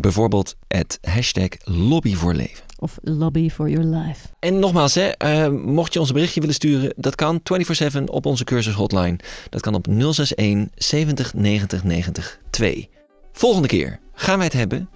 Bijvoorbeeld 0.00 0.56
het 0.68 0.98
hashtag 1.02 1.48
lobby 1.64 2.14
voor 2.14 2.34
leven. 2.34 2.64
Of 2.78 2.98
lobby 3.02 3.50
for 3.50 3.68
your 3.68 3.86
life. 3.96 4.28
En 4.38 4.58
nogmaals, 4.58 4.94
hè, 4.94 5.08
eh, 5.08 5.48
mocht 5.48 5.92
je 5.92 5.98
ons 5.98 6.08
een 6.08 6.14
berichtje 6.14 6.40
willen 6.40 6.54
sturen, 6.54 6.92
dat 6.96 7.14
kan 7.14 7.40
24-7 7.42 8.08
op 8.10 8.26
onze 8.26 8.44
cursus 8.44 8.74
hotline. 8.74 9.16
Dat 9.50 9.60
kan 9.60 9.74
op 9.74 9.86
061 9.88 10.68
70 10.74 11.34
90 11.34 11.84
90 11.84 12.38
2. 12.50 12.88
Volgende 13.32 13.68
keer 13.68 14.00
gaan 14.14 14.36
wij 14.36 14.46
het 14.46 14.54
hebben. 14.54 14.88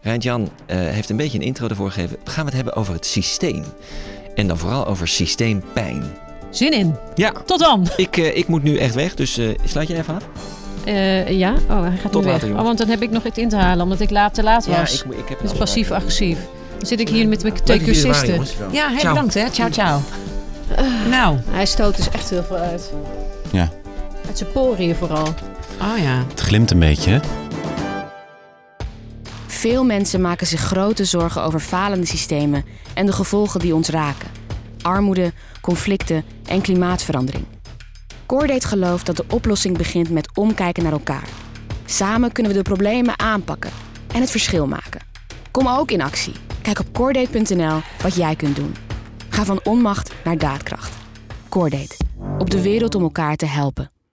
Rijnt-Jan 0.00 0.50
eh, 0.66 0.76
heeft 0.78 1.10
een 1.10 1.16
beetje 1.16 1.38
een 1.38 1.44
intro 1.44 1.68
ervoor 1.68 1.90
gegeven. 1.90 2.18
Gaan 2.24 2.44
we 2.44 2.50
het 2.50 2.54
hebben 2.54 2.74
over 2.74 2.94
het 2.94 3.06
systeem. 3.06 3.64
En 4.34 4.46
dan 4.46 4.58
vooral 4.58 4.86
over 4.86 5.08
systeempijn. 5.08 6.04
Zin 6.50 6.72
in. 6.72 6.94
Ja. 7.14 7.30
Tot 7.30 7.58
dan. 7.58 7.88
Ik, 7.96 8.16
eh, 8.16 8.36
ik 8.36 8.48
moet 8.48 8.62
nu 8.62 8.76
echt 8.76 8.94
weg, 8.94 9.14
dus 9.14 9.40
sluit 9.64 9.88
je 9.88 9.96
even 9.96 10.14
af? 10.14 10.57
Eh, 10.94 11.28
ja? 11.38 11.54
Oh, 11.70 11.82
hij 11.82 11.96
gaat 11.96 12.12
Tot 12.12 12.24
nu 12.24 12.30
weg. 12.30 12.42
later, 12.42 12.56
oh, 12.58 12.62
want 12.62 12.78
dan 12.78 12.88
heb 12.88 13.02
ik 13.02 13.10
nog 13.10 13.24
iets 13.24 13.38
in 13.38 13.48
te 13.48 13.56
halen, 13.56 13.82
omdat 13.82 14.00
ik 14.00 14.10
laat 14.10 14.34
te 14.34 14.42
laat 14.42 14.64
Ja, 14.64 14.78
was. 14.80 14.98
ik 14.98 15.04
moet- 15.04 15.18
ik 15.18 15.28
heb 15.28 15.40
dus 15.40 15.52
passief-agressief. 15.52 16.38
Dan 16.78 16.86
zit 16.86 17.00
ik 17.00 17.08
hier 17.08 17.28
met 17.28 17.42
mijn 17.42 17.54
twee 17.64 17.80
cursisten. 17.80 18.44
Ja, 18.72 18.88
heel 18.88 18.98
Ciao. 18.98 19.12
bedankt 19.14 19.34
hè. 19.34 19.48
Ciao, 19.50 19.70
ciao. 19.70 20.00
Nou. 21.10 21.36
Hij 21.50 21.66
stoot 21.66 21.96
dus 21.96 22.10
echt 22.10 22.30
heel 22.30 22.42
veel 22.42 22.56
uit. 22.56 22.92
Ja, 23.50 23.68
Uit 24.26 24.38
zijn 24.38 24.52
poriën 24.52 24.94
vooral. 24.94 25.26
Oh 25.82 25.98
ja. 26.02 26.24
het 26.28 26.40
glimt 26.40 26.70
een 26.70 26.78
beetje, 26.78 27.10
hè? 27.10 27.18
Veel 29.46 29.84
mensen 29.84 30.20
maken 30.20 30.46
zich 30.46 30.60
grote 30.60 31.04
zorgen 31.04 31.42
over 31.42 31.60
falende 31.60 32.06
systemen 32.06 32.64
en 32.94 33.06
de 33.06 33.12
gevolgen 33.12 33.60
die 33.60 33.74
ons 33.74 33.88
raken: 33.88 34.28
armoede, 34.82 35.32
conflicten 35.60 36.24
en 36.46 36.60
klimaatverandering. 36.60 37.44
Coordate 38.28 38.66
gelooft 38.66 39.06
dat 39.06 39.16
de 39.16 39.24
oplossing 39.30 39.76
begint 39.76 40.10
met 40.10 40.36
omkijken 40.36 40.82
naar 40.82 40.92
elkaar. 40.92 41.28
Samen 41.84 42.32
kunnen 42.32 42.52
we 42.52 42.58
de 42.58 42.64
problemen 42.64 43.18
aanpakken 43.18 43.70
en 44.14 44.20
het 44.20 44.30
verschil 44.30 44.66
maken. 44.66 45.00
Kom 45.50 45.68
ook 45.68 45.90
in 45.90 46.00
actie. 46.00 46.34
Kijk 46.62 46.78
op 46.78 46.92
coordate.nl 46.92 47.80
wat 48.02 48.14
jij 48.14 48.36
kunt 48.36 48.56
doen. 48.56 48.74
Ga 49.28 49.44
van 49.44 49.60
onmacht 49.64 50.14
naar 50.24 50.38
daadkracht. 50.38 50.96
Coordate. 51.48 51.96
Op 52.38 52.50
de 52.50 52.62
wereld 52.62 52.94
om 52.94 53.02
elkaar 53.02 53.36
te 53.36 53.46
helpen. 53.46 53.90